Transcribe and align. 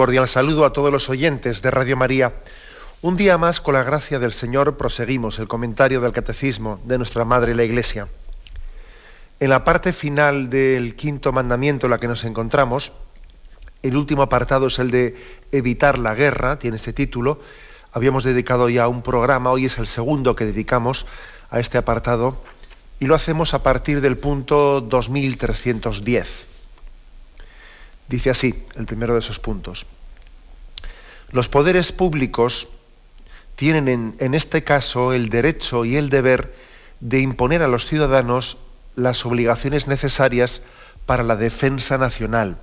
Cordial 0.00 0.28
saludo 0.28 0.64
a 0.64 0.72
todos 0.72 0.90
los 0.90 1.10
oyentes 1.10 1.60
de 1.60 1.70
Radio 1.70 1.94
María. 1.94 2.32
Un 3.02 3.18
día 3.18 3.36
más, 3.36 3.60
con 3.60 3.74
la 3.74 3.82
gracia 3.82 4.18
del 4.18 4.32
Señor, 4.32 4.78
proseguimos 4.78 5.38
el 5.38 5.46
comentario 5.46 6.00
del 6.00 6.12
Catecismo 6.12 6.80
de 6.86 6.96
nuestra 6.96 7.26
Madre 7.26 7.54
la 7.54 7.64
Iglesia. 7.64 8.08
En 9.40 9.50
la 9.50 9.62
parte 9.62 9.92
final 9.92 10.48
del 10.48 10.96
quinto 10.96 11.32
mandamiento 11.32 11.86
en 11.86 11.90
la 11.90 11.98
que 11.98 12.08
nos 12.08 12.24
encontramos, 12.24 12.94
el 13.82 13.94
último 13.94 14.22
apartado 14.22 14.68
es 14.68 14.78
el 14.78 14.90
de 14.90 15.22
evitar 15.52 15.98
la 15.98 16.14
guerra, 16.14 16.58
tiene 16.58 16.76
este 16.76 16.94
título. 16.94 17.42
Habíamos 17.92 18.24
dedicado 18.24 18.70
ya 18.70 18.88
un 18.88 19.02
programa, 19.02 19.50
hoy 19.50 19.66
es 19.66 19.76
el 19.76 19.86
segundo 19.86 20.34
que 20.34 20.46
dedicamos 20.46 21.04
a 21.50 21.60
este 21.60 21.76
apartado, 21.76 22.42
y 23.00 23.04
lo 23.04 23.14
hacemos 23.14 23.52
a 23.52 23.62
partir 23.62 24.00
del 24.00 24.16
punto 24.16 24.80
2310. 24.80 26.46
Dice 28.10 28.28
así, 28.28 28.66
el 28.74 28.86
primero 28.86 29.12
de 29.12 29.20
esos 29.20 29.38
puntos. 29.38 29.86
Los 31.30 31.48
poderes 31.48 31.92
públicos 31.92 32.66
tienen 33.54 34.16
en, 34.18 34.34
este 34.34 34.64
caso 34.64 35.12
el 35.12 35.28
derecho 35.28 35.84
y 35.84 35.94
el 35.94 36.10
deber 36.10 36.52
de 36.98 37.20
imponer 37.20 37.62
a 37.62 37.68
los 37.68 37.86
ciudadanos 37.86 38.58
las 38.96 39.24
obligaciones 39.24 39.86
necesarias 39.86 40.60
para 41.06 41.22
la 41.22 41.36
defensa 41.36 41.98
nacional. 41.98 42.56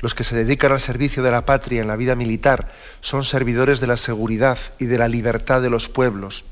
Los 0.00 0.14
que 0.14 0.24
se 0.24 0.36
dedican 0.36 0.72
al 0.72 0.80
servicio 0.80 1.22
de 1.22 1.30
la 1.30 1.46
patria 1.46 1.80
en 1.80 1.88
la 1.88 1.96
vida 1.96 2.14
militar 2.14 2.70
son 3.00 3.24
servidores 3.24 3.80
de 3.80 3.86
la 3.86 3.96
seguridad 3.96 4.58
y 4.78 4.84
de 4.84 4.98
la 4.98 5.08
libertad 5.08 5.62
de 5.62 5.70
los 5.70 5.88
pueblos. 5.88 6.44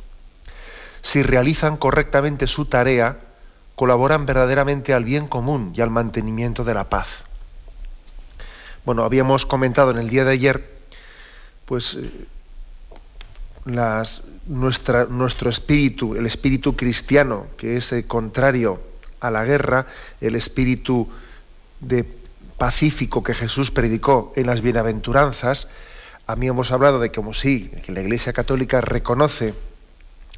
Si 1.02 1.22
realizan 1.22 1.76
correctamente 1.76 2.46
su 2.46 2.64
tarea, 2.64 3.18
colaboran 3.74 4.24
verdaderamente 4.24 4.94
al 4.94 5.04
bien 5.04 5.28
común 5.28 5.74
y 5.76 5.82
al 5.82 5.90
mantenimiento 5.90 6.64
de 6.64 6.72
la 6.72 6.88
paz. 6.88 7.25
Bueno, 8.86 9.02
habíamos 9.02 9.46
comentado 9.46 9.90
en 9.90 9.98
el 9.98 10.08
día 10.08 10.24
de 10.24 10.30
ayer, 10.30 10.64
pues 11.64 11.96
eh, 11.96 12.08
las, 13.64 14.22
nuestro 14.46 15.50
espíritu, 15.50 16.14
el 16.14 16.24
espíritu 16.24 16.76
cristiano, 16.76 17.48
que 17.56 17.78
es 17.78 17.92
eh, 17.92 18.06
contrario 18.06 18.80
a 19.18 19.32
la 19.32 19.44
guerra, 19.44 19.88
el 20.20 20.36
espíritu 20.36 21.08
de 21.80 22.04
pacífico 22.58 23.24
que 23.24 23.34
Jesús 23.34 23.72
predicó 23.72 24.32
en 24.36 24.46
las 24.46 24.60
bienaventuranzas, 24.60 25.66
a 26.28 26.36
mí 26.36 26.46
hemos 26.46 26.70
hablado 26.70 27.00
de 27.00 27.10
como 27.10 27.34
sí, 27.34 27.72
que 27.84 27.90
la 27.90 28.02
Iglesia 28.02 28.32
Católica 28.32 28.80
reconoce 28.80 29.54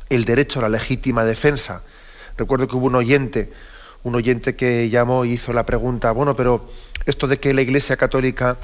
el 0.08 0.25
derecho 0.25 0.60
a 0.60 0.62
la 0.62 0.69
legítima 0.70 1.26
defensa. 1.26 1.82
Recuerdo 2.38 2.66
que 2.66 2.76
hubo 2.76 2.87
un 2.87 2.94
oyente, 2.94 3.53
un 4.03 4.14
oyente 4.14 4.54
que 4.54 4.88
llamó 4.91 5.25
y 5.25 5.32
hizo 5.32 5.53
la 5.53 5.66
pregunta, 5.66 6.12
bueno, 6.12 6.36
pero 6.36 6.69
esto 7.06 7.26
de 7.26 7.38
que 7.38 7.54
la 7.54 7.62
Iglesia 7.62 7.97
Católica 7.97 8.56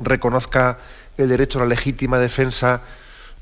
reconozca 0.00 0.78
el 1.16 1.28
derecho 1.28 1.58
a 1.58 1.62
la 1.62 1.68
legítima 1.68 2.18
defensa 2.18 2.82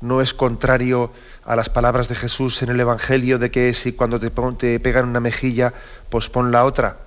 no 0.01 0.21
es 0.21 0.33
contrario 0.33 1.11
a 1.45 1.55
las 1.55 1.69
palabras 1.69 2.07
de 2.07 2.15
Jesús 2.15 2.61
en 2.61 2.69
el 2.69 2.79
Evangelio 2.79 3.39
de 3.39 3.51
que 3.51 3.73
si 3.73 3.93
cuando 3.93 4.19
te, 4.19 4.29
te 4.29 4.79
pegan 4.79 5.07
una 5.07 5.19
mejilla, 5.19 5.73
pues 6.09 6.29
pon 6.29 6.51
la 6.51 6.65
otra. 6.65 6.97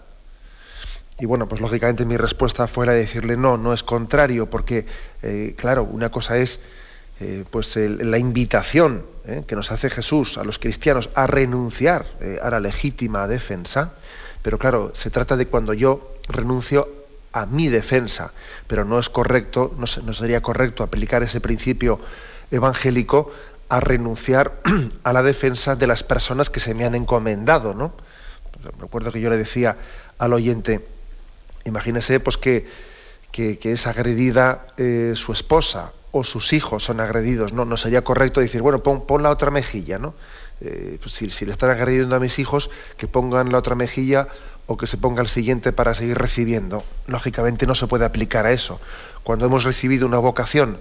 Y 1.18 1.26
bueno, 1.26 1.46
pues 1.48 1.60
lógicamente 1.60 2.04
mi 2.04 2.16
respuesta 2.16 2.66
fue 2.66 2.86
la 2.86 2.92
de 2.92 3.00
decirle 3.00 3.36
no, 3.36 3.58
no 3.58 3.72
es 3.72 3.82
contrario, 3.82 4.48
porque 4.48 4.86
eh, 5.22 5.54
claro, 5.56 5.84
una 5.84 6.10
cosa 6.10 6.38
es 6.38 6.60
eh, 7.22 7.44
pues 7.50 7.76
la 7.76 8.16
invitación 8.16 9.04
eh, 9.26 9.44
que 9.46 9.54
nos 9.54 9.70
hace 9.72 9.90
Jesús 9.90 10.38
a 10.38 10.44
los 10.44 10.58
cristianos 10.58 11.10
a 11.14 11.26
renunciar 11.26 12.06
eh, 12.22 12.38
a 12.42 12.48
la 12.48 12.60
legítima 12.60 13.28
defensa, 13.28 13.92
pero 14.40 14.58
claro, 14.58 14.92
se 14.94 15.10
trata 15.10 15.36
de 15.36 15.46
cuando 15.46 15.74
yo 15.74 16.14
renuncio 16.28 16.88
a 17.34 17.44
mi 17.44 17.68
defensa, 17.68 18.32
pero 18.66 18.86
no 18.86 18.98
es 18.98 19.10
correcto, 19.10 19.76
no, 19.76 19.86
sería 19.86 20.40
correcto 20.40 20.82
aplicar 20.82 21.22
ese 21.22 21.42
principio 21.42 22.00
evangélico 22.50 23.30
a 23.68 23.80
renunciar 23.80 24.54
a 25.04 25.12
la 25.12 25.22
defensa 25.22 25.76
de 25.76 25.86
las 25.86 26.02
personas 26.02 26.48
que 26.48 26.58
se 26.58 26.72
me 26.72 26.86
han 26.86 26.94
encomendado, 26.94 27.74
¿no? 27.74 27.92
Recuerdo 28.78 29.12
que 29.12 29.20
yo 29.20 29.28
le 29.28 29.36
decía 29.36 29.76
al 30.16 30.32
oyente, 30.32 30.80
imagínese 31.66 32.18
pues 32.18 32.38
que, 32.38 32.66
que, 33.30 33.58
que 33.58 33.72
es 33.72 33.86
agredida 33.86 34.68
su 35.14 35.32
esposa 35.32 35.92
o 36.12 36.24
sus 36.24 36.52
hijos 36.52 36.84
son 36.84 37.00
agredidos, 37.00 37.52
¿no? 37.52 37.64
No 37.64 37.76
sería 37.76 38.02
correcto 38.02 38.40
decir, 38.40 38.62
bueno, 38.62 38.82
pon, 38.82 39.06
pon 39.06 39.22
la 39.22 39.30
otra 39.30 39.50
mejilla, 39.50 39.98
¿no? 39.98 40.14
Eh, 40.60 40.98
pues 41.00 41.14
si, 41.14 41.46
le 41.46 41.52
están 41.52 41.70
agrediendo 41.70 42.16
a 42.16 42.20
mis 42.20 42.38
hijos, 42.38 42.70
que 42.98 43.06
pongan 43.06 43.50
la 43.50 43.58
otra 43.58 43.74
mejilla 43.74 44.28
o 44.66 44.76
que 44.76 44.86
se 44.86 44.98
ponga 44.98 45.22
el 45.22 45.28
siguiente 45.28 45.72
para 45.72 45.94
seguir 45.94 46.18
recibiendo. 46.18 46.84
Lógicamente 47.06 47.66
no 47.66 47.74
se 47.74 47.86
puede 47.86 48.04
aplicar 48.04 48.46
a 48.46 48.52
eso. 48.52 48.80
Cuando 49.22 49.46
hemos 49.46 49.64
recibido 49.64 50.06
una 50.06 50.18
vocación 50.18 50.78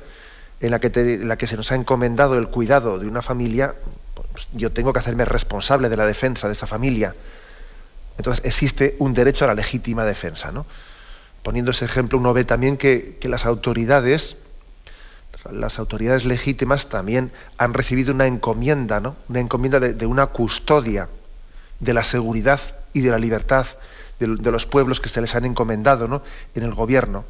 en 0.59 0.71
la 0.71 0.79
que, 0.79 1.19
la 1.23 1.37
que 1.37 1.47
se 1.47 1.55
nos 1.55 1.71
ha 1.71 1.75
encomendado 1.75 2.37
el 2.37 2.49
cuidado 2.49 2.99
de 2.99 3.07
una 3.07 3.21
familia, 3.21 3.75
pues 4.33 4.47
yo 4.51 4.71
tengo 4.71 4.91
que 4.91 4.99
hacerme 4.99 5.25
responsable 5.25 5.87
de 5.87 5.97
la 5.97 6.05
defensa 6.05 6.47
de 6.47 6.53
esa 6.53 6.67
familia. 6.67 7.15
Entonces 8.17 8.43
existe 8.43 8.97
un 8.99 9.13
derecho 9.13 9.45
a 9.45 9.47
la 9.47 9.55
legítima 9.55 10.03
defensa. 10.03 10.51
¿no? 10.51 10.65
Poniendo 11.41 11.71
ese 11.71 11.85
ejemplo, 11.85 12.19
uno 12.19 12.33
ve 12.33 12.43
también 12.43 12.75
que, 12.75 13.17
que 13.21 13.29
las 13.29 13.45
autoridades, 13.45 14.35
las 15.51 15.79
autoridades 15.79 16.25
legítimas 16.25 16.89
también 16.89 17.31
han 17.57 17.73
recibido 17.73 18.13
una 18.13 18.27
encomienda, 18.27 18.99
¿no? 18.99 19.15
una 19.29 19.39
encomienda 19.39 19.79
de, 19.79 20.05
una 20.05 20.27
custodia 20.27 21.09
de 21.79 21.93
la 21.93 22.03
seguridad 22.03 22.59
y 22.93 23.01
de 23.01 23.11
la 23.11 23.19
libertad 23.19 23.67
de, 24.19 24.35
de, 24.35 24.51
los 24.51 24.65
pueblos 24.65 24.99
que 24.99 25.09
se 25.09 25.21
les 25.21 25.35
han 25.35 25.45
encomendado 25.45 26.07
¿no? 26.07 26.21
en 26.55 26.63
el 26.63 26.73
gobierno. 26.73 27.25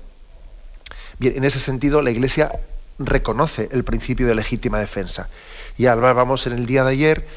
Bien, 1.19 1.35
en 1.37 1.43
ese 1.43 1.59
sentido, 1.59 2.01
la 2.01 2.11
Iglesia 2.11 2.51
reconoce 2.97 3.69
el 3.71 3.83
principio 3.83 4.27
de 4.27 4.35
legítima 4.35 4.79
defensa. 4.79 5.29
Y 5.77 5.85
hablábamos 5.85 6.47
en 6.47 6.53
el 6.53 6.65
día 6.65 6.83
de 6.83 6.91
ayer 6.91 7.27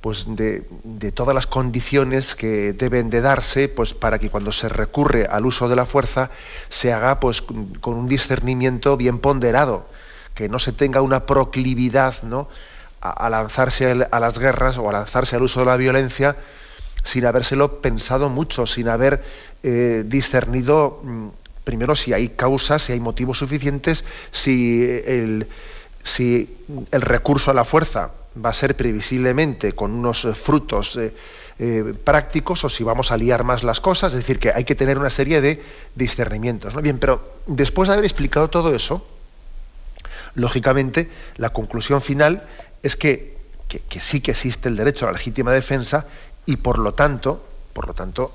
pues 0.00 0.26
de, 0.34 0.64
de, 0.82 1.12
todas 1.12 1.32
las 1.32 1.46
condiciones 1.46 2.34
que 2.34 2.72
deben 2.72 3.08
de 3.08 3.20
darse 3.20 3.68
pues 3.68 3.94
para 3.94 4.18
que 4.18 4.30
cuando 4.30 4.50
se 4.50 4.68
recurre 4.68 5.26
al 5.26 5.46
uso 5.46 5.68
de 5.68 5.76
la 5.76 5.86
fuerza 5.86 6.30
se 6.68 6.92
haga 6.92 7.20
pues 7.20 7.40
con 7.40 7.94
un 7.94 8.08
discernimiento 8.08 8.96
bien 8.96 9.20
ponderado, 9.20 9.86
que 10.34 10.48
no 10.48 10.58
se 10.58 10.72
tenga 10.72 11.00
una 11.02 11.26
proclividad 11.26 12.22
¿no? 12.22 12.48
a, 13.00 13.28
lanzarse 13.28 14.06
a 14.10 14.20
las 14.20 14.38
guerras 14.38 14.78
o 14.78 14.88
a 14.88 14.92
lanzarse 14.92 15.36
al 15.36 15.42
uso 15.42 15.60
de 15.60 15.66
la 15.66 15.76
violencia 15.76 16.36
sin 17.04 17.26
habérselo 17.26 17.80
pensado 17.80 18.28
mucho, 18.28 18.66
sin 18.66 18.88
haber 18.88 19.24
eh, 19.62 20.04
discernido 20.06 21.00
mm, 21.02 21.28
primero 21.64 21.94
si 21.94 22.12
hay 22.12 22.30
causas, 22.30 22.82
si 22.82 22.92
hay 22.92 23.00
motivos 23.00 23.38
suficientes, 23.38 24.04
si 24.30 24.82
el, 24.82 25.48
si 26.02 26.56
el 26.90 27.00
recurso 27.00 27.50
a 27.50 27.54
la 27.54 27.64
fuerza 27.64 28.10
va 28.44 28.50
a 28.50 28.52
ser 28.52 28.76
previsiblemente 28.76 29.72
con 29.72 29.92
unos 29.92 30.26
frutos 30.34 30.96
eh, 30.96 31.12
eh, 31.58 31.94
prácticos 32.02 32.64
o 32.64 32.68
si 32.68 32.82
vamos 32.82 33.12
a 33.12 33.16
liar 33.16 33.44
más 33.44 33.62
las 33.62 33.80
cosas, 33.80 34.12
es 34.12 34.18
decir, 34.18 34.38
que 34.38 34.50
hay 34.50 34.64
que 34.64 34.74
tener 34.74 34.98
una 34.98 35.10
serie 35.10 35.40
de 35.40 35.62
discernimientos. 35.94 36.74
¿no? 36.74 36.80
Bien, 36.80 36.98
pero 36.98 37.34
después 37.46 37.88
de 37.88 37.94
haber 37.94 38.04
explicado 38.04 38.48
todo 38.48 38.74
eso, 38.74 39.06
lógicamente 40.34 41.10
la 41.36 41.50
conclusión 41.50 42.00
final 42.00 42.42
es 42.82 42.96
que, 42.96 43.36
sí 44.00 44.20
que 44.20 44.32
existe 44.32 44.68
el 44.68 44.76
derecho 44.76 45.06
a 45.06 45.12
la 45.12 45.18
legítima 45.18 45.52
defensa 45.52 46.06
y 46.46 46.56
por 46.56 46.78
lo 46.78 46.94
tanto, 46.94 47.44
por 47.72 47.86
lo 47.86 47.94
tanto, 47.94 48.32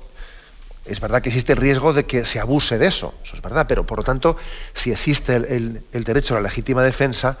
es 0.84 1.00
verdad 1.00 1.20
que 1.20 1.28
existe 1.28 1.52
el 1.52 1.58
riesgo 1.58 1.92
de 1.92 2.06
que 2.06 2.24
se 2.24 2.40
abuse 2.40 2.78
de 2.78 2.86
eso, 2.86 3.14
eso 3.22 3.36
es 3.36 3.42
verdad, 3.42 3.66
pero 3.68 3.86
por 3.86 3.98
lo 3.98 4.04
tanto, 4.04 4.36
si 4.72 4.90
existe 4.90 5.36
el 5.36 6.04
derecho 6.04 6.34
a 6.34 6.40
la 6.40 6.48
legítima 6.48 6.82
defensa, 6.82 7.38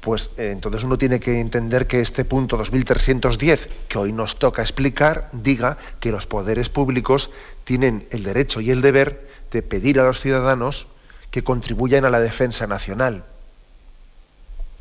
pues 0.00 0.30
eh, 0.36 0.50
entonces 0.52 0.84
uno 0.84 0.96
tiene 0.96 1.20
que 1.20 1.40
entender 1.40 1.86
que 1.86 2.00
este 2.00 2.24
punto 2.24 2.56
2310, 2.56 3.68
que 3.88 3.98
hoy 3.98 4.12
nos 4.12 4.38
toca 4.38 4.62
explicar, 4.62 5.28
diga 5.32 5.78
que 6.00 6.12
los 6.12 6.26
poderes 6.26 6.68
públicos 6.68 7.30
tienen 7.64 8.06
el 8.10 8.22
derecho 8.22 8.60
y 8.60 8.70
el 8.70 8.80
deber 8.80 9.28
de 9.50 9.62
pedir 9.62 10.00
a 10.00 10.04
los 10.04 10.20
ciudadanos 10.20 10.86
que 11.30 11.42
contribuyan 11.42 12.04
a 12.04 12.10
la 12.10 12.20
defensa 12.20 12.66
nacional 12.66 13.24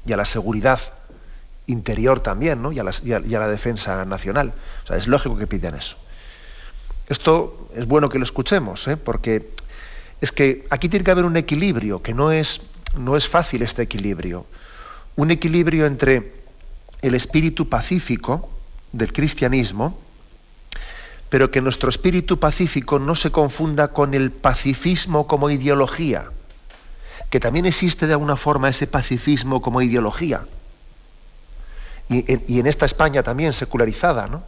y 0.07 0.13
a 0.13 0.17
la 0.17 0.25
seguridad 0.25 0.79
interior 1.67 2.21
también, 2.21 2.61
¿no? 2.61 2.71
y, 2.71 2.79
a 2.79 2.83
la, 2.83 3.47
defensa 3.47 4.05
nacional. 4.05 4.53
O 4.83 4.87
sea, 4.87 4.97
es 4.97 5.07
lógico 5.07 5.37
que 5.37 5.47
pidan 5.47 5.75
eso. 5.75 5.97
Esto 7.09 7.69
es 7.75 7.85
bueno 7.85 8.09
que 8.09 8.17
lo 8.17 8.23
escuchemos, 8.23 8.87
¿eh? 8.87 8.97
porque 8.97 9.49
es 10.21 10.31
que 10.31 10.65
aquí 10.69 10.89
tiene 10.89 11.03
que 11.03 11.11
haber 11.11 11.25
un 11.25 11.37
equilibrio, 11.37 12.01
que 12.01 12.13
no 12.13 12.31
es, 12.31 12.61
no 12.97 13.15
es 13.15 13.27
fácil 13.27 13.61
este 13.61 13.83
equilibrio. 13.83 14.45
Un 15.15 15.31
equilibrio 15.31 15.85
entre 15.85 16.33
el 17.01 17.13
espíritu 17.15 17.69
pacífico 17.69 18.49
del 18.91 19.13
cristianismo, 19.13 19.99
pero 21.29 21.51
que 21.51 21.61
nuestro 21.61 21.89
espíritu 21.89 22.39
pacífico 22.39 22.99
no 22.99 23.15
se 23.15 23.31
confunda 23.31 23.89
con 23.89 24.13
el 24.13 24.31
pacifismo 24.31 25.27
como 25.27 25.49
ideología, 25.49 26.29
que 27.29 27.39
también 27.39 27.65
existe 27.65 28.07
de 28.07 28.13
alguna 28.13 28.35
forma 28.35 28.69
ese 28.69 28.87
pacifismo 28.87 29.61
como 29.61 29.81
ideología. 29.81 30.45
Y, 32.09 32.59
en 32.59 32.67
esta 32.67 32.85
España 32.85 33.21
también 33.21 33.51
secularizada, 33.51 34.27
¿no? 34.27 34.43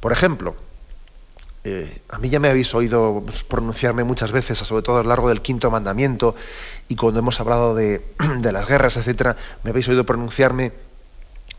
Por 0.00 0.12
ejemplo, 0.12 0.54
eh, 1.64 2.02
a 2.10 2.18
mí 2.18 2.28
ya 2.28 2.38
me 2.38 2.48
habéis 2.48 2.74
oído 2.74 3.24
pronunciarme 3.48 4.04
muchas 4.04 4.30
veces, 4.30 4.58
sobre 4.58 4.82
todo 4.82 4.98
a 4.98 5.02
lo 5.02 5.08
largo 5.08 5.30
del 5.30 5.40
quinto 5.40 5.70
mandamiento, 5.70 6.34
y 6.88 6.96
cuando 6.96 7.20
hemos 7.20 7.40
hablado 7.40 7.74
de, 7.74 8.04
las 8.42 8.68
guerras, 8.68 8.98
etcétera, 8.98 9.36
me 9.62 9.70
habéis 9.70 9.88
oído 9.88 10.04
pronunciarme 10.04 10.72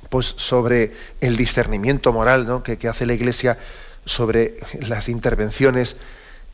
pues, 0.09 0.27
sobre 0.27 0.93
el 1.21 1.35
discernimiento 1.35 2.13
moral 2.13 2.61
que, 2.63 2.87
hace 2.87 3.07
la 3.07 3.15
Iglesia 3.15 3.57
sobre 4.05 4.59
las 4.81 5.09
intervenciones, 5.09 5.97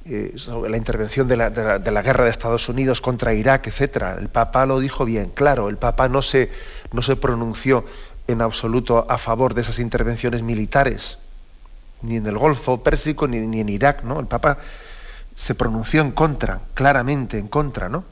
eh, 0.06 0.34
sobre 0.36 0.70
la 0.70 0.78
intervención 0.78 1.28
de 1.28 1.38
la, 1.38 1.50
guerra 1.50 2.26
de 2.26 2.32
Estados 2.32 2.70
Unidos 2.70 3.02
contra 3.02 3.34
Irak, 3.34 3.68
etcétera. 3.68 4.18
El 4.20 4.30
Papa 4.30 4.66
lo 4.66 4.80
dijo 4.80 5.06
bien, 5.06 5.32
claro, 5.34 5.70
el 5.70 5.78
Papa 5.78 6.10
no 6.10 6.22
se, 6.22 6.52
no 6.92 7.02
se 7.02 7.16
pronunció 7.16 7.86
en 8.28 8.42
absoluto 8.42 9.06
a 9.10 9.18
favor 9.18 9.54
de 9.54 9.62
esas 9.62 9.80
intervenciones 9.80 10.42
militares 10.42 11.18
ni 12.02 12.18
en 12.18 12.26
el 12.26 12.38
Golfo 12.38 12.84
Pérsico, 12.84 13.28
ni, 13.28 13.60
en 13.60 13.70
Irak, 13.70 14.04
¿no? 14.04 14.20
El 14.20 14.28
Papa 14.28 14.58
se 15.36 15.56
pronunció 15.56 16.02
en 16.02 16.12
contra, 16.12 16.62
claramente 16.74 17.38
en 17.38 17.48
contra, 17.48 17.90
¿no? 17.90 18.04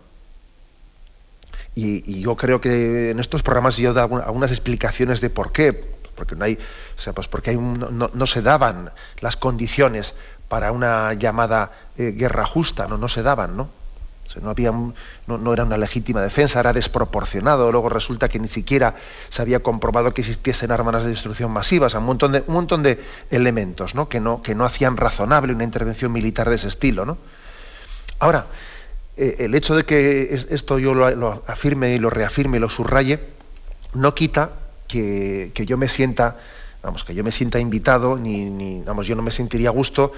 Y, 1.75 2.21
yo 2.21 2.35
creo 2.35 2.59
que 2.59 3.11
en 3.11 3.19
estos 3.19 3.41
programas 3.43 3.77
yo 3.77 3.91
he 3.91 3.93
dado 3.93 4.17
algunas 4.17 4.51
explicaciones 4.51 5.21
de 5.21 5.29
por 5.29 5.51
qué, 5.51 5.73
porque 6.15 6.35
no 6.35 6.45
hay, 6.45 6.55
o 6.97 7.01
sea, 7.01 7.13
pues 7.13 7.27
porque 7.27 7.51
hay 7.51 7.57
no, 7.57 8.25
se 8.25 8.41
daban 8.41 8.91
las 9.21 9.37
condiciones 9.37 10.15
para 10.49 10.73
una 10.73 11.13
llamada 11.13 11.71
eh, 11.97 12.11
guerra 12.11 12.45
justa, 12.45 12.87
no, 12.87 13.07
se 13.07 13.23
daban, 13.23 13.55
¿no? 13.55 13.69
no, 14.41 14.49
había 14.49 14.71
no, 15.27 15.53
era 15.53 15.63
una 15.63 15.77
legítima 15.77 16.21
defensa, 16.21 16.59
era 16.59 16.73
desproporcionado. 16.73 17.71
Luego 17.71 17.89
resulta 17.89 18.27
que 18.27 18.39
ni 18.39 18.47
siquiera 18.47 18.95
se 19.29 19.41
había 19.41 19.61
comprobado 19.61 20.13
que 20.13 20.21
existiesen 20.21 20.71
armas 20.71 21.03
de 21.03 21.09
destrucción 21.09 21.51
masivas, 21.51 21.93
un 21.93 22.03
montón 22.03 22.33
de, 22.33 22.43
un 22.45 22.53
montón 22.53 22.83
de 22.83 22.99
elementos 23.31 23.95
¿no? 23.95 24.09
Que, 24.09 24.19
no, 24.19 24.43
que 24.43 24.53
no 24.53 24.65
hacían 24.65 24.97
razonable 24.97 25.53
una 25.53 25.63
intervención 25.63 26.11
militar 26.11 26.49
de 26.49 26.55
ese 26.57 26.67
estilo. 26.67 27.05
¿no? 27.05 27.17
Ahora, 28.19 28.47
eh, 29.17 29.37
el 29.39 29.55
hecho 29.55 29.75
de 29.75 29.83
que 29.83 30.33
esto 30.49 30.79
yo 30.79 30.93
lo, 30.93 31.43
afirme 31.47 31.93
y 31.93 31.99
lo 31.99 32.09
reafirme 32.09 32.57
y 32.57 32.59
lo 32.59 32.69
subraye, 32.69 33.19
no 33.93 34.13
quita 34.15 34.51
que, 34.87 35.51
yo 35.53 35.77
me 35.77 35.87
sienta, 35.87 36.37
vamos, 36.83 37.03
que 37.03 37.13
yo 37.13 37.23
me 37.23 37.31
sienta 37.31 37.59
invitado, 37.59 38.17
ni, 38.17 38.81
vamos, 38.85 39.07
yo 39.07 39.15
no 39.15 39.21
me 39.21 39.31
sentiría 39.31 39.69
a 39.69 39.71
gusto 39.71 40.13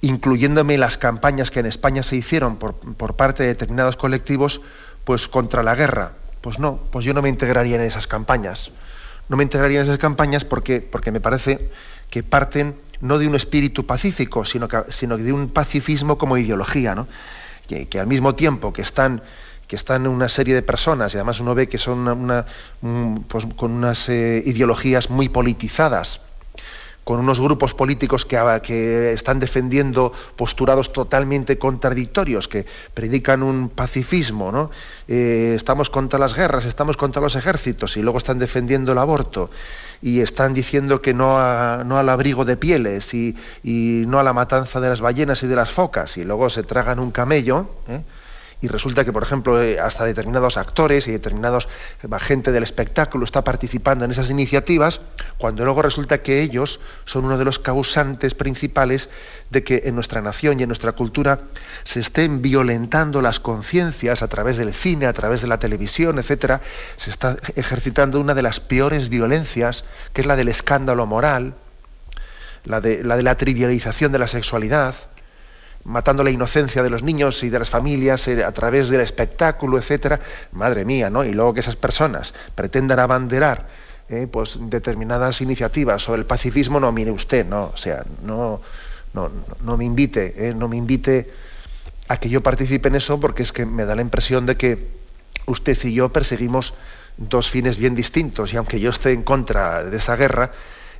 incluyéndome 0.00 0.78
las 0.78 0.96
campañas 0.96 1.50
que 1.50 1.58
en 1.58 1.66
España 1.66 2.04
se 2.04 2.14
hicieron 2.14 2.56
por, 2.56 3.16
parte 3.16 3.42
de 3.42 3.48
determinados 3.48 3.96
colectivos, 3.96 4.60
pues 5.04 5.26
contra 5.26 5.64
la 5.64 5.74
guerra. 5.74 6.12
Pues 6.40 6.60
no, 6.60 6.78
pues 6.92 7.04
yo 7.04 7.14
no 7.14 7.20
me 7.20 7.28
integraría 7.28 7.74
en 7.74 7.82
esas 7.82 8.06
campañas. 8.06 8.70
No 9.28 9.36
me 9.36 9.42
integraría 9.42 9.78
en 9.80 9.84
esas 9.84 9.98
campañas 9.98 10.44
porque, 10.44 10.80
porque 10.80 11.10
me 11.10 11.20
parece 11.20 11.70
que 12.10 12.22
parten 12.22 12.76
no 13.00 13.18
de 13.18 13.26
un 13.26 13.34
espíritu 13.34 13.86
pacífico, 13.86 14.44
sino, 14.44 14.68
sino 14.88 15.16
de 15.16 15.32
un 15.32 15.48
pacifismo 15.48 16.16
como 16.16 16.36
ideología, 16.36 16.94
¿no? 16.94 17.08
que, 17.68 18.00
al 18.00 18.06
mismo 18.06 18.34
tiempo 18.34 18.72
que 18.72 18.82
están 18.82 19.22
que 19.68 19.76
están 19.76 20.06
una 20.06 20.28
serie 20.28 20.54
de 20.54 20.62
personas, 20.62 21.12
y 21.12 21.18
además 21.18 21.40
uno 21.40 21.54
ve 21.54 21.68
que 21.68 21.76
son 21.76 22.44
pues, 23.28 23.46
con 23.54 23.72
unas 23.72 24.08
eh, 24.08 24.42
ideologías 24.46 25.10
muy 25.10 25.28
politizadas, 25.28 26.22
con 27.04 27.20
unos 27.20 27.38
grupos 27.38 27.74
políticos 27.74 28.24
que, 28.24 28.38
que, 28.62 29.12
están 29.12 29.38
defendiendo 29.40 30.12
posturados 30.36 30.90
totalmente 30.92 31.58
contradictorios, 31.58 32.48
que 32.48 32.64
predican 32.94 33.42
un 33.42 33.68
pacifismo, 33.68 34.50
¿no? 34.50 34.70
Eh, 35.06 35.52
estamos 35.54 35.90
contra 35.90 36.18
las 36.18 36.34
guerras, 36.34 36.64
estamos 36.64 36.96
contra 36.96 37.20
los 37.20 37.36
ejércitos, 37.36 37.98
y 37.98 38.02
luego 38.02 38.16
están 38.16 38.38
defendiendo 38.38 38.92
el 38.92 38.98
aborto, 38.98 39.50
y 40.00 40.20
están 40.20 40.54
diciendo 40.54 41.02
que 41.02 41.12
no, 41.12 41.38
al 41.38 42.08
abrigo 42.08 42.46
de 42.46 42.56
pieles, 42.56 43.12
y, 43.12 43.36
y, 43.62 44.04
no 44.06 44.18
a 44.18 44.22
la 44.22 44.32
matanza 44.32 44.80
de 44.80 44.88
las 44.88 45.02
ballenas 45.02 45.42
y 45.42 45.46
de 45.46 45.56
las 45.56 45.70
focas, 45.70 46.16
y 46.16 46.24
luego 46.24 46.48
se 46.48 46.62
tragan 46.62 46.98
un 47.00 47.10
camello, 47.10 47.68
¿eh? 47.86 48.00
Y 48.60 48.68
resulta 48.68 49.04
que, 49.04 49.12
por 49.12 49.22
ejemplo, 49.22 49.62
eh, 49.62 49.78
hasta 49.78 50.04
determinados 50.04 50.56
actores 50.56 51.06
y 51.06 51.12
determinados 51.12 51.68
eh, 52.02 52.18
gente 52.18 52.50
del 52.50 52.64
espectáculo 52.64 53.24
está 53.24 53.44
participando 53.44 54.04
en 54.04 54.10
esas 54.10 54.30
iniciativas, 54.30 55.00
cuando 55.38 55.64
luego 55.64 55.82
resulta 55.82 56.22
que 56.22 56.42
ellos 56.42 56.80
son 57.04 57.24
uno 57.24 57.38
de 57.38 57.44
los 57.44 57.58
causantes 57.58 58.34
principales 58.34 59.10
de 59.50 59.62
que 59.62 59.82
en 59.84 59.94
nuestra 59.94 60.22
nación 60.22 60.58
y 60.58 60.64
en 60.64 60.68
nuestra 60.68 60.92
cultura 60.92 61.40
se 61.84 62.00
estén 62.00 62.42
violentando 62.42 63.22
las 63.22 63.38
conciencias 63.38 64.22
a 64.22 64.28
través 64.28 64.58
del 64.58 64.74
cine, 64.74 65.06
a 65.06 65.12
través 65.12 65.40
de 65.40 65.46
la 65.46 65.58
televisión, 65.58 66.18
etcétera, 66.18 66.60
se 66.96 67.10
está 67.10 67.36
ejercitando 67.54 68.20
una 68.20 68.34
de 68.34 68.42
las 68.42 68.58
peores 68.58 69.08
violencias, 69.08 69.84
que 70.12 70.22
es 70.22 70.26
la 70.26 70.36
del 70.36 70.48
escándalo 70.48 71.06
moral, 71.06 71.54
la 72.64 72.80
de 72.80 73.04
la, 73.04 73.16
de 73.16 73.22
la 73.22 73.36
trivialización 73.36 74.10
de 74.10 74.18
la 74.18 74.26
sexualidad, 74.26 74.96
matando 75.84 76.22
la 76.22 76.30
inocencia 76.30 76.82
de 76.82 76.90
los 76.90 77.02
niños 77.02 77.42
y 77.42 77.48
de 77.48 77.58
las 77.58 77.70
familias 77.70 78.28
eh, 78.28 78.44
a 78.44 78.52
través 78.52 78.88
del 78.88 79.00
espectáculo, 79.00 79.78
etcétera, 79.78 80.20
madre 80.52 80.84
mía, 80.84 81.10
¿no? 81.10 81.24
Y 81.24 81.32
luego 81.32 81.54
que 81.54 81.60
esas 81.60 81.76
personas 81.76 82.34
pretendan 82.54 82.98
abanderar 82.98 83.66
eh, 84.08 84.26
pues 84.30 84.58
determinadas 84.60 85.40
iniciativas 85.40 86.02
sobre 86.02 86.20
el 86.20 86.26
pacifismo, 86.26 86.80
no, 86.80 86.92
mire 86.92 87.10
usted, 87.10 87.46
no, 87.46 87.72
o 87.74 87.76
sea, 87.76 88.04
no, 88.22 88.60
no, 89.14 89.30
no 89.62 89.76
me 89.76 89.84
invite, 89.84 90.48
eh, 90.48 90.54
no 90.54 90.68
me 90.68 90.76
invite 90.76 91.30
a 92.08 92.16
que 92.16 92.28
yo 92.28 92.42
participe 92.42 92.88
en 92.88 92.94
eso, 92.94 93.20
porque 93.20 93.42
es 93.42 93.52
que 93.52 93.66
me 93.66 93.84
da 93.84 93.94
la 93.94 94.02
impresión 94.02 94.46
de 94.46 94.56
que 94.56 94.88
usted 95.46 95.76
y 95.84 95.94
yo 95.94 96.10
perseguimos 96.10 96.74
dos 97.18 97.50
fines 97.50 97.78
bien 97.78 97.94
distintos, 97.94 98.52
y 98.52 98.56
aunque 98.56 98.80
yo 98.80 98.90
esté 98.90 99.12
en 99.12 99.22
contra 99.22 99.84
de 99.84 99.96
esa 99.96 100.16
guerra, 100.16 100.52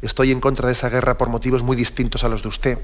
estoy 0.03 0.33
en 0.33 0.41
contra 0.41 0.67
de 0.67 0.73
esa 0.73 0.89
guerra 0.89 1.17
por 1.17 1.29
motivos 1.29 1.63
muy 1.63 1.77
distintos 1.77 2.25
a 2.25 2.29
los 2.29 2.43
de 2.43 2.49
usted 2.49 2.79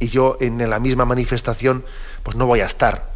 y 0.00 0.08
yo 0.08 0.36
en 0.40 0.68
la 0.68 0.78
misma 0.78 1.04
manifestación 1.04 1.84
pues 2.22 2.36
no 2.36 2.46
voy 2.46 2.60
a 2.60 2.66
estar. 2.66 3.14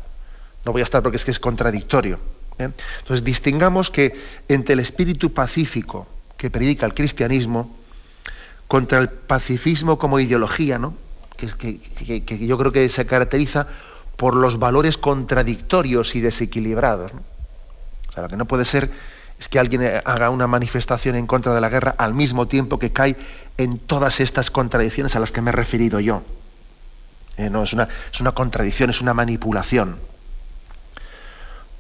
No 0.65 0.73
voy 0.73 0.81
a 0.81 0.85
estar 0.85 1.03
porque 1.03 1.17
es 1.17 1.25
que 1.25 1.31
es 1.31 1.41
contradictorio. 1.41 2.19
¿eh? 2.59 2.71
Entonces 2.99 3.25
distingamos 3.25 3.91
que 3.91 4.15
entre 4.49 4.75
el 4.75 4.81
espíritu 4.81 5.33
pacífico 5.33 6.07
que 6.37 6.51
predica 6.51 6.87
el 6.87 6.95
cristianismo 6.95 7.77
contra 8.67 8.99
el 8.99 9.09
pacifismo 9.09 9.99
como 9.99 10.21
ideología, 10.21 10.79
¿no? 10.79 10.95
que, 11.37 11.79
que, 11.79 12.47
yo 12.47 12.59
creo 12.59 12.73
que 12.73 12.89
se 12.89 13.07
caracteriza 13.07 13.69
por 14.17 14.35
los 14.35 14.59
valores 14.59 14.99
contradictorios 14.99 16.17
y 16.17 16.21
desequilibrados. 16.21 17.13
O 18.09 18.13
sea, 18.13 18.25
lo 18.25 18.29
que 18.29 18.37
no 18.37 18.47
puede 18.47 18.65
ser 18.65 18.91
es 19.39 19.49
que 19.49 19.61
alguien 19.61 19.83
haga 20.05 20.31
una 20.31 20.49
manifestación 20.49 21.15
en 21.15 21.27
contra 21.27 21.55
de 21.55 21.61
la 21.61 21.69
guerra 21.69 21.95
al 21.97 22.15
mismo 22.15 22.49
tiempo 22.49 22.79
que 22.79 22.93
cae 22.93 23.17
en 23.57 23.79
todas 23.79 24.19
estas 24.21 24.51
contradicciones 24.51 25.15
a 25.15 25.21
las 25.21 25.31
que 25.31 25.41
me 25.41 25.51
he 25.51 25.53
referido 25.53 26.01
yo. 26.01 26.23
Eh, 27.39 27.49
no, 27.49 27.63
es 27.63 27.73
una, 27.73 27.89
es 28.13 28.21
una 28.21 28.33
contradicción, 28.33 28.91
es 28.91 29.01
una 29.01 29.15
manipulación. 29.15 29.97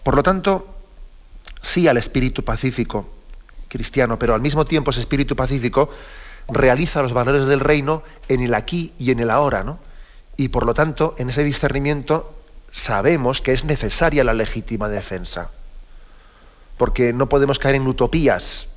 Por 0.03 0.17
lo 0.17 0.23
tanto, 0.23 0.75
sí 1.61 1.89
al 1.89 1.97
espíritu 1.99 2.45
pacífico 2.45 3.11
cristiano, 3.69 4.19
pero 4.19 4.35
al 4.35 4.41
mismo 4.41 4.65
tiempo 4.65 4.91
ese 4.91 5.01
espíritu 5.01 5.37
pacífico 5.37 5.91
realiza 6.49 7.03
los 7.03 7.13
valores 7.13 7.47
del 7.47 7.61
reino 7.61 8.03
en 8.29 8.41
el 8.41 8.55
aquí 8.55 8.95
y 8.99 9.11
en 9.11 9.21
el 9.21 9.31
ahora, 9.31 9.65
¿no? 9.65 9.79
Y 10.37 10.49
por 10.49 10.65
lo 10.65 10.73
tanto, 10.73 11.15
en 11.19 11.29
ese 11.29 11.45
discernimiento 11.45 12.33
sabemos 12.71 13.41
que 13.41 13.53
es 13.53 13.65
necesaria 13.65 14.25
la 14.25 14.35
legítima 14.35 14.89
defensa. 14.89 15.51
Porque 16.77 17.13
no 17.13 17.29
podemos 17.29 17.59
caer 17.59 17.75
en 17.75 17.87
utopías, 17.89 18.69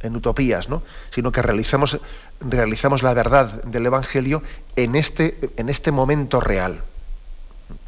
en 0.00 0.16
utopías, 0.16 0.68
¿no? 0.68 0.82
sino 1.10 1.32
que 1.32 1.42
realizamos, 1.42 1.98
realizamos 2.40 3.02
la 3.02 3.14
verdad 3.14 3.62
del 3.64 3.86
Evangelio 3.86 4.42
en 4.76 4.96
este, 4.96 5.38
en 5.56 5.68
este 5.68 5.92
momento 5.92 6.40
real, 6.40 6.82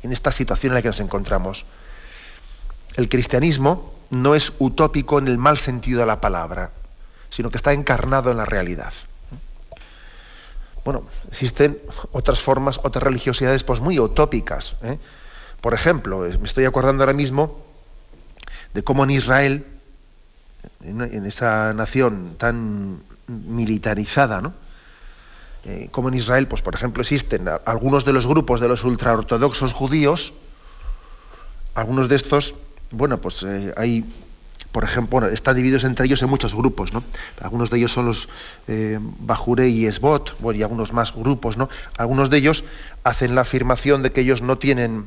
en 0.02 0.12
esta 0.12 0.30
situación 0.30 0.72
en 0.72 0.74
la 0.76 0.82
que 0.82 0.88
nos 0.88 1.00
encontramos. 1.00 1.64
El 2.96 3.08
cristianismo 3.08 3.94
no 4.10 4.34
es 4.34 4.52
utópico 4.58 5.18
en 5.18 5.28
el 5.28 5.38
mal 5.38 5.56
sentido 5.56 6.00
de 6.00 6.06
la 6.06 6.20
palabra, 6.20 6.70
sino 7.30 7.50
que 7.50 7.56
está 7.56 7.72
encarnado 7.72 8.30
en 8.30 8.36
la 8.36 8.44
realidad. 8.44 8.92
Bueno, 10.84 11.04
existen 11.28 11.78
otras 12.10 12.40
formas, 12.40 12.80
otras 12.82 13.02
religiosidades 13.02 13.64
pues 13.64 13.80
muy 13.80 13.98
utópicas. 13.98 14.74
¿eh? 14.82 14.98
Por 15.60 15.74
ejemplo, 15.74 16.18
me 16.18 16.44
estoy 16.44 16.64
acordando 16.64 17.04
ahora 17.04 17.14
mismo 17.14 17.64
de 18.74 18.82
cómo 18.82 19.04
en 19.04 19.10
Israel 19.10 19.66
en, 20.84 21.26
esa 21.26 21.72
nación 21.74 22.34
tan 22.38 23.00
militarizada, 23.32 24.40
¿no? 24.40 24.52
Eh, 25.64 25.88
como 25.92 26.08
en 26.08 26.14
Israel, 26.14 26.48
pues 26.48 26.60
por 26.60 26.74
ejemplo, 26.74 27.02
existen 27.02 27.48
algunos 27.64 28.04
de 28.04 28.12
los 28.12 28.26
grupos 28.26 28.60
de 28.60 28.68
los 28.68 28.82
ultraortodoxos 28.82 29.72
judíos, 29.72 30.32
algunos 31.74 32.08
de 32.08 32.16
estos, 32.16 32.54
bueno, 32.90 33.18
pues 33.18 33.44
eh, 33.44 33.72
hay, 33.76 34.04
por 34.72 34.82
ejemplo, 34.82 35.24
están 35.28 35.54
divididos 35.54 35.84
entre 35.84 36.06
ellos 36.06 36.20
en 36.22 36.30
muchos 36.30 36.52
grupos, 36.52 36.92
¿no? 36.92 37.04
Algunos 37.40 37.70
de 37.70 37.78
ellos 37.78 37.92
son 37.92 38.06
los 38.06 38.28
eh, 38.66 38.98
Bajure 39.00 39.68
y 39.68 39.86
Esbot, 39.86 40.36
bueno, 40.40 40.58
y 40.58 40.62
algunos 40.64 40.92
más 40.92 41.14
grupos, 41.14 41.56
¿no? 41.56 41.68
Algunos 41.96 42.28
de 42.28 42.38
ellos 42.38 42.64
hacen 43.04 43.36
la 43.36 43.42
afirmación 43.42 44.02
de 44.02 44.10
que 44.10 44.22
ellos 44.22 44.42
no 44.42 44.58
tienen, 44.58 45.06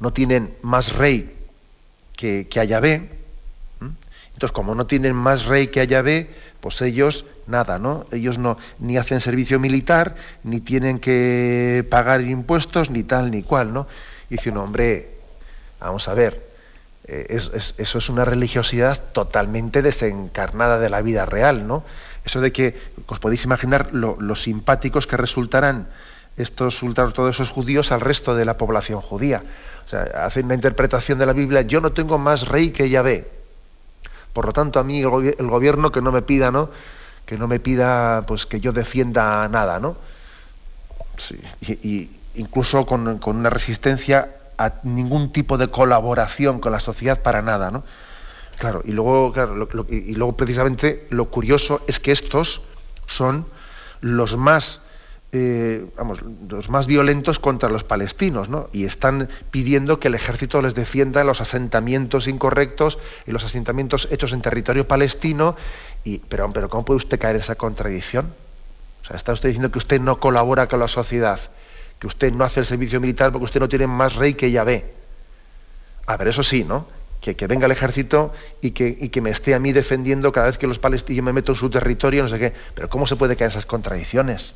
no 0.00 0.12
tienen 0.12 0.54
más 0.62 0.94
rey 0.94 1.36
que, 2.16 2.48
que. 2.48 3.23
Entonces, 4.34 4.52
como 4.52 4.74
no 4.74 4.86
tienen 4.86 5.14
más 5.14 5.46
rey 5.46 5.68
que 5.68 5.80
a 5.80 5.84
Yahvé, 5.84 6.34
pues 6.60 6.82
ellos 6.82 7.24
nada, 7.46 7.78
¿no? 7.78 8.04
Ellos 8.10 8.38
no 8.38 8.58
ni 8.78 8.96
hacen 8.96 9.20
servicio 9.20 9.60
militar, 9.60 10.16
ni 10.42 10.60
tienen 10.60 10.98
que 10.98 11.86
pagar 11.88 12.20
impuestos, 12.22 12.90
ni 12.90 13.02
tal 13.04 13.30
ni 13.30 13.42
cual, 13.42 13.72
¿no? 13.72 13.86
Y 14.28 14.36
dice 14.36 14.50
un 14.50 14.58
hombre, 14.58 15.10
vamos 15.80 16.08
a 16.08 16.14
ver, 16.14 16.54
eh, 17.06 17.26
eso 17.28 17.98
es 17.98 18.08
una 18.08 18.24
religiosidad 18.24 19.00
totalmente 19.12 19.82
desencarnada 19.82 20.78
de 20.78 20.88
la 20.88 21.02
vida 21.02 21.26
real, 21.26 21.66
¿no? 21.66 21.84
Eso 22.24 22.40
de 22.40 22.52
que 22.52 22.80
os 23.06 23.20
podéis 23.20 23.44
imaginar 23.44 23.90
lo, 23.92 24.34
simpáticos 24.34 25.06
que 25.06 25.16
resultarán 25.16 25.88
estos 26.36 26.80
todos 26.94 27.36
esos 27.36 27.50
judíos 27.50 27.92
al 27.92 28.00
resto 28.00 28.34
de 28.34 28.46
la 28.46 28.56
población 28.56 29.00
judía. 29.00 29.44
O 29.86 29.88
sea, 29.88 30.02
hacen 30.24 30.46
una 30.46 30.54
interpretación 30.54 31.18
de 31.18 31.26
la 31.26 31.34
Biblia, 31.34 31.60
yo 31.62 31.80
no 31.80 31.92
tengo 31.92 32.18
más 32.18 32.48
rey 32.48 32.70
que 32.70 32.88
Yahvé. 32.88 33.43
Por 34.34 34.46
lo 34.46 34.52
tanto, 34.52 34.80
a 34.80 34.84
mí 34.84 35.00
el, 35.00 35.08
gobierno 35.48 35.90
que 35.90 36.02
no 36.02 36.12
me 36.12 36.20
pida, 36.20 36.50
¿no? 36.50 36.68
Que 37.24 37.38
no 37.38 37.48
me 37.48 37.60
pida, 37.60 38.24
pues, 38.26 38.44
que 38.44 38.60
yo 38.60 38.72
defienda 38.72 39.48
nada, 39.48 39.78
¿no? 39.78 39.96
Y, 41.62 42.10
incluso 42.34 42.84
con, 42.84 43.18
con, 43.18 43.36
una 43.36 43.48
resistencia 43.48 44.34
a 44.58 44.72
ningún 44.82 45.32
tipo 45.32 45.56
de 45.56 45.68
colaboración 45.68 46.58
con 46.58 46.72
la 46.72 46.80
sociedad 46.80 47.22
para 47.22 47.40
nada, 47.40 47.70
¿no? 47.70 47.84
Claro, 48.58 48.82
y 48.84 48.92
luego, 48.92 49.32
claro, 49.32 49.68
y 49.88 50.14
luego 50.14 50.36
precisamente 50.36 51.06
lo 51.10 51.26
curioso 51.26 51.80
es 51.86 52.00
que 52.00 52.12
estos 52.12 52.62
son 53.06 53.46
los 54.00 54.36
más 54.36 54.80
eh, 55.34 55.84
vamos, 55.96 56.22
los 56.48 56.70
más 56.70 56.86
violentos 56.86 57.38
contra 57.38 57.68
los 57.68 57.84
palestinos, 57.84 58.48
¿no? 58.48 58.68
Y 58.72 58.84
están 58.84 59.28
pidiendo 59.50 59.98
que 59.98 60.08
el 60.08 60.14
ejército 60.14 60.62
les 60.62 60.74
defienda 60.74 61.24
los 61.24 61.40
asentamientos 61.40 62.28
incorrectos 62.28 62.98
y 63.26 63.32
los 63.32 63.44
asentamientos 63.44 64.08
hechos 64.10 64.32
en 64.32 64.42
territorio 64.42 64.86
palestino. 64.86 65.56
Y, 66.04 66.18
pero, 66.18 66.50
pero 66.52 66.68
¿cómo 66.68 66.84
puede 66.84 66.98
usted 66.98 67.18
caer 67.18 67.36
esa 67.36 67.56
contradicción? 67.56 68.32
O 69.02 69.06
sea, 69.06 69.16
está 69.16 69.32
usted 69.32 69.48
diciendo 69.48 69.70
que 69.70 69.78
usted 69.78 70.00
no 70.00 70.20
colabora 70.20 70.68
con 70.68 70.80
la 70.80 70.88
sociedad, 70.88 71.40
que 71.98 72.06
usted 72.06 72.32
no 72.32 72.44
hace 72.44 72.60
el 72.60 72.66
servicio 72.66 73.00
militar 73.00 73.32
porque 73.32 73.44
usted 73.44 73.60
no 73.60 73.68
tiene 73.68 73.86
más 73.86 74.14
rey 74.14 74.34
que 74.34 74.50
Yahvé. 74.50 74.94
A 76.06 76.16
ver, 76.16 76.28
eso 76.28 76.42
sí, 76.42 76.64
¿no? 76.64 76.86
Que, 77.20 77.34
que, 77.34 77.46
venga 77.46 77.66
el 77.66 77.72
ejército 77.72 78.32
y 78.60 78.70
que, 78.70 78.96
y 79.00 79.08
que, 79.08 79.20
me 79.20 79.30
esté 79.30 79.54
a 79.54 79.58
mí 79.58 79.72
defendiendo 79.72 80.30
cada 80.30 80.46
vez 80.46 80.58
que 80.58 80.66
los 80.66 80.78
palestinos 80.78 81.24
me 81.24 81.32
meto 81.32 81.52
en 81.52 81.56
su 81.56 81.70
territorio, 81.70 82.22
no 82.22 82.28
sé 82.28 82.38
qué. 82.38 82.52
Pero 82.74 82.88
¿cómo 82.88 83.06
se 83.06 83.16
puede 83.16 83.34
caer 83.34 83.50
esas 83.50 83.66
contradicciones? 83.66 84.54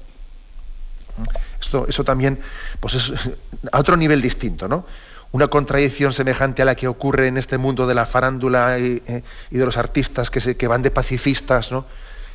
Esto, 1.60 1.86
eso 1.88 2.04
también 2.04 2.40
pues 2.80 2.94
es 2.94 3.12
a 3.72 3.78
otro 3.78 3.96
nivel 3.96 4.22
distinto, 4.22 4.68
¿no? 4.68 4.86
Una 5.30 5.48
contradicción 5.48 6.12
semejante 6.12 6.62
a 6.62 6.64
la 6.64 6.74
que 6.74 6.88
ocurre 6.88 7.28
en 7.28 7.36
este 7.36 7.58
mundo 7.58 7.86
de 7.86 7.94
la 7.94 8.06
farándula 8.06 8.78
y, 8.78 9.02
eh, 9.06 9.22
de 9.50 9.64
los 9.64 9.76
artistas 9.76 10.30
que, 10.30 10.40
se, 10.40 10.56
que 10.56 10.66
van 10.66 10.82
de 10.82 10.90
pacifistas, 10.90 11.70
¿no? 11.70 11.84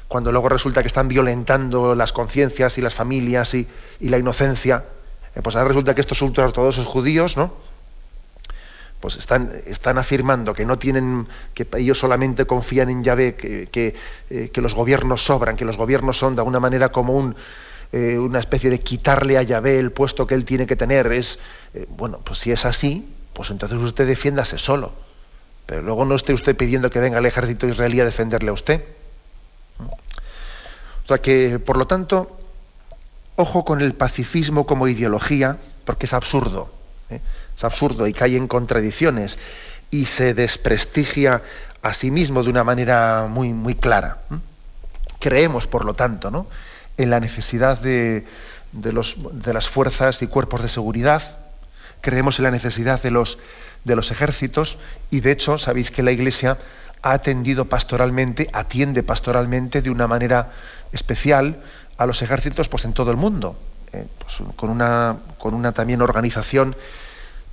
cuando 0.08 0.32
luego 0.32 0.48
resulta 0.48 0.82
que 0.82 0.88
están 0.88 1.08
violentando 1.08 1.96
las 1.96 2.14
conciencias 2.14 2.78
y 2.78 2.82
las 2.82 2.94
familias 2.94 3.56
y, 3.56 3.68
la 4.00 4.20
inocencia, 4.20 4.84
eh, 5.36 5.42
pues 5.42 5.56
ahora 5.56 5.70
resulta 5.70 5.96
que 5.96 6.02
estos 6.02 6.22
ultraortodoxos 6.22 6.86
judíos, 6.86 7.36
¿no? 7.36 7.52
pues 9.00 9.18
están, 9.18 9.52
están 9.66 9.98
afirmando 9.98 10.54
que 10.54 10.66
no 10.66 10.78
tienen, 10.78 11.28
que 11.54 11.68
ellos 11.78 11.98
solamente 11.98 12.46
confían 12.46 12.90
en 12.92 13.04
Yahvé, 13.04 13.36
que, 13.36 13.68
que, 13.72 13.96
eh, 14.30 14.52
los 14.56 14.76
gobiernos 14.76 15.26
sobran, 15.26 15.58
que 15.58 15.66
los 15.66 15.78
gobiernos 15.78 16.18
son 16.18 16.36
de 16.36 16.42
alguna 16.42 16.60
manera 16.60 16.90
como 16.90 17.14
un, 17.14 17.36
eh, 17.94 18.18
una 18.18 18.40
especie 18.40 18.72
de 18.72 18.80
quitarle 18.80 19.38
a 19.38 19.44
Yahvé 19.44 19.78
el 19.78 19.92
puesto 19.92 20.26
que 20.26 20.34
él 20.34 20.46
tiene 20.46 20.66
que 20.66 20.76
tener. 20.76 21.12
Es, 21.12 21.38
eh, 21.76 21.86
bueno, 21.90 22.20
pues 22.24 22.40
si 22.40 22.52
es 22.52 22.66
así, 22.66 23.08
pues 23.34 23.52
entonces 23.52 23.78
usted 23.78 24.08
defiéndase 24.08 24.58
solo. 24.58 24.94
Pero 25.68 25.84
luego 25.84 26.04
no 26.04 26.16
esté 26.16 26.34
usted 26.34 26.58
pidiendo 26.58 26.90
que 26.90 27.00
venga 27.00 27.20
el 27.20 27.26
ejército 27.28 27.68
israelí 27.68 28.00
a 28.00 28.06
defenderle 28.06 28.50
a 28.50 28.54
usted. 28.54 28.84
O 29.80 31.08
sea 31.08 31.20
que, 31.20 31.60
por 31.60 31.78
lo 31.78 31.86
tanto, 31.86 32.36
ojo 33.36 33.64
con 33.64 33.80
el 33.80 33.94
pacifismo 33.94 34.66
como 34.66 34.88
ideología, 34.88 35.58
porque 35.86 36.08
es 36.08 36.14
absurdo. 36.14 36.74
¿eh? 37.12 37.22
Es 37.56 37.64
absurdo 37.64 38.08
y 38.08 38.14
cae 38.14 38.38
en 38.38 38.48
contradicciones 38.48 39.38
y 39.92 40.08
se 40.08 40.34
desprestigia 40.34 41.44
a 41.84 41.94
sí 41.94 42.10
mismo 42.10 42.42
de 42.42 42.50
una 42.50 42.64
manera 42.64 43.28
muy, 43.30 43.54
muy 43.54 43.76
clara. 43.76 44.24
Creemos, 45.20 45.68
por 45.68 45.86
lo 45.86 45.94
tanto, 45.94 46.32
¿no? 46.32 46.48
En 46.98 47.10
la 47.10 47.20
necesidad 47.20 47.80
de, 47.80 48.26
los, 48.74 49.18
de, 49.32 49.54
las 49.54 49.70
fuerzas 49.70 50.22
y 50.22 50.28
cuerpos 50.28 50.62
de 50.62 50.68
seguridad, 50.68 51.40
creemos 52.02 52.40
en 52.40 52.44
la 52.44 52.52
necesidad 52.52 53.02
de 53.02 53.12
los, 53.12 53.40
de 53.84 53.96
los 53.96 54.12
ejércitos 54.12 54.78
y 55.10 55.22
de 55.22 55.32
hecho 55.32 55.58
sabéis 55.58 55.92
que 55.92 56.04
la 56.04 56.12
Iglesia 56.12 56.58
ha 57.02 57.12
atendido 57.12 57.66
pastoralmente, 57.66 58.50
atiende 58.54 59.04
pastoralmente 59.04 59.82
de 59.82 59.90
una 59.90 60.08
manera 60.08 60.52
especial 60.92 61.62
a 61.98 62.06
los 62.06 62.22
ejércitos 62.22 62.70
pues, 62.70 62.86
en 62.86 62.94
todo 62.94 63.12
el 63.12 63.18
mundo, 63.18 63.58
eh, 63.92 64.06
pues, 64.20 64.38
con, 64.56 64.70
una, 64.70 65.18
con 65.38 65.54
una 65.54 65.72
también 65.72 66.02
organización 66.02 66.76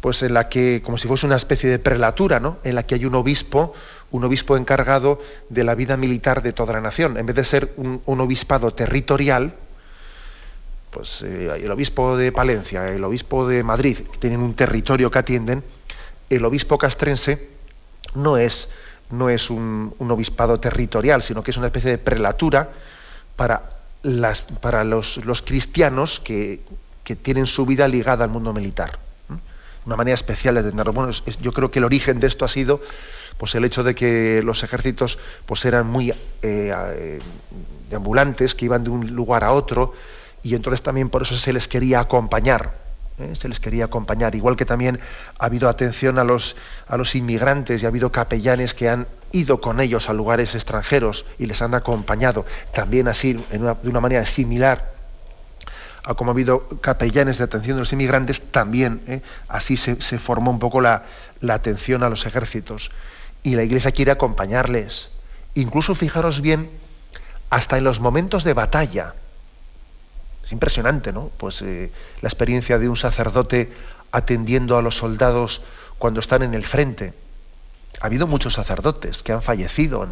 pues 0.01 0.23
en 0.23 0.33
la 0.33 0.49
que, 0.49 0.81
como 0.83 0.97
si 0.97 1.09
fuese 1.09 1.27
una 1.27 1.37
especie 1.37 1.69
de 1.69 1.79
prelatura, 1.79 2.41
¿no? 2.41 2.59
en 2.65 2.75
la 2.75 2.85
que 2.85 2.95
hay 2.95 3.05
un 3.05 3.15
obispo, 3.15 3.75
un 4.11 4.25
obispo 4.25 4.57
encargado 4.57 5.21
de 5.49 5.65
la 5.65 5.75
vida 5.75 5.97
militar 5.97 6.43
de 6.43 6.53
toda 6.53 6.75
la 6.75 6.81
nación. 6.81 7.17
En 7.17 7.27
vez 7.27 7.37
de 7.37 7.45
ser 7.45 7.73
un, 7.77 8.03
obispado 8.07 8.73
territorial, 8.73 9.55
pues 10.91 11.23
eh, 11.23 11.61
el 11.63 11.71
obispo 11.71 12.17
de 12.17 12.33
Palencia, 12.33 12.89
el 12.89 13.05
obispo 13.05 13.47
de 13.47 13.63
Madrid, 13.63 13.99
que 13.99 14.19
tienen 14.19 14.41
un 14.41 14.55
territorio 14.55 15.11
que 15.11 15.19
atienden, 15.19 15.63
el 16.29 16.45
obispo 16.45 16.79
castrense 16.79 17.49
no 18.15 18.37
es, 18.37 18.69
no 19.11 19.31
es 19.31 19.51
un, 19.51 19.95
obispado 19.99 20.59
territorial, 20.59 21.23
sino 21.23 21.43
que 21.43 21.53
es 21.53 21.57
una 21.57 21.69
especie 21.69 21.93
de 21.93 21.99
prelatura 21.99 22.71
para, 23.37 23.79
las, 24.03 24.43
para 24.43 24.83
los, 24.85 25.25
los 25.25 25.43
cristianos 25.43 26.21
que, 26.21 26.61
que 27.05 27.15
tienen 27.17 27.47
su 27.47 27.67
vida 27.67 27.87
ligada 27.87 28.25
al 28.25 28.31
mundo 28.31 28.53
militar 28.53 28.99
una 29.87 29.97
manera 29.97 30.15
especial 30.15 30.55
de 30.55 30.61
entenderlo. 30.61 30.93
Bueno, 30.93 31.13
yo 31.41 31.53
creo 31.53 31.71
que 31.71 31.79
el 31.79 31.85
origen 31.85 32.21
de 32.21 32.27
esto 32.27 32.45
ha 32.45 32.49
sido 32.49 32.81
pues 33.41 33.55
el 33.55 33.65
hecho 33.65 33.83
de 33.83 33.95
que 33.95 34.43
los 34.45 34.63
ejércitos 34.63 35.19
pues 35.47 35.65
eran 35.65 35.87
muy 35.87 36.13
eh, 36.43 37.19
ambulantes, 37.91 38.55
que 38.55 38.67
iban 38.67 38.85
de 38.85 38.91
un 38.91 39.15
lugar 39.15 39.45
a 39.45 39.53
otro, 39.53 39.95
y 40.43 40.55
entonces 40.55 40.83
también 40.83 41.09
por 41.09 41.23
eso 41.23 41.39
se 41.39 41.55
les 41.55 41.67
quería 41.67 42.01
acompañar. 42.01 42.75
¿eh? 43.19 43.35
Se 43.35 43.49
les 43.49 43.59
quería 43.59 43.87
acompañar. 43.87 44.35
Igual 44.35 44.57
que 44.57 44.67
también 44.67 45.01
ha 45.39 45.47
habido 45.47 45.71
atención 45.71 46.19
a 46.19 46.25
los, 46.25 46.55
a 46.87 46.99
los 46.99 47.15
inmigrantes 47.15 47.83
y 47.83 47.87
ha 47.87 47.89
habido 47.89 48.13
capellanes 48.13 48.75
que 48.75 48.91
han 48.91 49.07
ido 49.33 49.59
con 49.63 49.81
ellos 49.81 50.11
a 50.11 50.13
lugares 50.13 50.55
extranjeros 50.55 51.25
y 51.39 51.47
les 51.47 51.63
han 51.63 51.73
acompañado. 51.73 52.45
También 52.75 53.09
así, 53.09 53.33
de 53.33 53.89
una 53.89 54.01
manera 54.01 54.27
similar 54.27 55.01
como 56.17 56.31
ha 56.31 56.35
habido 56.35 56.69
capellanes 56.81 57.39
de 57.39 57.45
atención 57.45 57.77
de 57.77 57.81
los 57.81 57.93
inmigrantes, 57.93 58.41
también 58.41 59.03
¿eh? 59.07 59.23
así 59.49 59.77
se, 59.77 59.97
formó 60.19 60.51
un 60.51 60.59
poco 60.59 60.81
la, 60.81 61.05
atención 61.49 62.03
a 62.03 62.09
los 62.09 62.27
ejércitos. 62.27 62.91
Y 63.43 63.55
la 63.55 63.63
Iglesia 63.63 63.93
quiere 63.93 64.11
acompañarles. 64.11 65.11
Incluso 65.55 65.95
fijaros 65.95 66.41
bien, 66.41 66.71
hasta 67.49 67.79
en 67.79 67.85
los 67.85 68.01
momentos 68.01 68.45
de 68.45 68.53
batalla. 68.53 69.15
Es 70.45 70.53
impresionante, 70.53 71.13
¿no? 71.13 71.31
Pues 71.37 71.63
eh, 71.63 71.91
la 72.21 72.29
experiencia 72.29 72.79
de 72.79 72.89
un 72.89 72.97
sacerdote 72.97 73.73
atendiendo 74.13 74.77
a 74.77 74.83
los 74.83 74.97
soldados 74.97 75.63
cuando 75.99 76.21
están 76.21 76.43
en 76.43 76.55
el 76.55 76.65
frente. 76.65 77.15
Ha 78.01 78.07
habido 78.07 78.27
muchos 78.27 78.55
sacerdotes 78.55 79.23
que 79.23 79.33
han 79.33 79.43
fallecido 79.43 80.09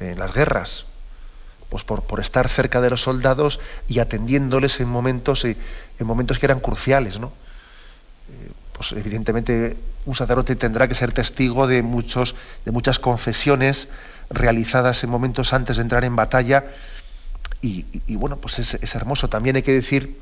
en 0.00 0.18
las 0.18 0.32
guerras 0.32 0.86
pues 1.68 1.84
por, 1.84 2.20
estar 2.20 2.48
cerca 2.48 2.80
de 2.80 2.90
los 2.90 3.02
soldados 3.02 3.60
y 3.88 3.98
atendiéndoles 3.98 4.80
en 4.80 4.88
momentos, 4.88 5.44
eh, 5.44 5.56
en 5.98 6.06
momentos 6.06 6.38
que 6.38 6.46
eran 6.46 6.60
cruciales, 6.60 7.18
¿no? 7.18 7.32
Eh, 8.28 8.50
pues 8.72 8.92
evidentemente 8.92 9.76
un 10.06 10.14
sacerdote 10.14 10.56
tendrá 10.56 10.88
que 10.88 10.94
ser 10.94 11.12
testigo 11.12 11.66
de, 11.66 11.82
muchos, 11.82 12.34
de 12.64 12.70
muchas 12.70 12.98
confesiones 12.98 13.88
realizadas 14.30 15.04
en 15.04 15.10
momentos 15.10 15.52
antes 15.52 15.76
de 15.76 15.82
entrar 15.82 16.04
en 16.04 16.16
batalla 16.16 16.64
y, 17.60 17.84
bueno, 18.14 18.36
pues 18.36 18.60
es, 18.60 18.94
hermoso. 18.94 19.28
También 19.28 19.56
hay 19.56 19.62
que 19.62 19.72
decir 19.72 20.16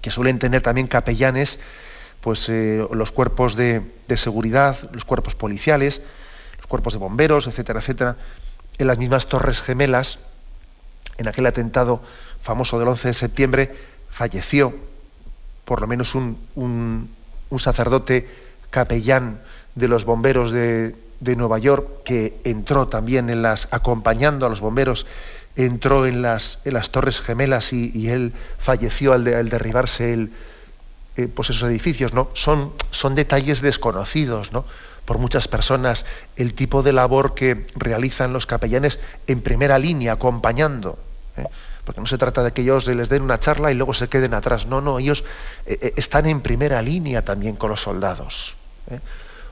que 0.00 0.10
suelen 0.10 0.38
tener 0.38 0.62
también 0.62 0.86
capellanes 0.86 1.60
pues 2.22 2.48
eh, 2.48 2.86
los 2.92 3.12
cuerpos 3.12 3.56
de, 3.56 3.82
seguridad, 4.16 4.76
los 4.92 5.04
cuerpos 5.04 5.34
policiales, 5.34 6.00
los 6.56 6.66
cuerpos 6.66 6.94
de 6.94 6.98
bomberos, 6.98 7.46
etcétera, 7.46 7.80
etcétera, 7.80 8.16
en 8.78 8.86
las 8.86 8.96
mismas 8.96 9.26
torres 9.26 9.60
gemelas, 9.60 10.18
en 11.18 11.28
aquel 11.28 11.46
atentado 11.46 12.00
famoso 12.40 12.78
del 12.78 12.88
11 12.88 13.08
de 13.08 13.14
septiembre, 13.14 13.76
falleció 14.10 14.74
por 15.64 15.80
lo 15.80 15.86
menos 15.86 16.14
un, 16.14 17.10
sacerdote 17.58 18.28
capellán 18.72 19.40
de 19.76 19.86
los 19.86 20.04
bomberos 20.04 20.50
de, 20.50 20.96
Nueva 21.20 21.60
York, 21.60 22.02
que 22.04 22.40
entró 22.42 22.88
también 22.88 23.30
en 23.30 23.42
las, 23.42 23.68
acompañando 23.70 24.44
a 24.44 24.48
los 24.48 24.60
bomberos, 24.60 25.06
entró 25.54 26.06
en 26.06 26.22
las, 26.22 26.58
en 26.64 26.74
las 26.74 26.90
Torres 26.90 27.20
Gemelas 27.20 27.72
y, 27.72 28.08
él 28.08 28.32
falleció 28.58 29.12
al, 29.12 29.24
derribarse 29.24 30.12
el, 30.12 30.32
eh, 31.16 31.28
pues 31.28 31.50
esos 31.50 31.68
edificios, 31.68 32.12
¿no? 32.12 32.30
Son, 32.32 32.72
son 32.90 33.14
detalles 33.14 33.62
desconocidos, 33.62 34.52
¿no? 34.52 34.64
por 35.04 35.18
muchas 35.18 35.48
personas 35.48 36.04
el 36.36 36.54
tipo 36.54 36.82
de 36.82 36.92
labor 36.92 37.34
que 37.34 37.66
realizan 37.74 38.32
los 38.32 38.46
capellanes 38.46 39.00
en 39.26 39.42
primera 39.42 39.78
línea, 39.78 40.12
acompañando. 40.12 40.98
¿eh? 41.36 41.44
Porque 41.84 42.00
no 42.00 42.06
se 42.06 42.18
trata 42.18 42.44
de 42.44 42.52
que 42.52 42.62
ellos 42.62 42.86
les 42.86 43.08
den 43.08 43.22
una 43.22 43.40
charla 43.40 43.72
y 43.72 43.74
luego 43.74 43.94
se 43.94 44.08
queden 44.08 44.34
atrás. 44.34 44.66
No, 44.66 44.80
no, 44.80 44.98
ellos 45.00 45.24
eh, 45.66 45.92
están 45.96 46.26
en 46.26 46.40
primera 46.40 46.80
línea 46.82 47.24
también 47.24 47.56
con 47.56 47.70
los 47.70 47.82
soldados. 47.82 48.56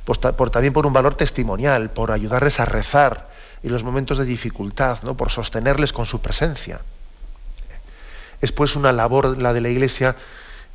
Pues 0.05 0.19
por, 0.19 0.51
también 0.51 0.73
por 0.73 0.87
un 0.87 0.93
valor 0.93 1.15
testimonial, 1.15 1.91
por 1.91 2.11
ayudarles 2.11 2.61
a 2.61 2.65
rezar 2.65 3.29
en 3.63 3.73
los 3.73 3.85
momentos 3.85 4.19
de 4.19 4.25
dificultad, 4.25 4.99
¿no? 5.03 5.17
por 5.17 5.31
sostenerles 5.31 5.93
con 5.93 6.07
su 6.07 6.21
presencia. 6.21 6.81
Es 8.41 8.53
pues 8.53 8.75
una 8.77 8.93
labor, 8.93 9.37
la 9.39 9.53
de 9.53 9.61
la 9.61 9.69
Iglesia, 9.69 10.17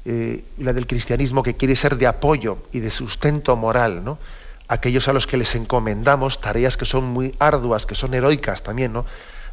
la 0.06 0.74
del 0.74 0.86
cristianismo, 0.86 1.42
que 1.42 1.56
quiere 1.56 1.76
ser 1.76 1.98
de 1.98 2.08
apoyo 2.08 2.60
y 2.72 2.80
de 2.80 2.92
sustento 2.92 3.56
moral, 3.56 4.04
¿no? 4.04 4.20
aquellos 4.68 5.08
a 5.08 5.14
los 5.14 5.28
que 5.28 5.38
les 5.38 5.56
encomendamos 5.56 6.42
tareas 6.42 6.78
que 6.78 6.86
son 6.86 7.06
muy 7.06 7.36
arduas, 7.40 7.86
que 7.86 7.96
son 7.96 8.14
heroicas 8.14 8.64
también, 8.64 8.94
¿no? 8.94 9.06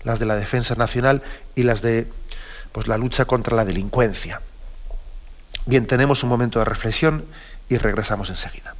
Las 0.04 0.18
de 0.18 0.26
la 0.26 0.37
defensa 0.37 0.75
nacional 0.75 1.23
y 1.54 1.62
las 1.62 1.82
de 1.82 2.09
pues, 2.73 2.88
la 2.88 2.99
lucha 2.99 3.25
contra 3.25 3.56
la 3.56 3.64
delincuencia. 3.64 4.40
Bien, 5.66 5.87
tenemos 5.87 6.23
un 6.23 6.28
momento 6.28 6.59
de 6.59 6.64
reflexión 6.64 7.25
y 7.68 7.76
regresamos 7.76 8.30
enseguida. 8.30 8.75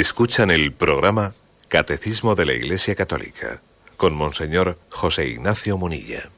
Escuchan 0.00 0.52
el 0.52 0.70
programa 0.70 1.34
Catecismo 1.66 2.36
de 2.36 2.46
la 2.46 2.52
Iglesia 2.52 2.94
Católica 2.94 3.62
con 3.96 4.14
Monseñor 4.14 4.78
José 4.90 5.26
Ignacio 5.26 5.76
Munilla. 5.76 6.30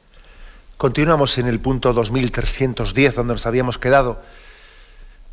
Continuamos 0.77 1.37
en 1.37 1.45
el 1.45 1.59
punto 1.59 1.93
2310 1.93 3.13
donde 3.13 3.35
nos 3.35 3.45
habíamos 3.45 3.77
quedado 3.77 4.19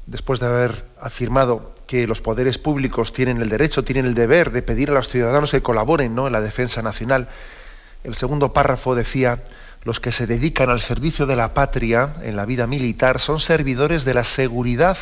después 0.05 0.41
de 0.41 0.47
haber 0.47 0.85
afirmado 1.01 1.75
que 1.87 2.07
los 2.07 2.21
poderes 2.21 2.59
públicos 2.59 3.15
tienen 3.15 3.41
el 3.41 3.49
derecho, 3.49 3.83
tienen 3.83 4.05
el 4.05 4.13
deber 4.13 4.51
de 4.51 4.61
pedir 4.61 4.91
a 4.91 4.95
los 4.95 5.09
ciudadanos 5.09 5.53
que 5.53 5.63
colaboren 5.63 6.15
¿no? 6.15 6.27
en 6.27 6.35
la 6.35 6.43
defensa 6.43 6.83
nacional. 6.83 7.29
El 8.05 8.15
segundo 8.15 8.53
párrafo 8.53 8.95
decía, 8.95 9.43
los 9.85 10.01
que 10.01 10.13
se 10.13 10.27
dedican 10.27 10.69
al 10.69 10.81
servicio 10.81 11.25
de 11.25 11.37
la 11.37 11.55
patria 11.55 12.17
en 12.23 12.37
la 12.37 12.45
vida 12.45 12.67
militar 12.67 13.21
son 13.21 13.41
servidores 13.41 14.05
de 14.05 14.13
la 14.13 14.25
seguridad 14.25 14.99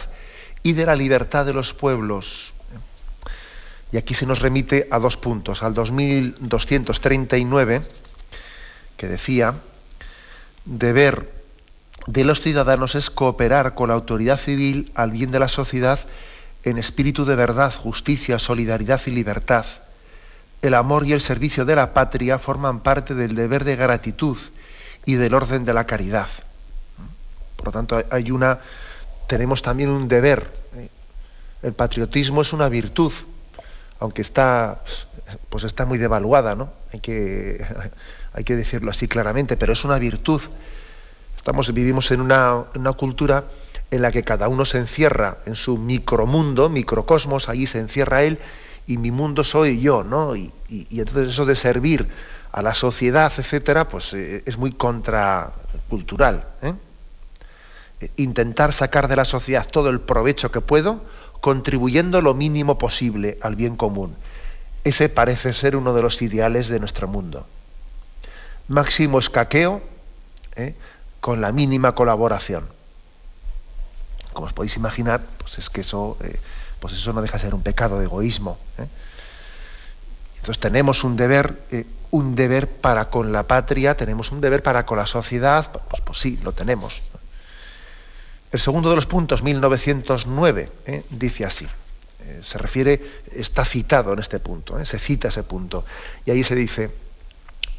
y 0.62 0.74
de 0.74 0.86
la 0.86 0.94
libertad 0.94 1.44
de 1.44 1.54
los 1.54 1.74
pueblos. 1.74 2.52
Y 3.92 3.98
aquí 3.98 4.14
se 4.14 4.26
nos 4.26 4.40
remite 4.40 4.88
a 4.90 4.98
dos 4.98 5.16
puntos, 5.16 5.62
al 5.62 5.74
2239, 5.74 7.82
que 8.96 9.06
decía, 9.06 9.54
deber 10.64 11.30
de 12.06 12.24
los 12.24 12.40
ciudadanos 12.40 12.94
es 12.94 13.10
cooperar 13.10 13.74
con 13.74 13.88
la 13.88 13.94
autoridad 13.94 14.38
civil 14.38 14.90
al 14.94 15.10
bien 15.10 15.30
de 15.30 15.38
la 15.38 15.48
sociedad 15.48 16.00
en 16.62 16.78
espíritu 16.78 17.24
de 17.24 17.36
verdad, 17.36 17.74
justicia, 17.74 18.38
solidaridad 18.40 19.00
y 19.06 19.12
libertad. 19.12 19.64
El 20.62 20.74
amor 20.74 21.06
y 21.06 21.12
el 21.12 21.20
servicio 21.20 21.64
de 21.64 21.76
la 21.76 21.94
patria 21.94 22.40
forman 22.40 22.80
parte 22.80 23.14
del 23.14 23.36
deber 23.36 23.62
de 23.64 23.76
gratitud 23.76 24.36
y 25.04 25.14
del 25.14 25.34
orden 25.34 25.64
de 25.64 25.72
la 25.72 25.84
caridad. 25.84 26.28
Por 27.56 27.66
lo 27.66 27.72
tanto, 27.72 28.02
hay 28.10 28.32
una, 28.32 28.58
tenemos 29.28 29.62
también 29.62 29.90
un 29.90 30.08
deber. 30.08 30.50
El 31.62 31.72
patriotismo 31.72 32.42
es 32.42 32.52
una 32.52 32.68
virtud, 32.68 33.12
aunque 34.00 34.22
está, 34.22 34.82
pues 35.48 35.64
está 35.64 35.86
muy 35.86 35.98
devaluada, 35.98 36.54
¿no? 36.54 36.70
Hay 36.92 37.00
que, 37.00 37.64
hay 38.32 38.44
que 38.44 38.56
decirlo 38.56 38.90
así 38.90 39.08
claramente, 39.08 39.56
pero 39.56 39.72
es 39.72 39.84
una 39.84 39.98
virtud. 39.98 40.42
Estamos, 41.36 41.72
vivimos 41.72 42.10
en 42.10 42.20
una, 42.20 42.66
cultura 42.96 43.44
en 43.90 44.02
la 44.02 44.10
que 44.10 44.24
cada 44.24 44.48
uno 44.48 44.64
se 44.64 44.78
encierra 44.78 45.38
en 45.46 45.54
su 45.54 45.78
micromundo, 45.78 46.68
microcosmos, 46.68 47.48
ahí 47.48 47.66
se 47.66 47.78
encierra 47.78 48.24
él 48.24 48.38
y 48.86 48.98
mi 48.98 49.10
mundo 49.10 49.44
soy 49.44 49.80
yo, 49.80 50.04
¿no? 50.04 50.34
Y, 50.36 50.52
entonces 50.90 51.28
eso 51.28 51.46
de 51.46 51.54
servir 51.54 52.08
a 52.52 52.62
la 52.62 52.74
sociedad, 52.74 53.32
etcétera, 53.36 53.88
pues 53.88 54.12
eh, 54.12 54.42
es 54.44 54.58
muy 54.58 54.72
contracultural. 54.72 56.46
¿eh? 56.62 56.74
Intentar 58.16 58.72
sacar 58.72 59.08
de 59.08 59.16
la 59.16 59.24
sociedad 59.24 59.66
todo 59.70 59.88
el 59.88 60.00
provecho 60.00 60.50
que 60.50 60.60
puedo, 60.60 61.02
contribuyendo 61.40 62.20
lo 62.20 62.34
mínimo 62.34 62.78
posible 62.78 63.38
al 63.42 63.56
bien 63.56 63.76
común. 63.76 64.16
Ese 64.84 65.08
parece 65.08 65.52
ser 65.52 65.76
uno 65.76 65.94
de 65.94 66.02
los 66.02 66.22
ideales 66.22 66.68
de 66.68 66.78
nuestro 66.78 67.08
mundo. 67.08 67.46
Máximo 68.68 69.18
escaqueo 69.18 69.82
¿eh? 70.54 70.74
con 71.20 71.40
la 71.40 71.52
mínima 71.52 71.94
colaboración. 71.94 72.68
Como 74.32 74.46
os 74.46 74.52
podéis 74.52 74.76
imaginar, 74.76 75.22
pues 75.38 75.58
es 75.58 75.70
que 75.70 75.80
eso, 75.80 76.16
eh, 76.22 76.38
pues 76.80 76.94
eso 76.94 77.12
no 77.12 77.22
deja 77.22 77.34
de 77.34 77.42
ser 77.44 77.54
un 77.54 77.62
pecado 77.62 77.98
de 77.98 78.04
egoísmo. 78.04 78.58
¿eh? 78.78 78.86
Entonces 80.36 80.60
tenemos 80.60 81.02
un 81.04 81.16
deber, 81.16 81.62
un 82.10 82.36
deber 82.36 82.70
para 82.70 83.10
con 83.10 83.32
la 83.32 83.44
patria, 83.44 83.96
tenemos 83.96 84.30
un 84.30 84.40
deber 84.40 84.62
para 84.62 84.86
con 84.86 84.98
la 84.98 85.06
sociedad, 85.06 85.72
pues, 85.88 86.02
pues 86.02 86.18
sí, 86.18 86.38
lo 86.44 86.52
tenemos. 86.52 87.02
El 88.52 88.60
segundo 88.60 88.90
de 88.90 88.96
los 88.96 89.06
puntos, 89.06 89.42
1909, 89.42 90.70
¿eh? 90.86 91.04
dice 91.10 91.44
así. 91.44 91.66
Eh, 92.20 92.40
se 92.42 92.58
refiere, 92.58 93.00
está 93.34 93.64
citado 93.64 94.12
en 94.12 94.18
este 94.18 94.38
punto, 94.38 94.78
¿eh? 94.78 94.84
se 94.84 94.98
cita 94.98 95.28
ese 95.28 95.42
punto. 95.42 95.84
Y 96.24 96.30
ahí 96.30 96.42
se 96.42 96.54
dice, 96.54 96.90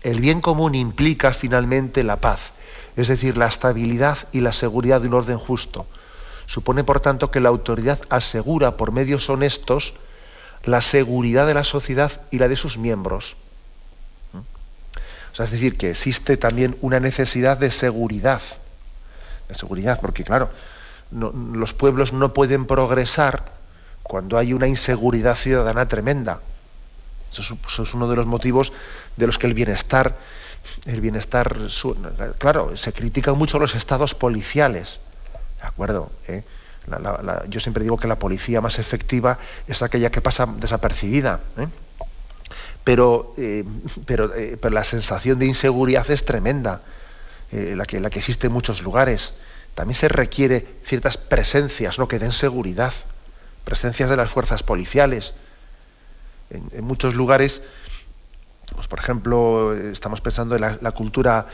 el 0.03 0.19
bien 0.21 0.41
común 0.41 0.75
implica 0.75 1.34
finalmente 1.34 2.03
la 2.03 2.17
paz, 2.17 2.51
es 2.95 3.08
decir, 3.08 3.38
la 3.38 3.47
estabilidad 3.47 4.17
y 4.32 4.41
la 4.41 4.53
seguridad 4.53 5.01
de 5.01 5.08
un 5.08 5.15
orden 5.15 5.38
justo. 5.38 5.88
Supone, 6.45 6.84
por 6.84 6.99
tanto, 7.01 7.30
que 7.30 7.39
la 7.39 7.49
autoridad 7.49 7.99
asegura 8.10 8.77
por 8.77 8.91
medios 8.91 9.30
honestos 9.30 9.95
la 10.63 10.82
seguridad 10.82 11.47
de 11.47 11.53
la 11.53 11.63
sociedad 11.63 12.21
y 12.32 12.39
la 12.39 12.47
de 12.47 12.56
sus 12.56 12.77
miembros. 12.77 13.36
¿Mm? 14.34 14.38
O 14.38 15.36
sea, 15.36 15.45
es 15.45 15.51
decir, 15.51 15.77
que 15.77 15.91
existe 15.91 16.38
también 16.38 16.77
una 16.82 16.99
necesidad 16.99 17.58
de 17.58 17.71
seguridad. 17.71 18.41
De 19.48 19.56
seguridad, 19.56 20.00
porque 20.02 20.24
claro, 20.24 20.50
los 21.12 21.74
pueblos 21.74 22.14
no 22.14 22.34
pueden 22.34 22.66
progresar 22.66 23.46
cuando 24.04 24.38
hay 24.38 24.54
una 24.54 24.68
inseguridad 24.68 25.36
ciudadana 25.36 25.88
tremenda. 25.88 26.40
Eso 27.32 27.84
es, 27.84 27.94
uno 27.94 28.10
de 28.10 28.16
los 28.16 28.26
motivos 28.26 28.72
de 29.16 29.28
los 29.28 29.38
que 29.38 29.48
el 29.48 29.54
bienestar, 29.54 30.16
el 30.86 31.02
bienestar, 31.02 31.56
claro, 32.38 32.76
se 32.78 32.94
critican 32.94 33.38
mucho 33.38 33.60
los 33.60 33.76
estados 33.76 34.16
policiales, 34.16 35.00
¿de 35.62 35.68
acuerdo? 35.68 36.12
¿Eh? 36.28 36.44
yo 37.50 37.60
siempre 37.60 37.84
digo 37.84 37.98
que 37.98 38.08
la 38.08 38.18
policía 38.18 38.62
más 38.62 38.80
efectiva 38.80 39.40
es 39.68 39.82
aquella 39.82 40.10
que 40.10 40.22
pasa 40.22 40.46
desapercibida. 40.46 41.42
¿eh? 41.58 41.68
Pero, 42.86 43.34
eh, 43.38 43.66
pero, 44.06 44.32
pero, 44.62 44.74
la 44.74 44.86
sensación 44.86 45.38
de 45.38 45.48
inseguridad 45.48 46.10
es 46.10 46.24
tremenda, 46.24 46.82
la, 47.52 47.86
que, 47.86 48.00
la 48.00 48.10
que 48.10 48.20
existe 48.20 48.48
en 48.48 48.54
muchos 48.54 48.82
lugares. 48.82 49.34
También 49.76 49.96
se 49.96 50.08
requiere 50.08 50.66
ciertas 50.84 51.18
presencias 51.18 52.00
¿no? 52.00 52.08
que 52.08 52.20
den 52.20 52.32
seguridad, 52.32 52.94
presencias 53.64 54.10
de 54.10 54.18
las 54.18 54.32
fuerzas 54.32 54.64
policiales, 54.64 55.34
en, 56.50 56.84
muchos 56.84 57.16
lugares, 57.16 57.62
pues 58.74 58.88
por 58.88 59.00
ejemplo, 59.00 59.74
estamos 59.74 60.22
pensando 60.22 60.56
en 60.56 60.62
la, 60.62 60.92
cultura 60.92 61.48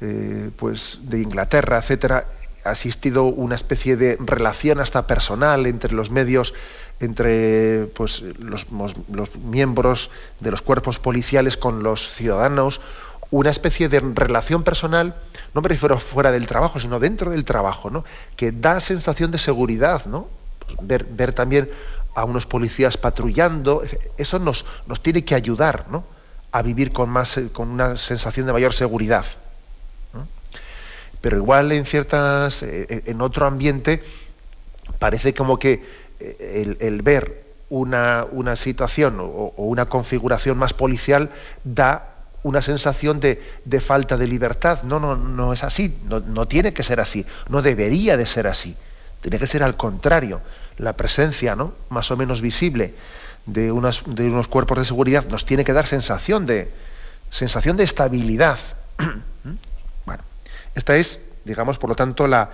eh, 0.00 0.50
pues 0.56 0.98
de 1.02 1.20
Inglaterra, 1.22 1.78
etcétera, 1.78 2.26
ha 2.64 2.72
existido 2.72 3.24
una 3.24 3.54
especie 3.54 3.96
de 3.96 4.16
relación 4.20 4.80
hasta 4.80 5.06
personal 5.06 5.66
entre 5.66 5.92
los 5.92 6.10
medios, 6.10 6.54
entre 7.00 7.86
pues, 7.94 8.22
los, 8.38 8.66
los, 8.70 9.36
miembros 9.36 10.10
de 10.40 10.50
los 10.50 10.62
cuerpos 10.62 10.98
policiales 10.98 11.56
con 11.56 11.82
los 11.82 12.10
ciudadanos, 12.10 12.80
una 13.30 13.50
especie 13.50 13.88
de 13.88 14.00
relación 14.00 14.62
personal, 14.62 15.16
no 15.54 15.62
me 15.62 15.68
refiero 15.68 15.98
fuera 15.98 16.30
del 16.30 16.46
trabajo, 16.46 16.78
sino 16.78 17.00
dentro 17.00 17.30
del 17.30 17.44
trabajo, 17.44 17.90
¿no? 17.90 18.04
que 18.36 18.52
da 18.52 18.80
sensación 18.80 19.30
de 19.30 19.38
seguridad, 19.38 20.06
¿no? 20.06 20.28
Pues 20.76 21.04
ver, 21.08 21.32
también 21.32 21.70
a 22.14 22.24
unos 22.24 22.46
policías 22.46 22.96
patrullando, 22.96 23.82
eso 24.16 24.38
nos, 24.38 24.64
nos 24.86 25.00
tiene 25.00 25.24
que 25.24 25.34
ayudar 25.34 25.86
a 26.50 26.62
vivir 26.62 26.92
con, 26.92 27.10
más, 27.10 27.36
eh, 27.36 27.48
con 27.52 27.68
una 27.68 27.96
sensación 27.96 28.46
de 28.46 28.52
mayor 28.52 28.72
seguridad. 28.72 29.26
Pero 31.20 31.38
igual 31.38 31.72
en 31.72 31.86
ciertas, 31.86 32.62
eh, 32.62 32.86
eh, 32.88 33.02
en 33.06 33.20
otro 33.20 33.46
ambiente, 33.46 34.02
parece 34.98 35.34
como 35.34 35.58
que 35.58 35.84
el, 36.18 37.02
ver 37.02 37.44
una, 37.68 38.26
una 38.30 38.56
situación 38.56 39.18
o, 39.20 39.52
una 39.56 39.86
configuración 39.86 40.56
más 40.56 40.72
policial 40.72 41.30
da 41.64 42.15
una 42.46 42.62
sensación 42.62 43.18
de, 43.18 43.42
de, 43.64 43.80
falta 43.80 44.16
de 44.16 44.26
libertad. 44.26 44.82
No, 44.84 45.00
no, 45.00 45.16
no 45.16 45.52
es 45.52 45.64
así, 45.64 45.98
no, 46.08 46.20
no 46.20 46.46
tiene 46.46 46.72
que 46.72 46.82
ser 46.82 47.00
así, 47.00 47.26
no 47.48 47.60
debería 47.60 48.16
de 48.16 48.26
ser 48.26 48.46
así. 48.46 48.76
Tiene 49.20 49.38
que 49.38 49.46
ser 49.46 49.62
al 49.62 49.76
contrario 49.76 50.40
la 50.78 50.92
presencia 50.92 51.56
¿no? 51.56 51.72
más 51.88 52.10
o 52.10 52.16
menos 52.16 52.40
visible 52.40 52.94
de, 53.46 53.72
unas, 53.72 54.02
de 54.06 54.26
unos 54.26 54.48
cuerpos 54.48 54.78
de 54.78 54.84
seguridad 54.84 55.26
nos 55.28 55.44
tiene 55.44 55.64
que 55.64 55.72
dar 55.72 55.86
sensación 55.86 56.46
de, 56.46 56.70
sensación 57.30 57.76
de 57.76 57.84
estabilidad. 57.84 58.58
bueno, 60.06 60.22
esta 60.74 60.96
es, 60.96 61.18
digamos, 61.44 61.78
por 61.78 61.90
lo 61.90 61.96
tanto, 61.96 62.26
la, 62.26 62.50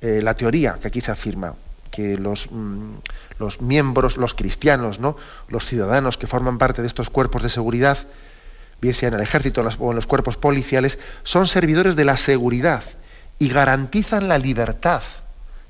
eh, 0.00 0.20
la 0.22 0.34
teoría 0.34 0.78
que 0.80 0.88
aquí 0.88 1.00
se 1.00 1.10
afirma, 1.10 1.54
que 1.90 2.16
los, 2.16 2.48
mm, 2.50 2.94
los 3.38 3.60
miembros, 3.60 4.16
los 4.16 4.34
cristianos, 4.34 5.00
¿no? 5.00 5.16
los 5.48 5.64
ciudadanos 5.66 6.16
que 6.16 6.26
forman 6.26 6.58
parte 6.58 6.82
de 6.82 6.88
estos 6.88 7.10
cuerpos 7.10 7.42
de 7.42 7.48
seguridad, 7.48 7.98
bien 8.80 8.94
sea 8.94 9.08
en 9.08 9.14
el 9.14 9.20
ejército 9.20 9.62
o 9.78 9.90
en 9.90 9.96
los 9.96 10.06
cuerpos 10.06 10.36
policiales, 10.36 10.98
son 11.22 11.46
servidores 11.46 11.96
de 11.96 12.04
la 12.04 12.16
seguridad 12.16 12.82
y 13.38 13.48
garantizan 13.48 14.28
la 14.28 14.38
libertad. 14.38 15.02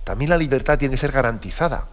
También 0.04 0.30
la 0.30 0.36
libertad 0.36 0.78
tiene 0.78 0.94
que 0.94 1.00
ser 1.00 1.12
garantizada. 1.12 1.86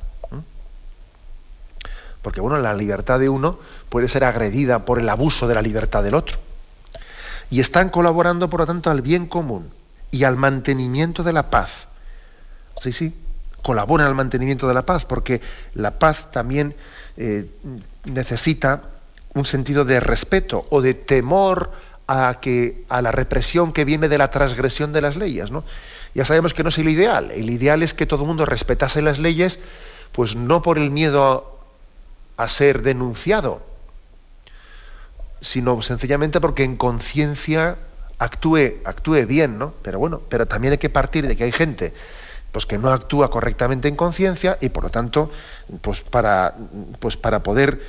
Porque 2.22 2.42
bueno, 2.42 2.58
la 2.58 2.74
libertad 2.74 3.20
de 3.20 3.30
uno 3.30 3.60
puede 3.90 4.08
ser 4.08 4.24
agredida 4.24 4.86
por 4.86 5.00
el 5.00 5.10
abuso 5.10 5.48
de 5.48 5.56
la 5.56 5.62
libertad 5.62 6.04
del 6.04 6.14
otro. 6.14 6.38
Y 7.50 7.60
están 7.60 7.90
colaborando, 7.90 8.50
por 8.50 8.62
lo 8.62 8.68
tanto, 8.68 8.92
al 8.92 9.02
bien 9.02 9.26
común 9.26 9.72
y 10.12 10.24
al 10.24 10.38
mantenimiento 10.38 11.24
de 11.24 11.34
la 11.34 11.50
paz. 11.50 11.88
Sí, 12.78 12.94
sí, 12.94 13.16
colaboran 13.62 14.08
al 14.08 14.16
mantenimiento 14.16 14.68
de 14.68 14.74
la 14.74 14.86
paz, 14.86 15.06
porque 15.06 15.42
la 15.74 15.98
paz 15.98 16.32
también 16.32 16.76
eh, 17.18 17.50
necesita 18.06 18.84
un 19.34 19.46
sentido 19.46 19.86
de 19.86 20.00
respeto 20.00 20.66
o 20.70 20.82
de 20.82 20.94
temor 20.94 21.72
a, 22.08 22.40
que, 22.42 22.84
a 22.90 23.02
la 23.02 23.12
represión 23.12 23.72
que 23.72 23.86
viene 23.86 24.10
de 24.10 24.18
la 24.18 24.32
transgresión 24.32 24.92
de 24.92 25.02
las 25.02 25.16
leyes. 25.16 25.52
¿no? 25.52 25.64
Ya 26.14 26.26
sabemos 26.26 26.54
que 26.54 26.64
no 26.64 26.70
es 26.70 26.78
el 26.78 26.90
ideal. 26.90 27.32
El 27.32 27.50
ideal 27.50 27.84
es 27.84 27.94
que 27.94 28.06
todo 28.06 28.22
el 28.22 28.28
mundo 28.28 28.46
respetase 28.46 29.02
las 29.02 29.20
leyes, 29.20 29.60
pues 30.12 30.36
no 30.36 30.62
por 30.62 30.78
el 30.78 30.92
miedo 30.92 31.60
a 32.38 32.48
ser 32.48 32.82
denunciado, 32.82 33.62
sino 35.40 35.82
sencillamente 35.82 36.42
porque 36.42 36.64
en 36.64 36.76
conciencia 36.76 37.78
actúe, 38.20 38.82
actúe 38.84 39.26
bien, 39.26 39.58
¿no? 39.58 39.74
Pero 39.82 40.00
bueno, 40.00 40.22
pero 40.28 40.48
también 40.48 40.74
hay 40.74 40.78
que 40.78 40.90
partir 40.90 41.28
de 41.28 41.36
que 41.36 41.46
hay 41.46 41.52
gente 41.52 41.94
pues 42.52 42.66
que 42.66 42.78
no 42.78 42.92
actúa 42.92 43.30
correctamente 43.30 43.88
en 43.88 43.96
conciencia 43.96 44.58
y 44.60 44.70
por 44.70 44.84
lo 44.84 44.90
tanto, 44.90 45.32
pues 45.82 46.02
para, 46.02 46.56
pues 47.00 47.16
para 47.16 47.44
poder 47.44 47.82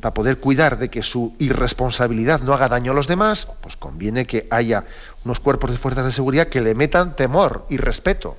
para 0.00 0.14
poder 0.14 0.38
cuidar 0.38 0.78
de 0.78 0.88
que 0.90 1.02
su 1.02 1.34
irresponsabilidad 1.38 2.40
no 2.40 2.52
haga 2.52 2.68
daño 2.68 2.92
a 2.92 2.94
los 2.94 3.06
demás, 3.06 3.46
pues 3.60 3.76
conviene 3.76 4.26
que 4.26 4.48
haya 4.50 4.84
unos 5.24 5.38
cuerpos 5.40 5.70
de 5.70 5.78
fuerzas 5.78 6.04
de 6.04 6.12
seguridad 6.12 6.48
que 6.48 6.60
le 6.60 6.74
metan 6.74 7.14
temor 7.14 7.66
y 7.68 7.76
respeto. 7.76 8.36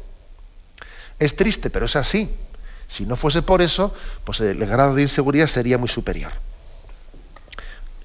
Es 1.20 1.36
triste, 1.36 1.70
pero 1.70 1.86
es 1.86 1.96
así. 1.96 2.30
Si 2.88 3.06
no 3.06 3.16
fuese 3.16 3.42
por 3.42 3.62
eso, 3.62 3.96
pues 4.26 4.42
el 4.42 4.66
grado 4.66 4.96
de 4.96 5.04
inseguridad 5.04 5.48
sería 5.48 5.78
muy 5.78 5.88
superior. 5.88 6.32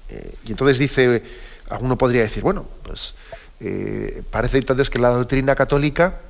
Eh, 0.09 0.35
y 0.45 0.51
entonces 0.51 0.79
dice, 0.79 1.23
alguno 1.69 1.97
podría 1.97 2.21
decir, 2.21 2.43
bueno, 2.43 2.65
pues 2.83 3.13
eh, 3.59 4.23
parece 4.31 4.59
entonces 4.59 4.89
que 4.89 4.99
la 4.99 5.09
doctrina 5.09 5.55
católica 5.55 6.21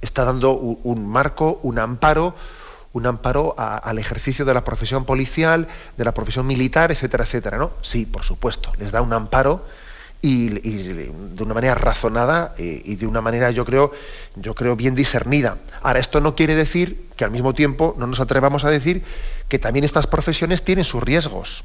está 0.00 0.24
dando 0.24 0.52
un, 0.52 1.08
marco, 1.08 1.60
un 1.62 1.78
amparo, 1.78 2.34
un 2.92 3.06
amparo 3.06 3.54
al 3.56 3.98
ejercicio 3.98 4.44
de 4.44 4.54
la 4.54 4.64
profesión 4.64 5.04
policial, 5.04 5.68
de 5.96 6.04
la 6.04 6.12
profesión 6.12 6.46
militar, 6.46 6.92
etcétera, 6.92 7.24
etcétera, 7.24 7.58
¿no? 7.58 7.72
Sí, 7.80 8.04
por 8.04 8.24
supuesto, 8.24 8.72
les 8.78 8.92
da 8.92 9.00
un 9.00 9.12
amparo 9.12 9.64
y, 10.22 10.48
de 10.48 11.42
una 11.42 11.52
manera 11.52 11.74
razonada 11.74 12.54
eh, 12.56 12.80
y 12.84 12.94
de 12.94 13.06
una 13.08 13.20
manera 13.20 13.50
yo 13.50 13.64
creo 13.64 13.92
yo 14.36 14.54
creo 14.54 14.76
bien 14.76 14.94
discernida. 14.94 15.58
Ahora 15.82 15.98
esto 15.98 16.20
no 16.20 16.36
quiere 16.36 16.54
decir 16.54 17.08
que 17.16 17.24
al 17.24 17.32
mismo 17.32 17.54
tiempo 17.54 17.96
no 17.98 18.06
nos 18.06 18.20
atrevamos 18.20 18.64
a 18.64 18.70
decir 18.70 19.02
que 19.48 19.58
también 19.58 19.84
estas 19.84 20.06
profesiones 20.06 20.62
tienen 20.62 20.84
sus 20.84 21.02
riesgos 21.02 21.64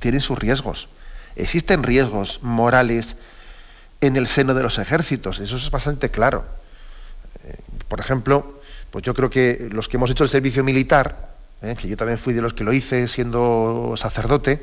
tienen 0.00 0.20
sus 0.20 0.38
riesgos. 0.38 0.90
Existen 1.36 1.82
riesgos 1.82 2.42
morales 2.42 3.16
en 4.02 4.16
el 4.16 4.26
seno 4.26 4.52
de 4.52 4.62
los 4.62 4.78
ejércitos 4.78 5.40
eso 5.40 5.56
es 5.56 5.70
bastante 5.70 6.10
claro. 6.10 6.44
Eh, 7.44 7.56
por 7.88 8.00
ejemplo 8.00 8.60
pues 8.94 9.02
yo 9.02 9.12
creo 9.12 9.28
que 9.28 9.66
los 9.72 9.88
que 9.88 9.96
hemos 9.96 10.08
hecho 10.12 10.22
el 10.22 10.30
servicio 10.30 10.62
militar 10.62 11.34
eh, 11.62 11.74
que 11.76 11.88
yo 11.88 11.96
también 11.96 12.16
fui 12.16 12.32
de 12.32 12.40
los 12.40 12.54
que 12.54 12.62
lo 12.62 12.72
hice 12.72 13.08
siendo 13.08 13.94
sacerdote 13.96 14.62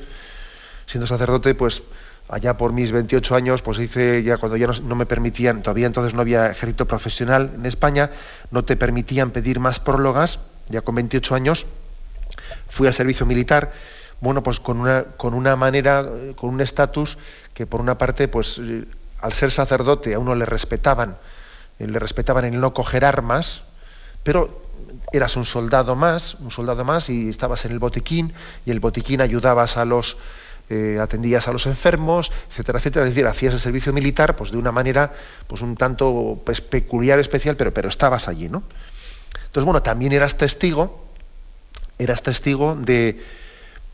siendo 0.85 1.05
sacerdote 1.05 1.53
pues 1.53 1.83
allá 2.29 2.55
por 2.55 2.71
mis 2.71 2.93
28 2.93 3.35
años, 3.35 3.61
pues 3.61 3.77
hice 3.79 4.23
ya 4.23 4.37
cuando 4.37 4.55
ya 4.55 4.67
no, 4.67 4.95
me 4.95 5.05
permitían, 5.05 5.61
todavía 5.63 5.85
entonces 5.85 6.13
no 6.13 6.21
había 6.21 6.49
ejército 6.49 6.87
profesional 6.87 7.51
en 7.55 7.65
España, 7.65 8.09
no 8.51 8.63
te 8.63 8.77
permitían 8.77 9.31
pedir 9.31 9.59
más 9.59 9.81
prólogas, 9.81 10.39
ya 10.69 10.79
con 10.79 10.95
28 10.95 11.35
años, 11.35 11.65
fui 12.69 12.87
al 12.87 12.93
servicio 12.93 13.25
militar, 13.25 13.73
bueno, 14.21 14.43
pues 14.43 14.61
con 14.61 14.79
una, 14.79 15.03
con 15.17 15.33
una 15.33 15.57
manera, 15.57 16.05
con 16.37 16.51
un 16.51 16.61
estatus 16.61 17.17
que 17.53 17.67
por 17.67 17.81
una 17.81 17.97
parte, 17.97 18.29
pues 18.29 18.59
eh, 18.59 18.85
al 19.19 19.33
ser 19.33 19.51
sacerdote 19.51 20.13
a 20.13 20.19
uno 20.19 20.33
le 20.33 20.45
respetaban, 20.45 21.17
eh, 21.79 21.87
le 21.87 21.99
respetaban 21.99 22.45
en 22.45 22.61
no 22.61 22.73
coger 22.73 23.03
armas, 23.03 23.63
pero 24.23 24.61
eras 25.11 25.35
un 25.35 25.45
soldado 25.45 25.95
más, 25.95 26.35
un 26.35 26.51
soldado 26.51 26.85
más 26.85 27.09
y 27.09 27.29
estabas 27.29 27.65
en 27.65 27.71
el 27.71 27.79
botiquín 27.79 28.33
y 28.65 28.71
el 28.71 28.79
botiquín 28.79 29.21
ayudabas 29.21 29.77
a 29.77 29.85
los 29.85 30.17
eh, 30.69 30.99
atendías 31.01 31.49
a 31.49 31.51
los 31.51 31.65
enfermos, 31.65 32.31
etcétera, 32.49 32.79
etcétera. 32.79 33.05
Es 33.05 33.13
decir, 33.13 33.27
hacías 33.27 33.53
el 33.53 33.59
servicio 33.59 33.91
militar 33.91 34.37
pues, 34.37 34.51
de 34.51 34.57
una 34.57 34.71
manera 34.71 35.11
pues, 35.47 35.61
un 35.61 35.75
tanto 35.75 36.41
pues, 36.45 36.61
peculiar, 36.61 37.19
especial, 37.19 37.57
pero, 37.57 37.73
pero 37.73 37.89
estabas 37.89 38.29
allí, 38.29 38.47
¿no? 38.47 38.63
Entonces, 39.47 39.65
bueno, 39.65 39.83
también 39.83 40.13
eras 40.13 40.37
testigo, 40.37 41.03
eras 41.99 42.23
testigo 42.23 42.75
de 42.75 43.21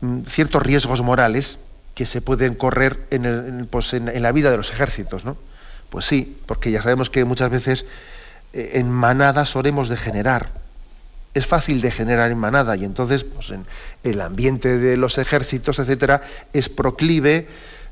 mm, 0.00 0.20
ciertos 0.26 0.62
riesgos 0.62 1.02
morales 1.02 1.58
que 1.96 2.06
se 2.06 2.20
pueden 2.20 2.54
correr 2.54 3.08
en, 3.10 3.66
pues 3.68 3.92
en, 3.92 4.22
la 4.22 4.30
vida 4.30 4.52
de 4.52 4.56
los 4.56 4.70
ejércitos, 4.70 5.24
¿no? 5.24 5.36
Pues 5.90 6.04
sí, 6.04 6.38
porque 6.46 6.70
ya 6.70 6.80
sabemos 6.80 7.10
que 7.10 7.24
muchas 7.24 7.50
veces 7.50 7.86
en 8.52 8.90
manadas 8.90 9.50
solemos 9.50 9.88
degenerar. 9.88 10.50
Es 11.34 11.46
fácil 11.46 11.80
degenerar 11.80 12.30
en 12.30 12.38
manada 12.38 12.74
y 12.76 12.84
entonces 12.84 13.24
pues 13.24 13.50
en 13.50 13.66
el 14.02 14.20
ambiente 14.20 14.78
de 14.78 14.96
los 14.96 15.18
ejércitos, 15.18 15.78
etcétera, 15.78 16.22
es 16.52 16.68
proclive 16.68 17.46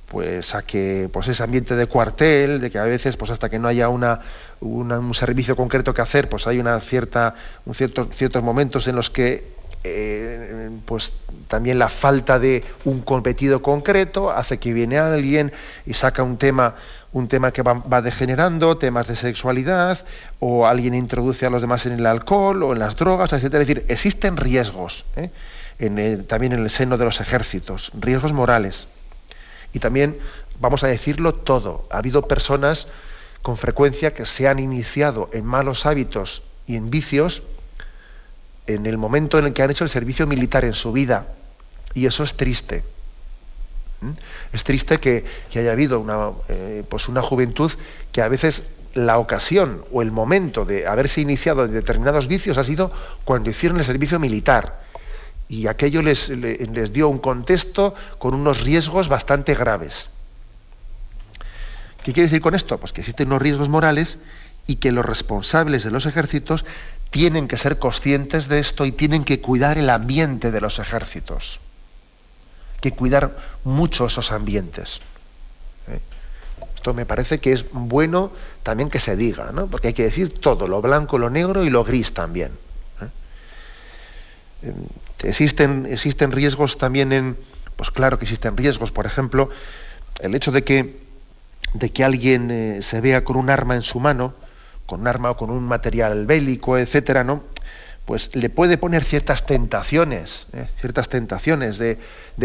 pues 0.09 0.55
a 0.55 0.63
que 0.63 1.09
pues 1.13 1.29
ese 1.29 1.43
ambiente 1.43 1.75
de 1.75 1.87
cuartel, 1.87 2.61
de 2.61 2.71
que 2.71 2.79
a 2.79 2.85
veces 2.85 3.17
pues 3.17 3.31
hasta 3.31 3.49
que 3.49 3.59
no 3.59 3.69
haya 3.69 3.89
una, 3.89 4.21
un 4.61 5.15
servicio 5.15 5.57
concreto 5.57 5.93
que 5.93 6.03
hacer, 6.03 6.29
pues 6.29 6.47
hay 6.47 6.59
una 6.59 6.81
cierta 6.81 7.35
un 7.67 7.75
ciertos 7.75 8.09
ciertos 8.15 8.43
momentos 8.43 8.87
en 8.89 8.97
los 8.97 9.11
que 9.11 9.57
eh, 9.85 10.71
pues 10.85 11.13
también 11.49 11.79
la 11.79 11.89
falta 11.89 12.39
de 12.39 12.65
un 12.85 13.03
competido 13.03 13.63
concreto 13.63 14.31
hace 14.31 14.59
que 14.59 14.73
viene 14.73 14.99
alguien 14.99 15.53
y 15.87 15.95
saca 15.95 16.25
un 16.25 16.39
tema 16.39 16.75
un 17.13 17.29
tema 17.29 17.53
que 17.53 17.63
va, 17.63 18.03
degenerando, 18.03 18.77
temas 18.79 19.07
de 19.07 19.17
sexualidad, 19.17 20.05
o 20.39 20.67
alguien 20.67 20.95
introduce 20.95 21.47
a 21.47 21.51
los 21.51 21.63
demás 21.63 21.87
en 21.87 21.93
el 21.93 22.07
alcohol 22.07 22.63
o 22.63 22.73
en 22.73 22.79
las 22.79 22.97
drogas, 22.97 23.33
etc. 23.33 23.45
Es 23.45 23.51
decir, 23.51 23.85
existen 23.89 24.37
riesgos 24.37 25.05
¿eh? 25.17 25.31
también 26.27 26.53
en 26.53 26.61
el 26.61 26.71
seno 26.71 26.99
de 26.99 27.05
los 27.05 27.21
ejércitos, 27.21 27.91
riesgos 27.99 28.33
morales. 28.33 28.87
Y 29.73 29.79
también, 29.79 30.19
vamos 30.61 30.85
a 30.85 30.89
decirlo 30.89 31.35
todo, 31.35 31.87
ha 31.91 31.99
habido 31.99 32.29
personas 32.29 32.87
con 33.43 33.57
frecuencia 33.57 34.15
que 34.15 34.27
se 34.27 34.49
han 34.49 34.59
iniciado 34.59 35.31
en 35.33 35.45
malos 35.45 35.87
hábitos 35.87 36.43
y 36.67 36.77
en 36.77 36.91
vicios 36.91 37.43
en 38.67 38.87
el 38.87 38.99
momento 38.99 39.39
en 39.39 39.47
el 39.47 39.53
que 39.53 39.63
han 39.63 39.71
hecho 39.71 39.85
el 39.85 39.91
servicio 39.91 40.27
militar 40.27 40.65
en 40.65 40.75
su 40.75 40.93
vida. 40.93 41.29
Y 41.95 42.07
eso 42.07 42.25
es 42.25 42.35
triste. 42.35 42.85
Es 44.53 44.65
triste 44.65 44.99
que, 44.99 45.25
haya 45.55 45.73
habido 45.73 46.01
una, 46.01 46.31
eh, 46.49 46.85
pues 46.89 47.09
una 47.09 47.23
juventud 47.23 47.73
que 48.13 48.23
a 48.23 48.29
veces 48.29 48.65
la 48.95 49.19
ocasión 49.19 49.85
o 49.93 50.03
el 50.03 50.11
momento 50.11 50.65
de 50.65 50.87
haberse 50.87 51.21
iniciado 51.21 51.65
en 51.65 51.73
determinados 51.73 52.29
vicios 52.29 52.59
ha 52.59 52.65
sido 52.65 52.91
cuando 53.25 53.51
hicieron 53.51 53.79
el 53.79 53.85
servicio 53.85 54.19
militar. 54.19 54.85
Y 55.49 55.69
aquello 55.69 56.03
les, 56.03 56.29
les 56.29 56.93
dio 56.93 57.09
un 57.09 57.19
contexto 57.19 57.95
con 58.19 58.35
unos 58.35 58.63
riesgos 58.63 59.09
bastante 59.09 59.55
graves. 59.55 60.11
¿Qué 62.03 62.13
quiere 62.13 62.29
decir 62.29 62.41
con 62.41 62.55
esto? 62.55 62.79
Pues 62.79 62.93
que 62.93 63.01
existen 63.01 63.29
unos 63.29 63.43
riesgos 63.43 63.69
morales 63.69 64.19
y 64.67 64.77
que 64.77 64.93
los 64.93 65.05
responsables 65.05 65.85
de 65.85 65.91
los 65.91 66.07
ejércitos 66.07 66.65
tienen 67.11 67.49
que 67.49 67.57
ser 67.57 67.79
conscientes 67.79 68.49
de 68.49 68.59
esto 68.59 68.87
y 68.87 68.93
tienen 68.93 69.25
que 69.25 69.41
cuidar 69.41 69.79
el 69.79 69.91
ambiente 69.91 70.51
de 70.51 70.61
los 70.61 70.79
ejércitos 70.79 71.61
cuidar 72.93 73.37
mucho 73.65 74.07
esos 74.07 74.33
ambientes. 74.33 75.01
¿eh? 75.89 76.01
Esto 76.75 76.95
me 76.95 77.07
parece 77.07 77.41
que 77.41 77.53
es 77.53 77.65
bueno 77.73 78.33
también 78.63 78.91
que 78.91 79.01
se 79.01 79.17
diga, 79.17 79.53
¿no? 79.53 79.67
porque 79.67 79.89
hay 79.89 79.95
que 79.95 80.05
decir 80.05 80.39
todo, 80.41 80.69
lo 80.69 80.81
blanco, 80.83 81.19
lo 81.19 81.31
negro 81.31 81.65
y 81.65 81.71
lo 81.71 81.85
gris 81.85 82.15
también. 82.15 82.53
¿eh? 83.01 84.69
Em, 84.69 84.75
existen, 85.23 85.87
existen 85.87 86.33
riesgos 86.33 86.79
también 86.79 87.13
en, 87.13 87.37
pues 87.77 87.91
claro 87.91 88.19
que 88.19 88.25
existen 88.25 88.57
riesgos, 88.57 88.93
por 88.93 89.07
ejemplo, 89.07 89.51
el 90.21 90.35
hecho 90.35 90.53
de 90.53 90.65
que, 90.65 91.01
de 91.75 91.91
que 91.91 92.05
alguien 92.05 92.51
eh, 92.51 92.83
se 92.83 93.01
vea 93.01 93.25
con 93.25 93.37
un 93.37 93.51
arma 93.51 93.75
en 93.77 93.83
su 93.83 94.01
mano, 94.01 94.35
con 94.87 95.01
un 95.01 95.09
arma 95.09 95.33
o 95.33 95.37
con 95.37 95.51
un 95.51 95.65
material 95.65 96.27
bélico, 96.27 96.79
etcétera, 96.79 97.25
¿no? 97.25 97.43
Pues 98.07 98.35
le 98.35 98.49
puede 98.49 98.79
poner 98.79 99.05
ciertas 99.05 99.45
tentaciones, 99.45 100.47
¿eh? 100.53 100.67
ciertas 100.81 101.09
tentaciones 101.09 101.77
de, 101.77 101.99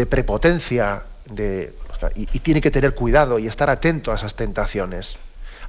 prepotencia, 0.06 1.04
y, 2.16 2.26
tiene 2.40 2.60
que 2.60 2.72
tener 2.72 2.94
cuidado 2.94 3.38
y 3.38 3.46
estar 3.46 3.70
atento 3.70 4.10
a 4.10 4.16
esas 4.16 4.34
tentaciones. 4.34 5.16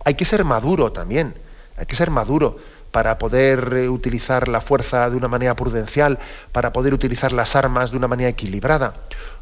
Hay 0.03 0.15
que 0.15 0.25
ser 0.25 0.43
maduro 0.43 0.91
también, 0.91 1.35
hay 1.77 1.85
que 1.85 1.95
ser 1.95 2.09
maduro 2.09 2.57
para 2.91 3.19
poder 3.19 3.73
eh, 3.75 3.89
utilizar 3.89 4.47
la 4.47 4.61
fuerza 4.61 5.09
de 5.11 5.15
una 5.15 5.27
manera 5.27 5.55
prudencial, 5.55 6.17
para 6.51 6.73
poder 6.73 6.95
utilizar 6.95 7.31
las 7.31 7.55
armas 7.55 7.91
de 7.91 7.97
una 7.97 8.07
manera 8.07 8.29
equilibrada. 8.29 8.95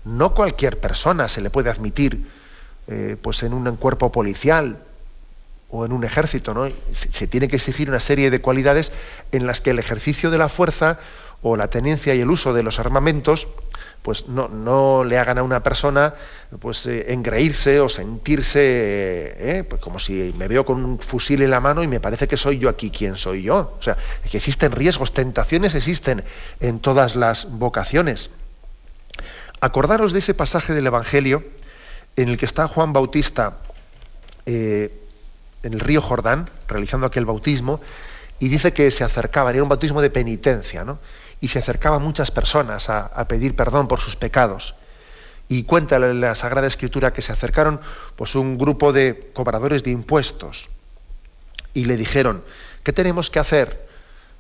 No 0.04 0.34
cualquier 0.34 0.82
persona 0.82 1.30
se 1.30 1.40
le 1.40 1.50
puede 1.50 1.70
admitir 1.70 2.28
eh, 2.88 3.16
pues 3.22 3.44
en 3.44 3.54
un 3.54 3.74
cuerpo 3.78 4.12
policial, 4.12 4.80
o 5.72 5.86
en 5.86 5.94
un 5.94 6.04
ejército, 6.04 6.54
¿no? 6.54 6.70
Se, 6.92 7.28
tiene 7.28 7.48
que 7.48 7.56
exigir 7.56 7.90
una 7.90 8.00
serie 8.00 8.30
de 8.30 8.42
cualidades 8.42 8.92
en 9.32 9.48
las 9.48 9.62
que 9.62 9.72
el 9.72 9.80
ejercicio 9.80 10.30
de 10.30 10.38
la 10.38 10.50
fuerza 10.50 11.00
o 11.42 11.56
la 11.56 11.70
tenencia 11.70 12.14
y 12.14 12.20
el 12.20 12.30
uso 12.30 12.54
de 12.54 12.62
los 12.62 12.78
armamentos 12.80 13.48
pues 14.02 14.28
no, 14.28 14.48
no 14.48 15.04
le 15.04 15.18
hagan 15.18 15.38
a 15.38 15.44
una 15.44 15.64
persona 15.64 16.14
pues 16.60 16.86
eh, 16.88 17.14
engreírse 17.14 17.80
o 17.80 17.90
sentirse 17.90 18.60
eh, 18.62 19.66
pues 19.68 19.82
como 19.82 20.00
si 20.00 20.34
me 20.38 20.48
veo 20.48 20.66
con 20.66 20.84
un 20.84 21.00
fusil 21.00 21.42
en 21.42 21.52
la 21.52 21.60
mano 21.60 21.84
y 21.84 21.88
me 21.88 22.00
parece 22.00 22.28
que 22.28 22.38
soy 22.38 22.58
yo 22.60 22.70
aquí 22.70 22.90
quien 22.92 23.16
soy 23.16 23.44
yo. 23.44 23.76
O 23.80 23.82
sea, 23.82 23.98
que 24.30 24.38
existen 24.38 24.72
riesgos, 24.72 25.14
tentaciones 25.14 25.76
existen 25.76 26.24
en 26.60 26.80
todas 26.80 27.16
las 27.16 27.50
vocaciones. 27.50 28.30
Acordaros 29.62 30.14
de 30.14 30.20
ese 30.20 30.34
pasaje 30.34 30.74
del 30.74 30.88
Evangelio 30.88 31.44
en 32.16 32.30
el 32.30 32.38
que 32.38 32.46
está 32.46 32.68
Juan 32.68 32.94
Bautista 32.94 33.58
eh, 34.46 35.01
en 35.64 35.74
el 35.74 35.80
río 35.80 36.02
Jordán, 36.02 36.50
realizando 36.68 37.08
aquel 37.08 37.26
bautismo, 37.26 37.82
y 38.40 38.50
dice 38.50 38.74
que 38.74 38.90
se 38.90 39.04
acercaban, 39.04 39.54
era 39.54 39.64
un 39.64 39.70
bautismo 39.70 40.02
de 40.02 40.10
penitencia, 40.10 40.84
¿no? 40.84 41.00
Y 41.40 41.50
se 41.50 41.60
acercaban 41.60 42.02
muchas 42.02 42.32
personas 42.32 42.90
a, 42.90 43.28
pedir 43.28 43.56
perdón 43.56 43.88
por 43.88 44.00
sus 44.00 44.16
pecados. 44.16 44.76
Y 45.48 45.64
cuenta 45.64 46.00
la, 46.00 46.34
Sagrada 46.36 46.68
Escritura 46.68 47.14
que 47.14 47.22
se 47.22 47.32
acercaron 47.32 47.80
pues, 48.16 48.36
un 48.36 48.58
grupo 48.58 48.94
de 48.94 49.32
cobradores 49.34 49.84
de 49.84 49.92
impuestos 49.92 50.70
y 51.74 51.86
le 51.86 51.98
dijeron, 51.98 52.44
¿qué 52.84 52.94
tenemos 52.94 53.30
que 53.30 53.40
hacer? 53.40 53.88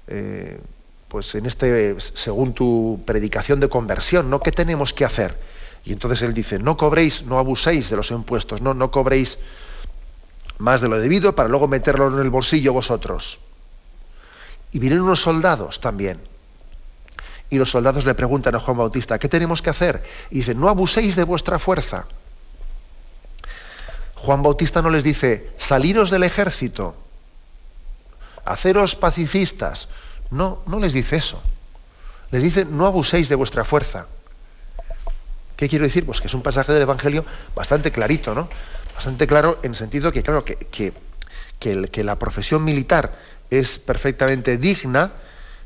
Eh, 0.08 0.60
pues 1.08 1.36
en 1.36 1.46
este, 1.46 1.96
según 2.00 2.54
tu 2.54 3.04
predicación 3.06 3.60
de 3.60 3.68
conversión, 3.68 4.30
¿no? 4.30 4.40
¿Qué 4.40 4.52
tenemos 4.52 4.94
que 4.94 5.06
hacer? 5.06 5.38
Y 5.84 5.94
entonces 5.94 6.22
él 6.22 6.34
dice, 6.34 6.58
no 6.58 6.78
cobréis, 6.78 7.24
no 7.24 7.38
abuséis 7.38 7.90
de 7.90 7.98
los 7.98 8.12
impuestos, 8.12 8.62
no, 8.62 8.74
no 8.74 8.92
cobréis 8.92 9.38
más 10.62 10.80
de 10.80 10.88
lo 10.88 11.00
debido 11.00 11.36
para 11.36 11.50
luego 11.50 11.68
meterlo 11.68 12.08
en 12.08 12.20
el 12.20 12.30
bolsillo 12.30 12.72
vosotros. 12.72 13.40
Y 14.72 14.80
vienen 14.80 15.02
unos 15.02 15.20
soldados 15.20 15.82
también. 15.82 16.22
Y 17.50 17.58
los 17.58 17.72
soldados 17.72 18.06
le 18.06 18.14
preguntan 18.14 18.56
a 18.56 18.60
Juan 18.60 18.78
Bautista, 18.78 19.20
¿qué 19.20 19.28
tenemos 19.28 19.62
que 19.62 19.72
hacer? 19.72 20.04
Y 20.30 20.38
dicen, 20.38 20.60
no 20.60 20.70
abuséis 20.70 21.16
de 21.16 21.24
vuestra 21.24 21.60
fuerza. 21.60 22.06
Juan 24.16 24.44
Bautista 24.44 24.82
no 24.82 24.90
les 24.90 25.04
dice, 25.04 25.50
saliros 25.58 26.12
del 26.12 26.24
ejército, 26.24 26.96
haceros 28.46 28.96
pacifistas. 28.96 29.90
No, 30.30 30.62
no 30.68 30.80
les 30.80 30.94
dice 30.94 31.18
eso. 31.18 31.42
Les 32.30 32.44
dice, 32.44 32.64
no 32.64 32.86
abuséis 32.86 33.28
de 33.28 33.36
vuestra 33.36 33.66
fuerza. 33.66 34.06
¿Qué 35.58 35.68
quiero 35.68 35.86
decir? 35.86 36.06
Pues 36.06 36.22
que 36.22 36.28
es 36.28 36.34
un 36.34 36.42
pasaje 36.42 36.72
del 36.72 36.84
Evangelio 36.84 37.26
bastante 37.56 37.92
clarito, 37.92 38.34
¿no? 38.34 38.48
Bastante 38.94 39.28
claro 39.28 39.60
en 39.64 39.72
el 39.72 39.76
sentido 39.76 40.12
que, 40.12 40.24
claro, 40.24 40.44
que, 40.44 40.58
que, 41.60 42.04
la 42.04 42.18
profesión 42.18 42.64
militar 42.64 43.18
es 43.50 43.80
perfectamente 43.80 44.58
digna, 44.58 45.12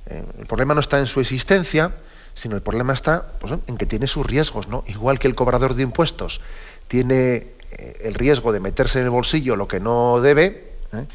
eh, 0.06 0.24
el 0.40 0.46
problema 0.46 0.74
no 0.74 0.80
está 0.80 1.00
en 1.00 1.08
su 1.08 1.20
existencia, 1.20 1.96
sino 2.34 2.56
el 2.56 2.62
problema 2.62 2.94
está 2.94 3.34
pues, 3.40 3.54
en 3.68 3.78
que 3.78 3.86
tiene 3.86 4.08
sus 4.08 4.26
riesgos, 4.26 4.68
¿no? 4.68 4.84
Igual 4.88 5.20
que 5.20 5.28
el 5.28 5.36
cobrador 5.36 5.76
de 5.76 5.84
impuestos 5.84 6.42
tiene 6.88 7.56
eh, 7.72 8.02
el 8.04 8.14
riesgo 8.14 8.52
de 8.52 8.60
meterse 8.60 9.00
en 9.00 9.06
el 9.06 9.12
bolsillo 9.12 9.56
lo 9.56 9.68
que 9.68 9.80
no 9.80 10.22
debe, 10.22 10.74
¿eh? 10.94 11.06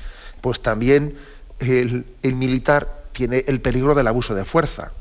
pues 0.40 0.60
también 0.62 1.16
el, 1.58 2.06
el, 2.22 2.34
militar 2.34 3.04
tiene 3.12 3.44
el 3.46 3.60
peligro 3.60 3.94
del 3.94 4.06
abuso 4.06 4.34
de 4.34 4.44
fuerza. 4.44 4.92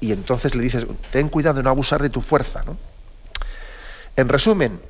Y 0.00 0.12
entonces 0.12 0.54
le 0.54 0.62
dices, 0.62 0.86
ten 1.10 1.28
cuidado 1.28 1.56
de 1.56 1.62
no 1.62 1.70
abusar 1.70 2.00
de 2.00 2.08
tu 2.08 2.20
fuerza. 2.20 2.62
¿no? 2.64 2.76
En 4.16 4.28
resumen, 4.28 4.80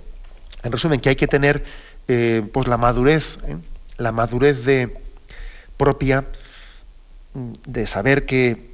en 0.63 0.73
resumen, 0.73 1.01
que 1.01 1.11
hay 1.11 1.17
que 1.17 1.29
tener 1.29 1.65
eh, 2.09 2.43
pues 2.53 2.67
la 2.67 2.77
madurez, 2.77 3.39
¿eh? 3.47 3.57
la 3.97 4.13
madurez 4.13 4.65
de, 4.65 4.97
propia 5.79 6.27
mm, 7.33 7.53
de 7.67 7.87
saber 7.87 8.27
que, 8.27 8.69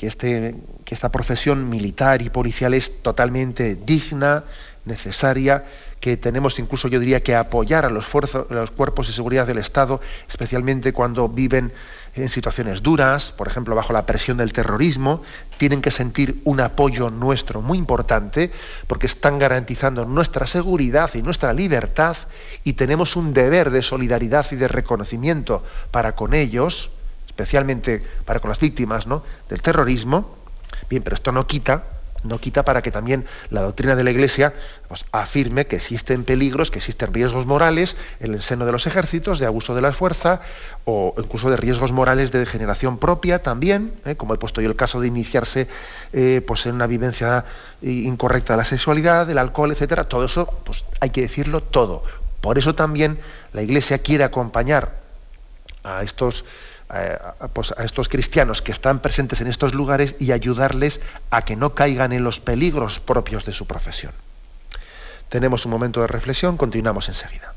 este, 0.00 0.54
que 0.84 0.94
esta 0.94 1.10
profesión 1.10 1.70
militar 1.70 2.20
y 2.20 2.28
policial 2.28 2.74
es 2.74 3.02
totalmente 3.02 3.74
digna, 3.74 4.44
necesaria, 4.84 5.64
que 5.98 6.18
tenemos 6.18 6.58
incluso, 6.58 6.88
yo 6.88 7.00
diría, 7.00 7.22
que 7.22 7.34
apoyar 7.34 7.86
a 7.86 7.88
los, 7.88 8.14
a 8.14 8.54
los 8.54 8.70
cuerpos 8.70 9.06
de 9.06 9.14
seguridad 9.14 9.46
del 9.46 9.56
Estado, 9.56 10.02
especialmente 10.28 10.92
cuando 10.92 11.26
viven 11.30 11.72
en 12.16 12.28
situaciones 12.28 12.82
duras, 12.82 13.32
por 13.32 13.48
ejemplo, 13.48 13.74
bajo 13.74 13.92
la 13.92 14.06
presión 14.06 14.36
del 14.36 14.52
terrorismo, 14.52 15.22
tienen 15.58 15.82
que 15.82 15.90
sentir 15.90 16.40
un 16.44 16.60
apoyo 16.60 17.10
nuestro 17.10 17.60
muy 17.60 17.76
importante 17.78 18.52
porque 18.86 19.06
están 19.06 19.38
garantizando 19.38 20.04
nuestra 20.04 20.46
seguridad 20.46 21.10
y 21.14 21.22
nuestra 21.22 21.52
libertad 21.52 22.16
y 22.62 22.74
tenemos 22.74 23.16
un 23.16 23.34
deber 23.34 23.70
de 23.70 23.82
solidaridad 23.82 24.46
y 24.52 24.56
de 24.56 24.68
reconocimiento 24.68 25.64
para 25.90 26.14
con 26.14 26.34
ellos, 26.34 26.90
especialmente 27.26 28.02
para 28.24 28.40
con 28.40 28.48
las 28.50 28.60
víctimas 28.60 29.06
¿no? 29.06 29.24
del 29.48 29.60
terrorismo. 29.60 30.36
Bien, 30.88 31.02
pero 31.02 31.14
esto 31.14 31.32
no 31.32 31.46
quita, 31.46 31.84
no 32.24 32.38
quita 32.38 32.64
para 32.64 32.82
que 32.82 32.90
también 32.90 33.26
la 33.50 33.62
doctrina 33.62 33.94
de 33.94 34.02
la 34.02 34.10
Iglesia 34.10 34.54
pues, 34.88 35.04
afirme 35.12 35.66
que 35.66 35.76
existen 35.76 36.24
peligros, 36.24 36.70
que 36.70 36.78
existen 36.78 37.12
riesgos 37.12 37.46
morales 37.46 37.96
en 38.20 38.34
el 38.34 38.42
seno 38.42 38.66
de 38.66 38.72
los 38.72 38.86
ejércitos, 38.86 39.38
de 39.38 39.46
abuso 39.46 39.74
de 39.74 39.82
la 39.82 39.92
fuerza, 39.92 40.40
o 40.84 41.14
incluso 41.18 41.50
de 41.50 41.56
riesgos 41.56 41.92
morales 41.92 42.32
de 42.32 42.40
degeneración 42.40 42.98
propia 42.98 43.42
también, 43.42 43.92
¿eh? 44.04 44.16
como 44.16 44.34
he 44.34 44.38
puesto 44.38 44.60
yo 44.60 44.68
el 44.68 44.76
caso 44.76 45.00
de 45.00 45.06
iniciarse 45.06 45.68
eh, 46.12 46.42
pues, 46.46 46.66
en 46.66 46.74
una 46.74 46.86
vivencia 46.86 47.44
incorrecta 47.82 48.54
de 48.54 48.56
la 48.58 48.64
sexualidad, 48.64 49.26
del 49.26 49.38
alcohol, 49.38 49.70
etcétera. 49.70 50.04
Todo 50.04 50.24
eso, 50.24 50.46
pues 50.64 50.84
hay 51.00 51.10
que 51.10 51.20
decirlo 51.22 51.62
todo. 51.62 52.02
Por 52.40 52.58
eso 52.58 52.74
también 52.74 53.18
la 53.52 53.62
Iglesia 53.62 53.98
quiere 53.98 54.24
acompañar 54.24 54.92
a 55.82 56.02
estos 56.02 56.44
pues, 57.52 57.74
a 57.76 57.84
estos 57.84 58.08
cristianos 58.08 58.62
que 58.62 58.72
están 58.72 59.00
presentes 59.00 59.40
en 59.40 59.46
estos 59.46 59.74
lugares 59.74 60.16
y 60.18 60.32
ayudarles 60.32 61.00
a 61.30 61.42
que 61.42 61.56
no 61.56 61.74
caigan 61.74 62.12
en 62.12 62.24
los 62.24 62.40
peligros 62.40 63.00
propios 63.00 63.44
de 63.44 63.52
su 63.52 63.66
profesión. 63.66 64.12
Tenemos 65.28 65.64
un 65.64 65.72
momento 65.72 66.00
de 66.00 66.06
reflexión, 66.06 66.56
continuamos 66.56 67.08
enseguida. 67.08 67.54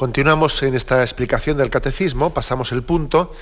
Continuamos 0.00 0.62
en 0.62 0.74
esta 0.74 1.02
explicación 1.02 1.58
del 1.58 1.68
catecismo, 1.68 2.32
pasamos 2.32 2.72
el 2.72 2.82
punto 2.82 3.34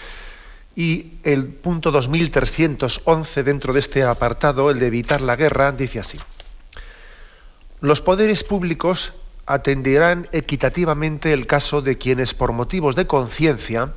y 0.75 1.13
el 1.23 1.47
punto 1.47 1.93
2311 1.93 3.45
dentro 3.45 3.73
de 3.73 3.79
este 3.79 4.03
apartado, 4.03 4.69
el 4.69 4.81
de 4.81 4.89
evitar 4.89 5.21
la 5.21 5.37
guerra, 5.37 5.71
dice 5.71 6.01
así. 6.01 6.19
Los 7.81 8.01
poderes 8.01 8.43
públicos 8.43 9.13
atenderán 9.47 10.29
equitativamente 10.33 11.33
el 11.33 11.47
caso 11.47 11.81
de 11.81 11.97
quienes 11.97 12.35
por 12.35 12.51
motivos 12.51 12.97
de 12.97 13.07
conciencia 13.07 13.93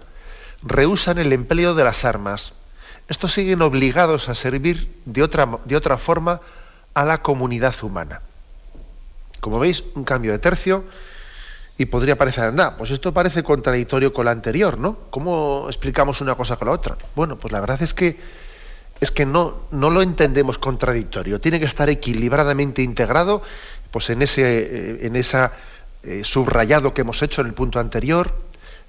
rehusan 0.62 1.18
el 1.18 1.34
empleo 1.34 1.74
de 1.74 1.84
las 1.84 2.06
armas. 2.06 2.54
Estos 3.08 3.34
siguen 3.34 3.64
obligados 3.64 4.30
a 4.30 4.36
servir 4.36 5.02
de 5.06 5.24
otra, 5.24 5.50
de 5.66 5.76
otra 5.76 5.98
forma 5.98 6.42
a 6.94 7.06
la 7.06 7.24
comunidad 7.24 7.74
humana. 7.82 8.22
Como 9.40 9.58
veis, 9.58 9.84
un 9.96 10.04
cambio 10.04 10.32
de 10.32 10.38
tercio 10.38 10.86
y 11.82 11.88
podría 11.88 12.16
parecer, 12.16 12.44
anda, 12.44 12.78
pues 12.78 12.92
esto 12.92 13.12
parece 13.12 13.42
contradictorio 13.42 14.14
con 14.14 14.26
lo 14.26 14.32
anterior, 14.32 14.78
¿no? 14.78 15.00
¿Cómo 15.10 15.66
explicamos 15.66 16.22
una 16.22 16.36
cosa 16.36 16.56
con 16.56 16.68
la 16.68 16.76
otra? 16.76 16.96
Bueno, 17.16 17.38
pues 17.38 17.52
la 17.52 17.60
verdad 17.60 17.82
es 17.82 17.96
que 17.96 18.20
es 19.00 19.10
que 19.10 19.26
no, 19.26 19.64
no 19.72 19.90
lo 19.90 20.04
entendemos 20.04 20.60
contradictorio. 20.60 21.42
Tiene 21.42 21.60
que 21.60 21.66
estar 21.66 21.90
equilibradamente 21.90 22.84
integrado, 22.84 23.42
pues 23.90 24.12
en 24.12 24.22
ese, 24.22 24.44
eh, 24.44 25.08
en 25.08 25.16
esa 25.16 25.54
eh, 26.04 26.22
subrayado 26.24 26.94
que 26.94 27.02
hemos 27.02 27.20
hecho 27.24 27.42
en 27.42 27.48
el 27.48 27.56
punto 27.56 27.80
anterior, 27.80 28.32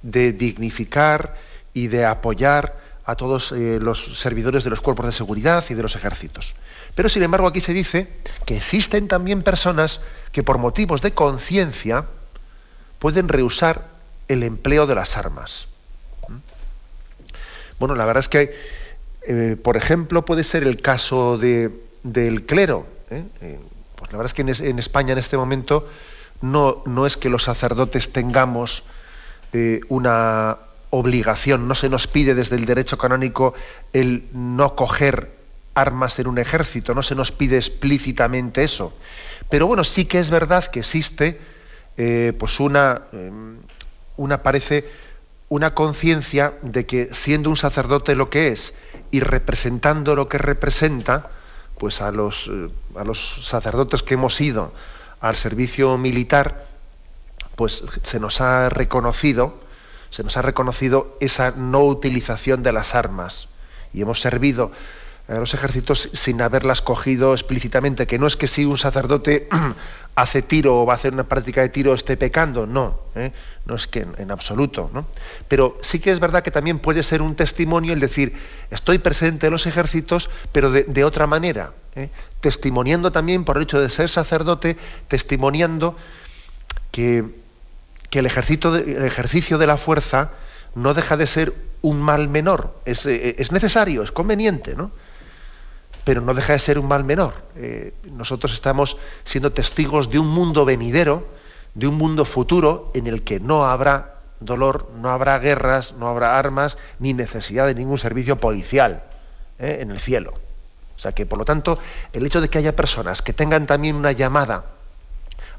de 0.03 0.33
dignificar 0.33 1.37
y 1.73 1.87
de 1.87 2.05
apoyar 2.05 2.79
a 3.07 3.17
todos 3.17 3.53
eh, 3.53 3.79
los 3.81 4.19
servidores 4.21 4.65
de 4.65 4.71
los 4.71 4.83
cuerpos 4.83 5.07
de 5.07 5.13
seguridad 5.13 5.65
y 5.71 5.73
de 5.73 5.83
los 5.83 5.97
ejércitos. 5.97 6.55
Pero 6.95 7.09
sin 7.09 7.23
embargo 7.23 7.47
aquí 7.47 7.63
se 7.63 7.73
dice 7.73 8.09
que 8.45 8.59
existen 8.59 9.09
también 9.09 9.43
personas 9.43 10.03
que 10.31 10.43
por 10.43 10.59
motivos 10.59 11.01
de 11.01 11.13
conciencia, 11.13 12.05
pueden 13.03 13.27
rehusar 13.27 13.89
el 14.29 14.45
empleo 14.45 14.87
de 14.87 14.95
las 14.95 15.17
armas. 15.17 15.67
¿Mm? 16.29 16.37
Bueno, 17.81 17.97
la 17.97 18.05
verdad 18.05 18.21
es 18.21 18.29
que, 18.29 18.55
eh, 19.27 19.57
por 19.61 19.77
ejemplo, 19.77 20.25
puede 20.25 20.45
ser 20.45 20.63
el 20.63 20.81
caso 20.81 21.37
del 21.37 22.47
clero. 22.47 22.87
¿eh? 23.11 23.25
Eh, 23.41 23.59
pues 23.97 24.13
la 24.13 24.19
verdad 24.19 24.31
es 24.31 24.35
que 24.35 24.67
en, 24.69 24.79
España 24.79 25.15
en 25.15 25.19
este 25.19 25.37
momento 25.37 25.89
no, 26.43 26.85
no, 26.87 27.05
es 27.05 27.17
que 27.17 27.29
los 27.29 27.43
sacerdotes 27.43 28.13
tengamos 28.13 28.85
una 29.89 30.59
obligación, 30.91 31.67
no 31.67 31.75
se 31.75 31.89
nos 31.89 32.07
pide 32.07 32.37
desde 32.37 32.55
el 32.55 32.67
derecho 32.67 32.99
canónico 32.99 33.53
el 33.93 34.29
no 34.33 34.77
coger 34.77 35.33
armas 35.75 36.21
en 36.21 36.29
un 36.29 36.39
ejército, 36.39 36.95
no 36.95 37.03
se 37.03 37.17
nos 37.17 37.33
pide 37.33 37.57
explícitamente 37.57 38.63
eso. 38.63 38.97
Pero 39.51 39.67
bueno, 39.67 39.83
sí 39.83 40.05
que 40.05 40.21
es 40.21 40.31
verdad 40.31 40.65
que 40.67 40.81
existe 40.81 41.41
eh, 41.97 42.33
pues 42.39 42.61
una, 42.61 43.03
em, 43.13 43.59
una 44.17 44.43
parece 44.43 44.89
una 45.49 45.75
conciencia 45.75 46.55
de 46.63 46.87
que 46.87 47.11
siendo 47.13 47.51
un 47.51 47.57
sacerdote 47.57 48.15
lo 48.15 48.31
que 48.31 48.49
es 48.49 48.73
y 49.11 49.21
representando 49.21 50.17
lo 50.17 50.27
que 50.27 50.39
representa, 50.39 51.31
pues 51.79 52.01
a 52.01 52.11
los, 52.11 52.49
eh, 52.49 52.71
a 52.97 53.05
los 53.05 53.47
sacerdotes 53.47 54.03
que 54.03 54.15
hemos 54.15 54.41
ido 54.41 54.73
al 55.21 55.37
servicio 55.37 55.99
militar, 55.99 56.67
pues 57.55 57.85
se 58.03 58.19
nos 58.19 58.41
ha 58.41 58.71
reconocido, 58.71 59.61
se 60.09 60.23
nos 60.23 60.39
ha 60.39 60.43
reconocido 60.43 61.17
esa 61.21 61.51
no 61.51 61.85
utilización 61.85 62.63
de 62.63 62.73
las 62.73 62.95
armas. 62.95 63.49
Y 63.93 64.01
hemos 64.01 64.21
servido 64.21 64.73
a 65.29 65.35
los 65.35 65.55
ejércitos 65.55 66.09
sin 66.13 66.41
haberlas 66.43 66.83
cogido 66.83 67.35
explícitamente, 67.35 68.07
que 68.07 68.19
no 68.19 68.27
es 68.27 68.37
que 68.37 68.47
si 68.47 68.65
un 68.65 68.79
sacerdote 68.79 69.49
hace 70.15 70.43
tiro 70.43 70.83
o 70.83 70.87
va 70.87 70.95
a 70.95 70.97
hacer 70.97 71.13
una 71.13 71.25
práctica 71.25 71.63
de 71.63 71.71
tiro 71.71 71.95
esté 71.95 72.17
pecando, 72.17 72.67
no, 72.67 73.01
¿eh? 73.15 73.33
no 73.65 73.75
es 73.75 73.87
que 73.87 74.07
en, 74.19 74.31
absoluto, 74.31 74.91
¿no? 74.93 75.07
Pero 75.49 75.79
sí 75.81 76.01
que 76.01 76.11
es 76.11 76.21
verdad 76.21 76.43
que 76.43 76.51
también 76.51 76.79
puede 76.81 77.03
ser 77.03 77.23
un 77.23 77.35
testimonio 77.35 77.93
el 77.95 78.01
decir, 78.01 78.37
estoy 78.71 78.99
presente 78.99 79.47
en 79.47 79.53
los 79.53 79.67
ejércitos, 79.67 80.29
pero 80.53 80.71
de, 80.71 81.05
otra 81.05 81.27
manera, 81.27 81.73
¿eh? 81.95 82.11
testimoniando 82.41 83.11
también 83.11 83.45
por 83.45 83.57
el 83.57 83.63
hecho 83.63 83.81
de 83.81 83.89
ser 83.89 84.11
sacerdote, 84.11 84.77
testimoniando 85.09 85.97
que, 86.91 87.25
el, 88.11 88.27
el 88.27 89.05
ejercicio 89.05 89.57
de 89.57 89.67
la 89.67 89.79
fuerza 89.79 90.33
no 90.75 90.93
deja 90.93 91.17
de 91.17 91.27
ser 91.27 91.55
un 91.81 92.03
mal 92.03 92.29
menor, 92.29 92.79
es, 92.85 93.07
eh, 93.07 93.37
es 93.39 93.51
necesario, 93.51 94.03
es 94.03 94.13
conveniente, 94.13 94.75
¿no? 94.75 94.91
Pero 96.05 96.21
no 96.21 96.35
deja 96.35 96.55
de 96.55 96.59
ser 96.59 96.79
un 96.79 96.89
mal 96.89 97.05
menor. 97.05 97.35
Eh, 97.57 97.95
nosotros 98.05 98.53
estamos 98.53 98.97
siendo 99.25 99.53
testigos 99.53 100.11
de 100.11 100.19
un 100.19 100.29
mundo 100.29 100.65
venidero, 100.65 101.27
de 101.75 101.87
un 101.87 101.97
mundo 101.97 102.25
futuro 102.25 102.91
en 102.95 103.07
el 103.07 103.23
que 103.23 103.41
no 103.41 103.65
habrá 103.65 104.21
dolor, 104.41 104.91
no 104.97 105.11
habrá 105.11 105.39
guerras, 105.39 105.95
no 105.99 106.09
habrá 106.09 106.39
armas, 106.39 106.77
ni 106.99 107.15
necesidad 107.15 107.67
de 107.67 107.75
ningún 107.75 107.99
servicio 107.99 108.37
policial 108.37 109.05
eh, 109.59 109.79
en 109.81 109.91
el 109.91 110.01
cielo. 110.01 110.35
O 110.97 110.99
sea 110.99 111.13
que, 111.13 111.27
por 111.27 111.39
lo 111.39 111.45
tanto, 111.45 111.79
el 112.13 112.27
hecho 112.27 112.41
de 112.41 112.49
que 112.49 112.59
haya 112.59 112.77
personas 112.77 113.23
que 113.23 113.33
tengan 113.33 113.67
también 113.67 113.97
una 113.97 114.13
llamada 114.13 114.65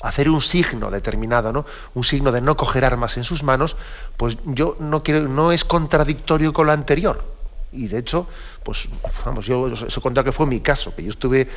a 0.02 0.08
hacer 0.08 0.30
un 0.30 0.42
signo 0.42 0.92
determinado, 0.92 1.52
¿no? 1.54 1.66
un 1.94 2.04
signo 2.04 2.32
de 2.32 2.42
no 2.42 2.56
coger 2.58 2.86
armas 2.86 3.18
en 3.18 3.24
sus 3.24 3.44
manos, 3.44 3.76
pues 4.18 4.38
yo 4.46 4.76
no 4.80 5.04
quiero, 5.04 5.28
no 5.28 5.52
es 5.52 5.64
contradictorio 5.64 6.54
con 6.54 6.68
lo 6.68 6.74
anterior. 6.74 7.24
Y 7.74 7.88
de 7.88 8.00
hecho, 8.00 8.28
pues 8.64 8.88
vamos, 9.26 9.46
yo 9.46 9.70
contado 10.02 10.26
que 10.26 10.32
fue 10.32 10.46
mi 10.46 10.60
caso, 10.60 10.96
que 10.96 11.04
yo 11.04 11.10
estuve 11.10 11.48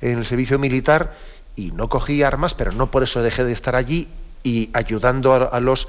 en 0.00 0.18
el 0.18 0.24
servicio 0.24 0.58
militar 0.58 1.14
y 1.54 1.72
no 1.72 1.88
cogí 1.88 2.22
armas, 2.22 2.54
pero 2.54 2.72
no 2.72 2.90
por 2.90 3.02
eso 3.02 3.22
dejé 3.22 3.44
de 3.44 3.52
estar 3.52 3.76
allí 3.76 4.08
y 4.42 4.70
ayudando 4.74 5.34
a, 5.34 5.60
los 5.60 5.88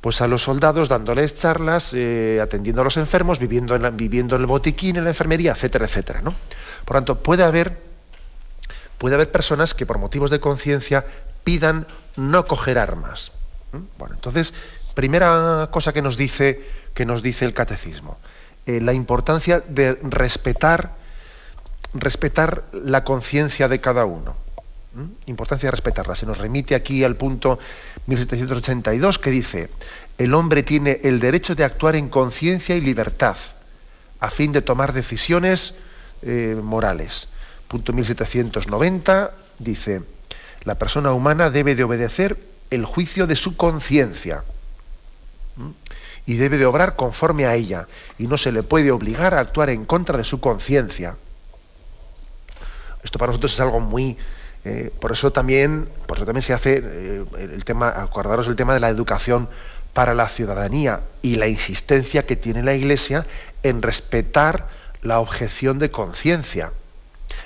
pues 0.00 0.20
a 0.20 0.26
los 0.28 0.42
soldados, 0.42 0.88
dándoles 0.88 1.36
charlas, 1.36 1.90
eh, 1.92 2.38
atendiendo 2.42 2.82
a 2.82 2.84
los 2.84 2.96
enfermos, 2.96 3.38
viviendo 3.38 3.74
en, 3.74 3.96
viviendo 3.96 4.36
en 4.36 4.42
el 4.42 4.46
botiquín, 4.46 4.96
en 4.96 5.04
la 5.04 5.10
enfermería, 5.10 5.52
etcétera, 5.52 5.86
etcétera. 5.86 6.20
¿no? 6.22 6.34
Por 6.84 6.96
tanto, 6.96 7.18
puede 7.18 7.44
haber, 7.44 7.78
puede 8.98 9.14
haber 9.14 9.30
personas 9.30 9.74
que 9.74 9.86
por 9.86 9.98
motivos 9.98 10.30
de 10.30 10.40
conciencia 10.40 11.04
pidan 11.44 11.86
no 12.16 12.44
coger 12.44 12.78
armas. 12.78 13.32
Bueno, 13.98 14.14
entonces, 14.14 14.54
primera 14.94 15.68
cosa 15.70 15.92
que 15.92 16.02
nos 16.02 16.16
dice, 16.16 16.62
que 16.94 17.06
nos 17.06 17.22
dice 17.22 17.44
el 17.44 17.54
catecismo, 17.54 18.18
eh, 18.68 18.82
la 18.82 18.92
importancia 18.92 19.60
de 19.60 19.94
respetar, 20.02 20.94
respetar 21.94 22.64
la 22.74 23.02
conciencia 23.02 23.66
de 23.66 23.80
cada 23.80 24.04
uno. 24.04 24.36
Importancia 25.24 25.68
de 25.68 25.70
respetarla. 25.70 26.14
Se 26.14 26.26
nos 26.26 26.36
remite 26.36 26.74
aquí 26.74 27.02
al 27.02 27.16
punto 27.16 27.58
1782 28.08 29.18
que 29.18 29.30
dice, 29.30 29.70
el 30.18 30.34
hombre 30.34 30.62
tiene 30.64 31.00
el 31.02 31.18
derecho 31.18 31.54
de 31.54 31.64
actuar 31.64 31.96
en 31.96 32.10
conciencia 32.10 32.76
y 32.76 32.82
libertad 32.82 33.38
a 34.20 34.28
fin 34.28 34.52
de 34.52 34.60
tomar 34.60 34.92
decisiones 34.92 35.72
eh, 36.20 36.54
morales. 36.62 37.28
Punto 37.68 37.94
1790 37.94 39.30
dice, 39.58 40.02
la 40.64 40.74
persona 40.74 41.12
humana 41.12 41.48
debe 41.48 41.74
de 41.74 41.84
obedecer 41.84 42.38
el 42.68 42.84
juicio 42.84 43.26
de 43.26 43.36
su 43.36 43.56
conciencia 43.56 44.44
y 46.28 46.36
debe 46.36 46.58
de 46.58 46.66
obrar 46.66 46.94
conforme 46.94 47.46
a 47.46 47.54
ella 47.54 47.88
y 48.18 48.26
no 48.26 48.36
se 48.36 48.52
le 48.52 48.62
puede 48.62 48.90
obligar 48.90 49.32
a 49.32 49.40
actuar 49.40 49.70
en 49.70 49.86
contra 49.86 50.18
de 50.18 50.24
su 50.24 50.40
conciencia. 50.40 51.16
Esto 53.02 53.18
para 53.18 53.28
nosotros 53.28 53.54
es 53.54 53.60
algo 53.60 53.80
muy 53.80 54.18
eh, 54.62 54.92
por 55.00 55.12
eso 55.12 55.32
también 55.32 55.88
por 56.06 56.18
eso 56.18 56.26
también 56.26 56.42
se 56.42 56.52
hace 56.52 56.82
eh, 56.84 57.24
el 57.38 57.64
tema 57.64 57.88
acordaros 57.88 58.46
el 58.46 58.56
tema 58.56 58.74
de 58.74 58.80
la 58.80 58.90
educación 58.90 59.48
para 59.94 60.12
la 60.12 60.28
ciudadanía 60.28 61.00
y 61.22 61.36
la 61.36 61.48
insistencia 61.48 62.26
que 62.26 62.36
tiene 62.36 62.62
la 62.62 62.74
Iglesia 62.74 63.24
en 63.62 63.80
respetar 63.80 64.68
la 65.00 65.20
objeción 65.20 65.78
de 65.78 65.90
conciencia. 65.90 66.72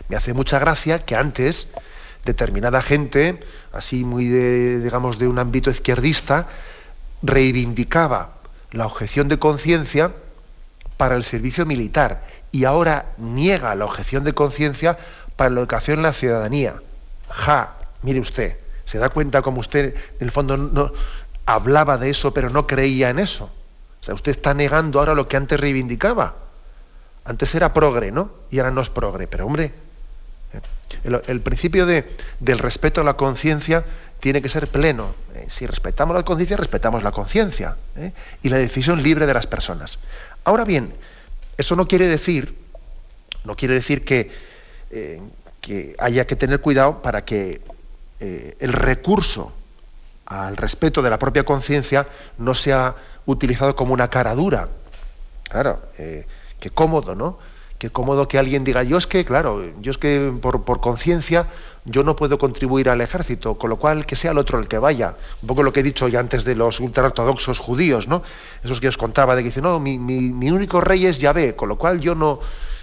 Me 0.09 0.17
hace 0.17 0.35
mucha 0.35 0.59
gracia 0.59 1.05
que 1.05 1.15
antes 1.15 1.69
determinada 2.25 2.83
gente, 2.83 3.39
así 3.73 4.03
muy 4.05 4.27
de, 4.27 4.81
digamos, 4.81 5.21
de 5.21 5.29
un 5.29 5.39
ámbito 5.39 5.71
izquierdista, 5.71 6.49
reivindicaba 7.23 8.42
la 8.73 8.87
objeción 8.87 9.29
de 9.29 9.39
conciencia 9.39 10.13
para 10.97 11.17
el 11.17 11.25
servicio 11.25 11.67
militar 11.67 12.27
y 12.51 12.65
ahora 12.65 13.13
niega 13.17 13.75
la 13.75 13.85
objeción 13.85 14.25
de 14.25 14.35
conciencia 14.35 14.99
para 15.37 15.51
la 15.51 15.61
educación 15.61 15.99
en 15.99 16.03
la 16.03 16.13
ciudadanía. 16.13 16.75
Ja, 17.29 17.77
mire 18.03 18.21
usted, 18.21 18.59
se 18.85 18.99
da 18.99 19.09
cuenta 19.09 19.43
como 19.43 19.61
usted 19.61 19.95
en 19.95 20.27
el 20.27 20.31
fondo 20.31 20.57
no 20.57 20.93
hablaba 21.47 21.99
de 21.99 22.11
eso 22.11 22.33
pero 22.35 22.51
no 22.51 22.67
creía 22.67 23.11
en 23.11 23.19
eso. 23.19 23.51
O 24.01 24.05
sea, 24.05 24.15
usted 24.15 24.33
está 24.33 24.53
negando 24.53 24.99
ahora 24.99 25.15
lo 25.15 25.29
que 25.29 25.37
antes 25.37 25.59
reivindicaba. 25.61 26.35
Antes 27.25 27.55
era 27.55 27.73
progre, 27.73 28.11
¿no? 28.11 28.33
Y 28.51 28.59
ahora 28.59 28.73
no 28.73 28.81
es 28.81 28.91
progre. 28.91 29.29
Pero 29.29 29.47
hombre, 29.47 29.73
el, 31.05 31.41
principio 31.41 31.87
del 31.87 32.59
respeto 32.59 33.01
a 33.01 33.05
la 33.05 33.15
conciencia 33.15 33.85
tiene 34.23 34.41
que 34.41 34.49
ser 34.49 34.69
pleno. 34.69 35.17
Eh, 35.35 35.47
si 35.51 35.67
respetamos 35.67 36.15
la 36.15 36.23
conciencia, 36.23 36.57
respetamos 36.57 37.03
la 37.03 37.11
conciencia 37.11 37.77
¿eh? 37.97 38.13
y 38.41 38.51
la 38.51 38.57
decisión 38.57 39.03
libre 39.03 39.27
de 39.27 39.35
las 39.35 39.49
personas. 39.49 39.99
Ahora 40.45 40.65
bien, 40.65 40.95
eso 41.59 41.75
no 41.75 41.89
quiere 41.89 42.07
decir, 42.07 42.57
no 43.43 43.57
quiere 43.57 43.75
decir 43.75 44.05
que, 44.05 44.31
eh, 44.93 45.21
que 45.61 45.97
haya 45.99 46.25
que 46.25 46.37
tener 46.37 46.61
cuidado 46.61 47.03
para 47.03 47.25
que 47.25 47.63
el 48.21 48.73
recurso 48.73 49.53
al 50.27 50.57
respeto 50.57 51.03
de 51.03 51.11
la 51.11 51.19
propia 51.19 51.43
conciencia 51.43 52.07
no 52.39 52.55
sea 52.55 52.95
utilizado 53.27 53.75
como 53.75 53.93
una 53.93 54.09
cara 54.09 54.37
dura. 54.37 54.69
Claro, 55.43 55.83
qué 55.97 56.71
cómodo, 56.73 57.17
¿no? 57.17 57.41
Qué 57.83 57.91
cómodo 57.91 58.29
que 58.29 58.39
alguien 58.39 58.63
diga, 58.63 58.85
yo 58.85 58.97
es 58.97 59.09
que, 59.09 59.25
claro, 59.25 59.61
yo 59.81 59.91
es 59.91 59.99
que 59.99 60.33
por, 60.41 60.63
conciencia 60.81 61.49
yo 61.85 62.05
no 62.05 62.15
puedo 62.15 62.39
contribuir 62.39 62.89
al 62.89 63.01
ejército, 63.01 63.59
con 63.59 63.71
lo 63.71 63.77
cual 63.77 64.07
que 64.07 64.15
sea 64.15 64.31
el 64.31 64.39
otro 64.39 64.59
el 64.59 64.69
que 64.69 64.79
vaya. 64.79 65.17
Un 65.43 65.49
poco 65.49 65.63
lo 65.63 65.73
que 65.73 65.81
he 65.81 65.83
dicho 65.83 66.07
ya 66.09 66.21
antes 66.21 66.45
de 66.45 66.55
los 66.55 66.79
ultraortodoxos 66.79 67.59
judíos, 67.59 68.07
¿no? 68.07 68.23
Esos 68.63 68.81
que 68.81 68.89
os 68.89 68.97
contaba, 68.97 69.35
de 69.35 69.43
que 69.43 69.49
dicen, 69.49 69.65
no, 69.65 69.81
mi, 69.81 69.97
único 70.51 70.81
rey 70.81 71.07
es 71.07 71.19
Yahvé, 71.19 71.57
con 71.57 71.69
lo 71.69 71.77
cual 71.77 72.01
yo 72.01 72.15
no, 72.15 72.39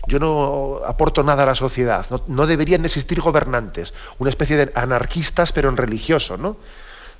yo 0.08 0.20
no 0.20 0.82
aporto 0.86 1.24
nada 1.24 1.44
a 1.44 1.46
la 1.46 1.56
sociedad. 1.56 2.06
No, 2.28 2.46
deberían 2.46 2.84
existir 2.84 3.22
gobernantes, 3.22 3.94
una 4.18 4.30
especie 4.30 4.58
de 4.58 4.72
anarquistas, 4.76 5.54
pero 5.54 5.70
en 5.70 5.78
religioso, 5.78 6.36
¿no? 6.36 6.58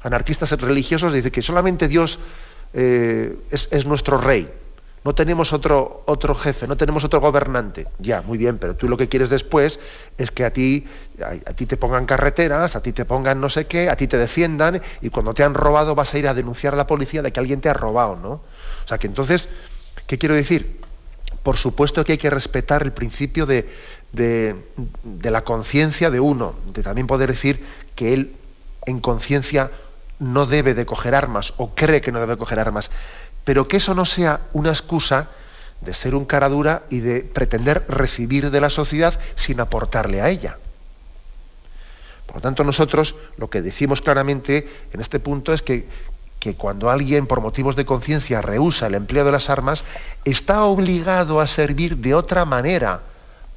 Anarquistas 0.02 0.52
religiosos 0.60 1.14
dicen 1.14 1.32
que 1.32 1.42
solamente 1.42 1.88
Dios 1.88 2.20
eh, 2.74 3.38
es 3.52 3.86
nuestro 3.86 4.18
rey 4.18 4.50
no 5.04 5.16
tenemos 5.16 5.54
otro, 5.54 6.04
otro 6.06 6.36
jefe, 6.36 6.68
no 6.68 6.76
tenemos 6.76 7.04
otro 7.04 7.22
gobernante. 7.22 7.88
Ya, 8.00 8.22
muy 8.22 8.38
bien, 8.38 8.58
pero 8.58 8.76
tú 8.76 8.90
lo 8.90 8.98
que 8.98 9.08
quieres 9.08 9.30
después 9.30 9.80
es 10.18 10.32
que 10.32 10.44
a 10.44 10.52
ti, 10.52 10.88
a, 11.24 11.54
ti 11.54 11.66
te 11.66 11.78
pongan 11.78 12.06
carreteras, 12.06 12.76
a 12.76 12.82
ti 12.82 12.92
te 12.92 13.06
pongan 13.06 13.40
no 13.40 13.50
sé 13.50 13.68
qué, 13.68 13.90
a 13.90 13.96
ti 13.96 14.08
te 14.08 14.18
defiendan 14.18 14.82
y 15.02 15.10
cuando 15.10 15.34
te 15.34 15.44
han 15.44 15.54
robado 15.54 15.96
vas 15.96 16.14
a 16.14 16.20
ir 16.20 16.28
a 16.28 16.34
denunciar 16.34 16.74
a 16.74 16.78
la 16.78 16.88
policía 16.88 17.22
de 17.22 17.32
que 17.32 17.40
alguien 17.40 17.62
te 17.62 17.70
ha 17.70 17.74
robado, 17.74 18.18
¿no? 18.18 18.30
O 18.30 18.88
sea 18.88 18.98
que 18.98 19.08
entonces, 19.08 19.48
¿qué 20.08 20.18
quiero 20.18 20.36
decir? 20.36 20.82
Por 21.44 21.56
supuesto 21.56 22.04
que 22.04 22.14
hay 22.14 22.18
que 22.18 22.30
respetar 22.30 22.84
el 22.84 22.92
principio 22.92 23.46
de, 23.46 23.70
de, 24.12 24.56
de 25.04 25.32
la 25.32 25.44
conciencia 25.46 26.10
de 26.10 26.20
uno, 26.20 26.56
de 26.74 26.84
también 26.84 27.08
poder 27.08 27.30
decir 27.30 27.64
que 27.96 28.14
él 28.14 28.36
en 28.86 29.00
conciencia 29.00 29.72
no 30.20 30.46
debe 30.46 30.74
de 30.74 30.86
coger 30.86 31.16
armas 31.16 31.54
o 31.58 31.74
cree 31.74 32.02
que 32.02 32.12
no 32.12 32.20
debe 32.20 32.38
coger 32.38 32.60
armas 32.60 32.92
pero 33.50 33.68
que 33.68 33.78
eso 33.78 33.96
no 33.96 34.06
sea 34.06 34.42
una 34.54 34.70
excusa 34.70 35.30
de 35.82 35.96
ser 35.96 36.14
un 36.14 36.26
cara 36.26 36.50
dura 36.50 36.84
y 36.92 37.00
de 37.00 37.22
pretender 37.22 37.84
recibir 37.90 38.52
de 38.52 38.62
la 38.62 38.70
sociedad 38.70 39.20
sin 39.34 39.60
aportarle 39.60 40.22
a 40.22 40.30
ella. 40.30 40.60
Por 42.28 42.36
lo 42.36 42.42
tanto, 42.44 42.64
nosotros 42.64 43.16
lo 43.38 43.50
que 43.50 43.64
decimos 43.64 44.02
claramente 44.02 44.70
en 44.94 45.02
este 45.02 45.20
punto 45.20 45.52
es 45.52 45.64
que, 45.64 45.88
que 46.38 46.54
cuando 46.54 46.92
alguien 46.92 47.26
por 47.26 47.42
motivos 47.42 47.76
de 47.76 47.88
conciencia 47.88 48.40
rehúsa 48.44 48.86
el 48.86 48.94
empleo 48.94 49.26
de 49.26 49.32
las 49.32 49.50
armas, 49.50 49.84
está 50.26 50.66
obligado 50.66 51.42
a 51.42 51.48
servir 51.48 51.98
de 51.98 52.14
otra 52.14 52.46
manera 52.46 53.02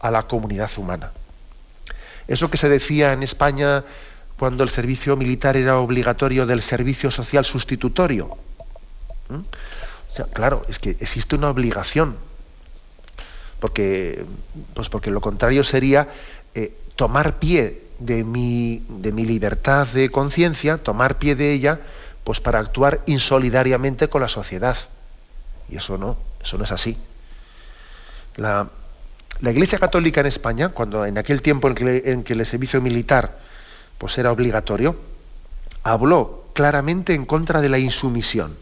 a 0.00 0.10
la 0.10 0.22
comunidad 0.22 0.70
humana. 0.78 1.12
Eso 2.28 2.50
que 2.50 2.56
se 2.56 2.70
decía 2.70 3.12
en 3.12 3.22
España 3.22 3.84
cuando 4.38 4.64
el 4.64 4.70
servicio 4.70 5.18
militar 5.18 5.58
era 5.58 5.76
obligatorio 5.76 6.46
del 6.46 6.62
servicio 6.62 7.10
social 7.10 7.44
sustitutorio 7.44 8.38
claro, 10.32 10.64
es 10.68 10.78
que 10.78 10.90
existe 10.90 11.36
una 11.36 11.50
obligación. 11.50 12.16
Porque, 13.60 14.24
pues 14.74 14.88
porque 14.88 15.10
lo 15.10 15.20
contrario 15.20 15.62
sería 15.62 16.08
eh, 16.54 16.76
tomar 16.96 17.38
pie 17.38 17.82
de 18.00 18.24
mi, 18.24 18.84
de 18.88 19.12
mi 19.12 19.24
libertad 19.24 19.86
de 19.86 20.10
conciencia, 20.10 20.78
tomar 20.78 21.18
pie 21.18 21.36
de 21.36 21.52
ella, 21.52 21.80
pues 22.24 22.40
para 22.40 22.58
actuar 22.58 23.02
insolidariamente 23.06 24.08
con 24.08 24.22
la 24.22 24.28
sociedad. 24.28 24.76
Y 25.68 25.76
eso 25.76 25.96
no, 25.96 26.16
eso 26.42 26.58
no 26.58 26.64
es 26.64 26.72
así. 26.72 26.98
La, 28.36 28.68
Iglesia 29.40 29.78
Católica 29.78 30.20
en 30.20 30.26
España, 30.26 30.68
cuando 30.68 31.04
en 31.04 31.18
aquel 31.18 31.42
tiempo 31.42 31.68
en 31.68 31.74
que, 31.74 32.02
en 32.06 32.22
que 32.22 32.34
el 32.34 32.46
servicio 32.46 32.80
militar 32.80 33.38
pues 33.98 34.16
era 34.18 34.30
obligatorio, 34.30 34.96
habló 35.82 36.44
claramente 36.52 37.14
en 37.14 37.26
contra 37.26 37.60
de 37.60 37.68
la 37.68 37.78
insumisión 37.78 38.56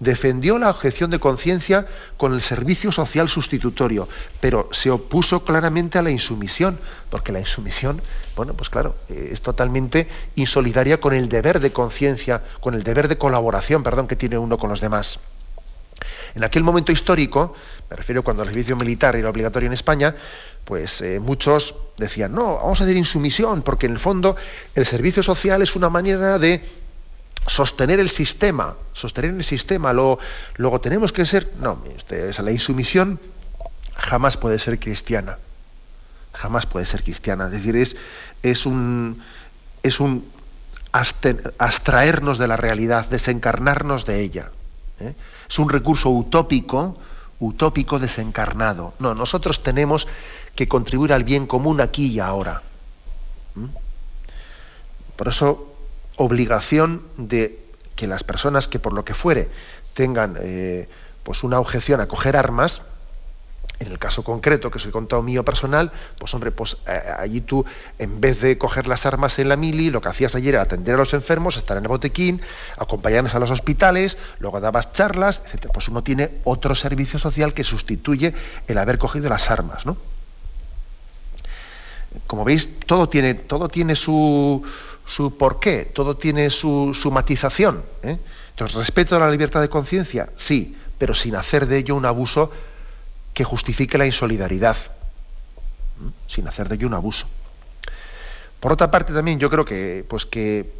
defendió 0.00 0.58
la 0.58 0.70
objeción 0.70 1.10
de 1.10 1.20
conciencia 1.20 1.86
con 2.16 2.32
el 2.32 2.42
servicio 2.42 2.90
social 2.90 3.28
sustitutorio, 3.28 4.08
pero 4.40 4.68
se 4.72 4.90
opuso 4.90 5.44
claramente 5.44 5.98
a 5.98 6.02
la 6.02 6.10
insumisión, 6.10 6.78
porque 7.10 7.32
la 7.32 7.40
insumisión, 7.40 8.00
bueno, 8.34 8.54
pues 8.54 8.70
claro, 8.70 8.96
eh, 9.08 9.28
es 9.32 9.42
totalmente 9.42 10.08
insolidaria 10.34 11.00
con 11.00 11.14
el 11.14 11.28
deber 11.28 11.60
de 11.60 11.72
conciencia, 11.72 12.42
con 12.60 12.74
el 12.74 12.82
deber 12.82 13.08
de 13.08 13.18
colaboración, 13.18 13.82
perdón, 13.82 14.08
que 14.08 14.16
tiene 14.16 14.38
uno 14.38 14.58
con 14.58 14.70
los 14.70 14.80
demás. 14.80 15.20
En 16.34 16.44
aquel 16.44 16.62
momento 16.62 16.92
histórico, 16.92 17.54
me 17.90 17.96
refiero 17.96 18.22
cuando 18.22 18.42
el 18.42 18.48
servicio 18.48 18.76
militar 18.76 19.16
era 19.16 19.28
obligatorio 19.28 19.66
en 19.66 19.72
España, 19.74 20.14
pues 20.64 21.00
eh, 21.02 21.20
muchos 21.20 21.74
decían, 21.98 22.32
no, 22.32 22.56
vamos 22.56 22.80
a 22.80 22.84
hacer 22.84 22.96
insumisión, 22.96 23.62
porque 23.62 23.86
en 23.86 23.92
el 23.92 23.98
fondo 23.98 24.36
el 24.74 24.86
servicio 24.86 25.22
social 25.22 25.60
es 25.60 25.76
una 25.76 25.90
manera 25.90 26.38
de 26.38 26.64
sostener 27.50 27.98
el 27.98 28.08
sistema, 28.08 28.76
sostener 28.92 29.34
el 29.34 29.42
sistema, 29.42 29.92
luego, 29.92 30.20
luego 30.56 30.80
tenemos 30.80 31.12
que 31.12 31.26
ser, 31.26 31.52
no, 31.58 31.82
la 32.08 32.52
insumisión 32.52 33.18
jamás 33.96 34.36
puede 34.36 34.60
ser 34.60 34.78
cristiana, 34.78 35.36
jamás 36.32 36.66
puede 36.66 36.86
ser 36.86 37.02
cristiana, 37.02 37.46
es 37.46 37.50
decir, 37.50 37.74
es, 37.74 37.96
es 38.44 38.66
un, 38.66 39.20
es 39.82 39.98
un 39.98 40.30
abstraernos 40.92 42.38
de 42.38 42.46
la 42.46 42.56
realidad, 42.56 43.08
desencarnarnos 43.08 44.06
de 44.06 44.20
ella. 44.20 44.52
¿eh? 45.00 45.14
Es 45.48 45.58
un 45.58 45.68
recurso 45.68 46.08
utópico, 46.10 46.98
utópico 47.40 47.98
desencarnado. 47.98 48.94
No, 49.00 49.14
nosotros 49.14 49.64
tenemos 49.64 50.06
que 50.54 50.68
contribuir 50.68 51.12
al 51.12 51.24
bien 51.24 51.48
común 51.48 51.80
aquí 51.80 52.06
y 52.06 52.20
ahora. 52.20 52.62
Por 55.16 55.28
eso 55.28 55.69
obligación 56.20 57.02
de 57.16 57.58
que 57.96 58.06
las 58.06 58.24
personas 58.24 58.68
que 58.68 58.78
por 58.78 58.92
lo 58.92 59.06
que 59.06 59.14
fuere 59.14 59.48
tengan 59.94 60.36
eh, 60.38 60.86
pues 61.22 61.42
una 61.42 61.58
objeción 61.58 62.02
a 62.02 62.08
coger 62.08 62.36
armas, 62.36 62.82
en 63.78 63.90
el 63.90 63.98
caso 63.98 64.22
concreto 64.22 64.70
que 64.70 64.76
os 64.76 64.84
he 64.84 64.90
contado 64.90 65.22
mío 65.22 65.46
personal, 65.46 65.92
pues 66.18 66.34
hombre, 66.34 66.50
pues 66.50 66.76
eh, 66.86 67.00
allí 67.18 67.40
tú, 67.40 67.64
en 67.98 68.20
vez 68.20 68.38
de 68.42 68.58
coger 68.58 68.86
las 68.86 69.06
armas 69.06 69.38
en 69.38 69.48
la 69.48 69.56
mili, 69.56 69.88
lo 69.88 70.02
que 70.02 70.10
hacías 70.10 70.34
ayer 70.34 70.54
era 70.54 70.62
atender 70.62 70.96
a 70.96 70.98
los 70.98 71.14
enfermos, 71.14 71.56
estar 71.56 71.78
en 71.78 71.84
el 71.84 71.88
botequín, 71.88 72.42
acompañarnos 72.76 73.34
a 73.34 73.38
los 73.38 73.50
hospitales, 73.50 74.18
luego 74.40 74.60
dabas 74.60 74.92
charlas, 74.92 75.40
etc. 75.46 75.70
Pues 75.72 75.88
uno 75.88 76.02
tiene 76.02 76.32
otro 76.44 76.74
servicio 76.74 77.18
social 77.18 77.54
que 77.54 77.64
sustituye 77.64 78.34
el 78.68 78.76
haber 78.76 78.98
cogido 78.98 79.30
las 79.30 79.50
armas, 79.50 79.86
¿no? 79.86 79.96
Como 82.26 82.44
veis, 82.44 82.68
todo 82.86 83.08
tiene, 83.08 83.34
todo 83.34 83.68
tiene 83.70 83.94
su, 83.94 84.62
su 85.10 85.36
porqué, 85.36 85.90
todo 85.92 86.16
tiene 86.16 86.50
su, 86.50 86.94
su 86.94 87.10
matización. 87.10 87.82
¿eh? 88.04 88.16
Entonces, 88.50 88.76
respeto 88.76 89.16
a 89.16 89.18
la 89.18 89.28
libertad 89.28 89.60
de 89.60 89.68
conciencia, 89.68 90.28
sí, 90.36 90.76
pero 90.98 91.14
sin 91.14 91.34
hacer 91.34 91.66
de 91.66 91.78
ello 91.78 91.96
un 91.96 92.06
abuso 92.06 92.52
que 93.34 93.42
justifique 93.42 93.98
la 93.98 94.06
insolidaridad, 94.06 94.76
sin 96.28 96.46
hacer 96.46 96.68
de 96.68 96.76
ello 96.76 96.86
un 96.86 96.94
abuso. 96.94 97.26
Por 98.60 98.70
otra 98.70 98.92
parte, 98.92 99.12
también 99.12 99.40
yo 99.40 99.50
creo 99.50 99.64
que, 99.64 100.04
pues 100.08 100.26
que 100.26 100.70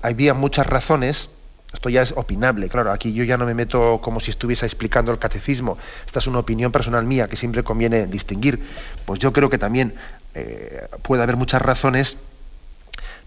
había 0.00 0.32
muchas 0.32 0.66
razones, 0.66 1.28
esto 1.70 1.90
ya 1.90 2.00
es 2.00 2.12
opinable, 2.16 2.70
claro, 2.70 2.92
aquí 2.92 3.12
yo 3.12 3.24
ya 3.24 3.36
no 3.36 3.44
me 3.44 3.52
meto 3.52 4.00
como 4.02 4.20
si 4.20 4.30
estuviese 4.30 4.64
explicando 4.64 5.12
el 5.12 5.18
catecismo, 5.18 5.76
esta 6.06 6.20
es 6.20 6.26
una 6.28 6.38
opinión 6.38 6.72
personal 6.72 7.04
mía 7.04 7.28
que 7.28 7.36
siempre 7.36 7.62
conviene 7.62 8.06
distinguir, 8.06 8.58
pues 9.04 9.18
yo 9.18 9.34
creo 9.34 9.50
que 9.50 9.58
también 9.58 9.96
eh, 10.32 10.88
puede 11.02 11.22
haber 11.22 11.36
muchas 11.36 11.60
razones 11.60 12.16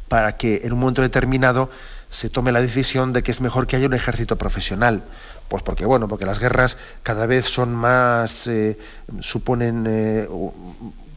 para 0.09 0.35
que 0.35 0.61
en 0.63 0.73
un 0.73 0.79
momento 0.79 1.01
determinado 1.01 1.69
se 2.09 2.29
tome 2.29 2.51
la 2.51 2.61
decisión 2.61 3.13
de 3.13 3.23
que 3.23 3.31
es 3.31 3.39
mejor 3.39 3.67
que 3.67 3.75
haya 3.75 3.87
un 3.87 3.93
ejército 3.93 4.37
profesional. 4.37 5.03
Pues 5.47 5.63
porque, 5.63 5.85
bueno, 5.85 6.07
porque 6.07 6.25
las 6.25 6.39
guerras 6.39 6.77
cada 7.01 7.25
vez 7.25 7.45
son 7.45 7.73
más, 7.73 8.45
eh, 8.47 8.77
suponen 9.19 9.85
eh, 9.87 10.27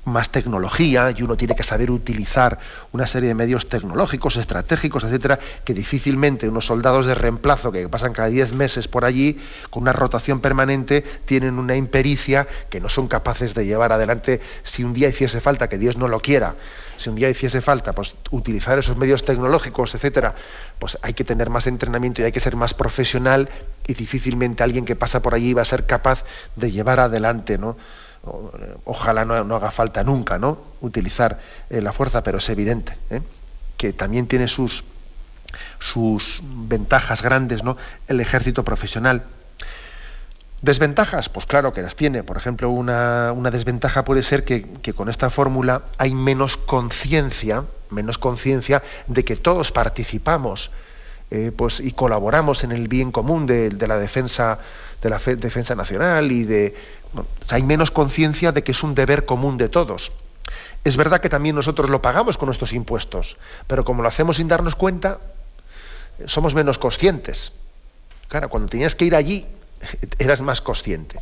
más 0.05 0.31
tecnología 0.31 1.15
y 1.17 1.23
uno 1.23 1.37
tiene 1.37 1.55
que 1.55 1.63
saber 1.63 1.91
utilizar 1.91 2.59
una 2.91 3.07
serie 3.07 3.29
de 3.29 3.35
medios 3.35 3.69
tecnológicos, 3.69 4.37
estratégicos, 4.37 5.05
etcétera, 5.05 5.39
que 5.65 5.75
difícilmente 5.75 6.49
unos 6.49 6.67
soldados 6.67 7.07
de 7.07 7.15
reemplazo 7.15 7.71
que 7.71 7.89
pasan 7.89 8.13
cada 8.13 8.29
10 8.29 8.55
meses 8.55 8.89
por 8.89 9.05
allí 9.05 9.41
con 9.71 9.83
una 9.83 9.93
rotación 9.93 10.41
permanente 10.41 11.03
tienen 11.25 11.59
una 11.59 11.77
impericia 11.77 12.49
que 12.69 12.81
no 12.81 12.89
son 12.89 13.07
capaces 13.07 13.55
de 13.55 13.65
llevar 13.65 13.93
adelante 13.93 14.41
si 14.65 14.83
un 14.83 14.93
día 14.93 15.09
hiciese 15.09 15.41
falta, 15.41 15.69
que 15.69 15.79
Dios 15.79 15.97
no 15.97 16.09
lo 16.09 16.21
quiera, 16.21 16.57
si 16.97 17.09
un 17.09 17.17
día 17.17 17.31
hiciese 17.31 17.61
falta 17.61 17.93
pues 17.93 18.17
utilizar 18.31 18.79
esos 18.79 18.97
medios 18.97 19.25
tecnológicos, 19.25 19.95
etcétera, 19.95 20.35
pues 20.79 20.99
hay 21.03 21.15
que 21.15 21.25
tener 21.25 21.49
más 21.49 21.69
entrenamiento 21.69 22.23
y 22.23 22.25
hay 22.25 22.33
que 22.33 22.41
ser 22.41 22.57
más 22.57 22.75
profesional 22.75 23.49
y 23.87 23.95
difícilmente 23.95 24.65
alguien 24.65 24.85
que 24.85 24.97
pasa 24.97 25.23
por 25.23 25.35
allí 25.35 25.55
va 25.55 25.63
a 25.63 25.67
ser 25.67 25.87
capaz 25.87 26.25
de 26.57 26.73
llevar 26.73 26.99
adelante, 26.99 27.57
¿no? 27.57 27.77
Ojalá 28.85 29.25
no, 29.25 29.57
haga 29.57 29.71
falta 29.71 30.05
nunca 30.05 30.39
¿no? 30.39 30.59
utilizar 30.81 31.41
eh, 31.71 31.81
la 31.81 31.93
fuerza, 31.93 32.23
pero 32.23 32.39
es 32.39 32.49
evidente 32.49 32.97
¿eh? 33.11 33.21
que 33.77 33.93
también 33.93 34.27
tiene 34.27 34.49
sus, 34.49 34.85
sus 35.79 36.41
ventajas 36.43 37.23
grandes 37.23 37.65
¿no? 37.65 37.77
el 38.09 38.21
ejército 38.21 38.65
profesional. 38.65 39.25
¿Desventajas? 40.61 41.29
Pues 41.29 41.45
claro 41.45 41.73
que 41.73 41.83
las 41.83 41.97
tiene. 41.97 42.23
Por 42.23 42.37
ejemplo, 42.37 42.71
una, 42.71 43.35
desventaja 43.51 44.05
puede 44.05 44.23
ser 44.23 44.45
que, 44.45 44.63
con 44.95 45.09
esta 45.09 45.29
fórmula 45.29 45.83
hay 45.99 46.15
menos 46.15 46.57
conciencia, 46.57 47.65
menos 47.91 48.17
conciencia 48.17 48.85
de 49.09 49.25
que 49.25 49.35
todos 49.35 49.73
participamos 49.73 50.71
eh, 51.33 51.51
pues, 51.57 51.81
y 51.81 51.91
colaboramos 51.91 52.63
en 52.63 52.71
el 52.71 52.87
bien 52.87 53.11
común 53.11 53.47
de 53.47 53.89
la 53.89 53.99
defensa 53.99 54.61
de 55.03 55.11
la 55.11 55.19
defensa 55.19 55.75
nacional 55.75 56.31
y 56.33 56.45
de 56.45 56.75
hay 57.51 57.63
menos 57.63 57.91
conciencia 57.91 58.53
de 58.53 58.63
que 58.63 58.73
es 58.73 58.83
un 58.83 58.95
deber 58.95 59.27
común 59.27 59.59
de 59.59 59.69
todos. 59.69 60.13
Es 60.85 60.97
verdad 60.97 61.21
que 61.21 61.29
también 61.29 61.55
nosotros 61.55 61.91
lo 61.91 62.03
pagamos 62.03 62.39
con 62.39 62.47
nuestros 62.47 62.73
impuestos, 62.73 63.37
pero 63.67 63.85
como 63.85 64.03
lo 64.03 64.09
hacemos 64.09 64.37
sin 64.37 64.49
darnos 64.49 64.75
cuenta, 64.75 65.19
somos 66.27 66.55
menos 66.55 66.79
conscientes. 66.79 67.53
Claro, 68.29 68.49
cuando 68.49 68.69
tenías 68.69 68.95
que 68.95 69.05
ir 69.05 69.15
allí, 69.15 69.47
eras 70.19 70.41
más 70.41 70.61
consciente. 70.61 71.21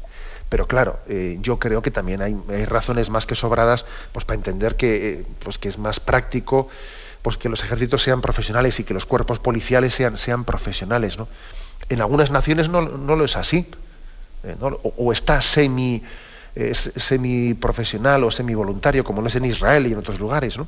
Pero 0.48 0.66
claro, 0.66 0.98
eh, 1.08 1.38
yo 1.40 1.58
creo 1.58 1.80
que 1.80 1.90
también 1.90 2.22
hay, 2.22 2.34
razones 2.64 3.08
más 3.08 3.24
que 3.24 3.34
sobradas 3.34 3.84
pues, 4.12 4.24
para 4.24 4.36
entender 4.36 4.76
que, 4.76 5.08
eh, 5.08 5.26
pues, 5.40 5.58
que 5.58 5.68
es 5.68 5.78
más 5.78 6.00
práctico 6.00 6.68
pues, 7.22 7.36
que 7.36 7.48
los 7.48 7.62
ejércitos 7.62 8.02
sean 8.02 8.20
profesionales 8.20 8.80
y 8.80 8.84
que 8.84 8.94
los 8.94 9.06
cuerpos 9.06 9.38
policiales 9.38 9.94
sean, 9.94 10.16
sean 10.16 10.44
profesionales. 10.44 11.18
¿no? 11.18 11.28
En 11.88 12.00
algunas 12.00 12.30
naciones 12.30 12.68
no, 12.68 12.82
no 12.82 13.16
lo 13.16 13.24
es 13.24 13.36
así. 13.36 13.66
Eh, 14.42 14.56
o, 14.60 15.12
está 15.12 15.40
semi, 15.40 16.02
semi 16.74 17.54
profesional 17.54 18.24
o 18.24 18.30
semi 18.30 18.54
voluntario, 18.54 19.04
como 19.04 19.22
lo 19.22 19.28
es 19.28 19.36
en 19.36 19.44
Israel 19.44 19.86
y 19.86 19.92
en 19.92 19.98
otros 19.98 20.20
lugares. 20.20 20.56
¿no? 20.56 20.66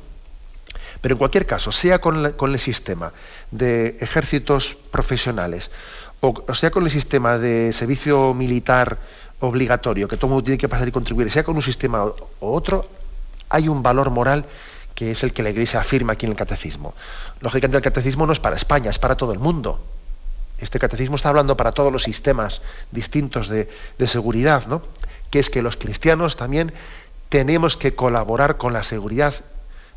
Pero 1.01 1.15
en 1.15 1.19
cualquier 1.19 1.45
caso, 1.45 1.71
sea 1.71 1.99
con, 1.99 2.25
el 2.25 2.59
sistema 2.59 3.13
de 3.51 3.97
ejércitos 3.99 4.77
profesionales 4.91 5.71
o, 6.21 6.53
sea 6.53 6.71
con 6.71 6.85
el 6.85 6.89
sistema 6.89 7.37
de 7.37 7.73
servicio 7.73 8.33
militar 8.33 8.97
obligatorio, 9.41 10.07
que 10.07 10.15
todo 10.15 10.29
mundo 10.29 10.43
tiene 10.45 10.57
que 10.57 10.69
pasar 10.69 10.87
y 10.87 10.91
contribuir, 10.91 11.29
sea 11.29 11.43
con 11.43 11.57
un 11.57 11.61
sistema 11.61 12.05
o 12.05 12.15
otro, 12.39 12.87
hay 13.49 13.67
un 13.67 13.83
valor 13.83 14.09
moral 14.09 14.45
que 14.95 15.11
es 15.11 15.23
el 15.23 15.33
que 15.33 15.43
la 15.43 15.49
Iglesia 15.49 15.81
afirma 15.81 16.13
aquí 16.13 16.25
en 16.25 16.31
el 16.31 16.37
catecismo. 16.37 16.93
Lógicamente 17.41 17.75
el 17.75 17.83
catecismo 17.83 18.25
no 18.25 18.31
es 18.31 18.39
para 18.39 18.55
España, 18.55 18.89
es 18.89 18.99
para 18.99 19.17
todo 19.17 19.33
el 19.33 19.39
mundo. 19.39 19.83
Este 20.63 20.79
catecismo 20.79 21.17
está 21.17 21.27
hablando 21.27 21.57
para 21.57 21.73
todos 21.73 21.91
los 21.91 22.03
sistemas 22.03 22.61
distintos 22.91 23.49
de, 23.49 23.67
seguridad, 24.07 24.65
¿no? 24.65 24.81
que 25.29 25.39
es 25.39 25.49
que 25.49 25.61
los 25.61 25.75
cristianos 25.75 26.37
también 26.37 26.71
tenemos 27.27 27.75
que 27.75 27.95
colaborar 27.95 28.55
con 28.55 28.71
la 28.71 28.83
seguridad 28.83 29.33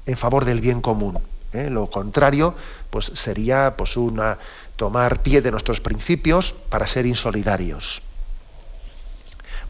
en 0.07 0.17
favor 0.17 0.45
del 0.45 0.61
bien 0.61 0.81
común. 0.81 1.21
¿eh? 1.53 1.71
Lo 1.71 1.89
contrario, 1.89 2.57
pues 2.91 3.13
sería 3.15 3.77
pues 3.77 3.97
una 3.97 4.39
tomar 4.75 5.23
pie 5.23 5.41
de 5.41 5.53
nuestros 5.53 5.81
principios 5.81 6.53
para 6.53 6.89
ser 6.89 7.07
insolidarios. 7.07 8.03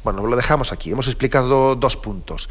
Bueno, 0.02 0.26
lo 0.26 0.34
dejamos 0.34 0.72
aquí. 0.72 0.92
Hemos 0.92 1.08
explicado 1.08 1.76
dos 1.76 1.98
puntos, 1.98 2.48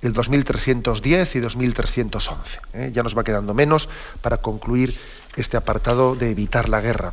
el 0.00 0.14
2310 0.14 1.36
y 1.36 1.40
2311. 1.40 2.60
¿eh? 2.72 2.90
Ya 2.94 3.02
nos 3.02 3.16
va 3.16 3.22
quedando 3.22 3.52
menos 3.52 3.90
para 4.22 4.38
concluir 4.38 4.98
este 5.36 5.58
apartado 5.58 6.14
de 6.14 6.30
evitar 6.30 6.70
la 6.70 6.80
guerra. 6.80 7.12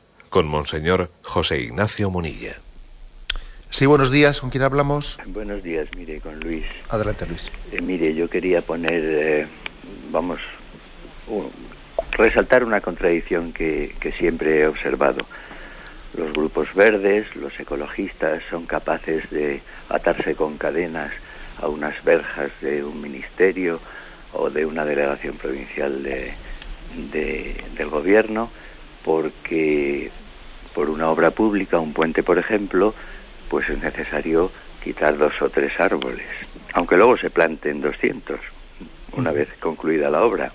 con 0.31 0.47
Monseñor 0.47 1.11
José 1.23 1.61
Ignacio 1.61 2.09
Munilla. 2.09 2.53
Sí, 3.69 3.85
buenos 3.85 4.11
días. 4.11 4.39
¿Con 4.39 4.49
quién 4.49 4.63
hablamos? 4.63 5.19
Buenos 5.25 5.61
días, 5.61 5.89
mire, 5.97 6.21
con 6.21 6.39
Luis. 6.39 6.63
Adelante, 6.87 7.25
Luis. 7.25 7.51
Eh, 7.73 7.81
mire, 7.81 8.15
yo 8.15 8.29
quería 8.29 8.61
poner, 8.61 9.03
eh, 9.03 9.47
vamos, 10.09 10.39
resaltar 12.11 12.63
una 12.63 12.79
contradicción 12.79 13.51
que, 13.51 13.93
que 13.99 14.13
siempre 14.13 14.61
he 14.61 14.67
observado. 14.67 15.25
Los 16.13 16.31
grupos 16.31 16.73
verdes, 16.75 17.27
los 17.35 17.57
ecologistas, 17.59 18.41
son 18.49 18.65
capaces 18.65 19.29
de 19.31 19.61
atarse 19.89 20.33
con 20.35 20.57
cadenas 20.57 21.11
a 21.61 21.67
unas 21.67 22.01
verjas 22.05 22.51
de 22.61 22.85
un 22.85 23.01
ministerio 23.01 23.81
o 24.31 24.49
de 24.49 24.65
una 24.65 24.85
delegación 24.85 25.35
provincial 25.35 26.03
de, 26.03 26.33
del 27.75 27.89
gobierno 27.89 28.49
porque 29.03 30.11
por 30.73 30.89
una 30.89 31.09
obra 31.09 31.31
pública, 31.31 31.79
un 31.79 31.93
puente 31.93 32.23
por 32.23 32.37
ejemplo, 32.37 32.93
pues 33.49 33.69
es 33.69 33.81
necesario 33.81 34.51
quitar 34.83 35.17
dos 35.17 35.33
o 35.41 35.49
tres 35.49 35.79
árboles, 35.79 36.25
aunque 36.73 36.97
luego 36.97 37.17
se 37.17 37.29
planten 37.29 37.81
200 37.81 38.39
una 39.13 39.31
vez 39.31 39.49
concluida 39.59 40.09
la 40.09 40.23
obra. 40.23 40.51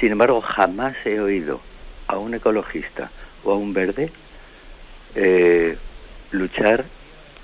Sin 0.00 0.12
embargo, 0.12 0.40
jamás 0.40 0.94
he 1.04 1.20
oído 1.20 1.60
a 2.06 2.18
un 2.18 2.34
ecologista 2.34 3.10
o 3.44 3.52
a 3.52 3.56
un 3.56 3.72
verde 3.72 4.10
eh, 5.14 5.76
luchar 6.32 6.84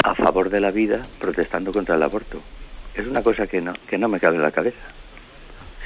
a 0.03 0.14
favor 0.14 0.51
de 0.51 0.61
la 0.61 0.70
vida 0.70 1.03
protestando 1.20 1.72
contra 1.72 1.97
el 1.97 2.03
aborto. 2.03 2.41
Es 2.95 3.07
una 3.07 3.22
cosa 3.22 3.47
que 3.47 3.61
no, 3.61 3.74
que 3.89 3.99
no 3.99 4.09
me 4.09 4.20
cabe 4.20 4.37
en 4.37 4.43
la 4.43 4.53
cabeza. 4.53 4.78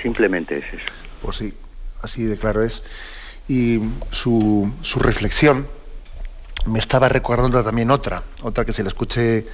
Simplemente 0.02 0.58
es 0.58 0.64
eso. 0.66 0.92
Pues 1.20 1.36
sí, 1.36 1.54
así 2.02 2.24
de 2.24 2.36
claro 2.36 2.62
es. 2.62 2.84
Y 3.48 3.80
su, 4.10 4.72
su 4.82 5.00
reflexión 5.00 5.66
me 6.66 6.78
estaba 6.78 7.08
recordando 7.08 7.62
también 7.62 7.90
otra, 7.90 8.22
otra 8.42 8.64
que 8.64 8.72
se 8.72 8.82
le 8.82 8.88
escuché 8.88 9.46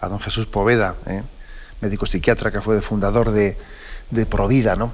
a 0.00 0.08
don 0.08 0.20
Jesús 0.20 0.46
Poveda, 0.46 0.96
¿eh? 1.06 1.22
médico 1.80 2.06
psiquiatra 2.06 2.50
que 2.50 2.60
fue 2.60 2.80
fundador 2.80 3.30
de, 3.32 3.56
de 4.10 4.26
Provida, 4.26 4.76
¿no? 4.76 4.92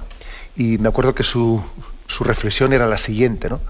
Y 0.57 0.79
me 0.79 0.89
acuerdo 0.89 1.15
que 1.15 1.23
su, 1.23 1.63
su 2.07 2.25
reflexión 2.25 2.73
era 2.73 2.87
la 2.87 2.99
siguiente, 2.99 3.49
¿no? 3.49 3.61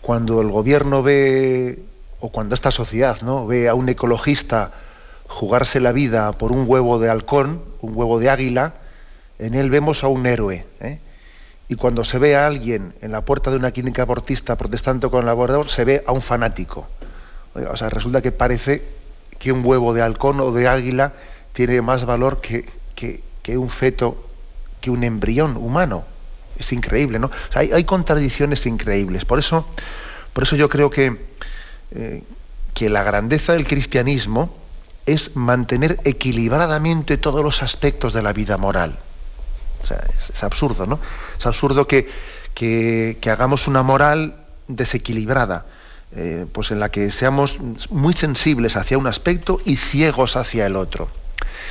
Cuando 0.00 0.40
el 0.40 0.48
gobierno 0.48 1.02
ve, 1.02 1.82
o 2.20 2.30
cuando 2.30 2.54
esta 2.54 2.70
sociedad, 2.70 3.20
¿no? 3.22 3.46
Ve 3.46 3.68
a 3.68 3.74
un 3.74 3.88
ecologista 3.88 4.72
jugarse 5.28 5.80
la 5.80 5.92
vida 5.92 6.32
por 6.32 6.52
un 6.52 6.64
huevo 6.68 6.98
de 6.98 7.08
halcón, 7.08 7.62
un 7.80 7.96
huevo 7.96 8.18
de 8.18 8.30
águila, 8.30 8.74
en 9.38 9.54
él 9.54 9.70
vemos 9.70 10.04
a 10.04 10.08
un 10.08 10.26
héroe. 10.26 10.66
¿eh? 10.80 10.98
Y 11.68 11.74
cuando 11.74 12.04
se 12.04 12.18
ve 12.18 12.36
a 12.36 12.46
alguien 12.46 12.94
en 13.00 13.12
la 13.12 13.22
puerta 13.22 13.50
de 13.50 13.56
una 13.56 13.72
clínica 13.72 14.02
abortista 14.02 14.56
protestando 14.56 15.10
con 15.10 15.24
el 15.24 15.28
aborto, 15.28 15.68
se 15.68 15.84
ve 15.84 16.04
a 16.06 16.12
un 16.12 16.22
fanático. 16.22 16.86
O 17.70 17.76
sea, 17.76 17.88
resulta 17.88 18.20
que 18.20 18.32
parece 18.32 18.82
que 19.38 19.52
un 19.52 19.64
huevo 19.64 19.94
de 19.94 20.02
halcón 20.02 20.40
o 20.40 20.52
de 20.52 20.68
águila 20.68 21.12
tiene 21.52 21.80
más 21.82 22.04
valor 22.04 22.40
que, 22.40 22.68
que, 22.94 23.58
un 23.58 23.70
feto, 23.70 24.28
que 24.80 24.90
un 24.90 25.04
embrión 25.04 25.56
humano. 25.56 26.04
Es 26.58 26.72
increíble, 26.72 27.18
¿no? 27.18 27.26
O 27.26 27.52
sea, 27.52 27.60
hay, 27.60 27.84
contradicciones 27.84 28.66
increíbles. 28.66 29.24
Por 29.24 29.38
eso, 29.38 29.66
por 30.32 30.44
eso 30.44 30.56
yo 30.56 30.68
creo 30.68 30.90
que, 30.90 31.16
eh, 31.92 32.22
que 32.74 32.90
la 32.90 33.02
grandeza 33.02 33.52
del 33.52 33.66
cristianismo 33.66 34.54
es 35.06 35.36
mantener 35.36 36.00
equilibradamente 36.04 37.16
todos 37.16 37.42
los 37.42 37.62
aspectos 37.62 38.12
de 38.12 38.22
la 38.22 38.32
vida 38.32 38.56
moral. 38.56 38.98
O 39.82 39.86
sea, 39.86 40.02
es, 40.18 40.42
absurdo, 40.42 40.86
¿no? 40.86 40.98
Es 41.38 41.46
absurdo 41.46 41.86
que, 41.86 42.08
que, 42.54 43.30
hagamos 43.30 43.68
una 43.68 43.82
moral 43.82 44.34
desequilibrada, 44.66 45.64
eh, 46.14 46.46
pues 46.52 46.70
en 46.70 46.80
la 46.80 46.90
que 46.90 47.10
seamos 47.10 47.58
muy 47.90 48.12
sensibles 48.12 48.76
hacia 48.76 48.98
un 48.98 49.06
aspecto 49.06 49.60
y 49.64 49.76
ciegos 49.76 50.36
hacia 50.36 50.66
el 50.66 50.76
otro. 50.76 51.08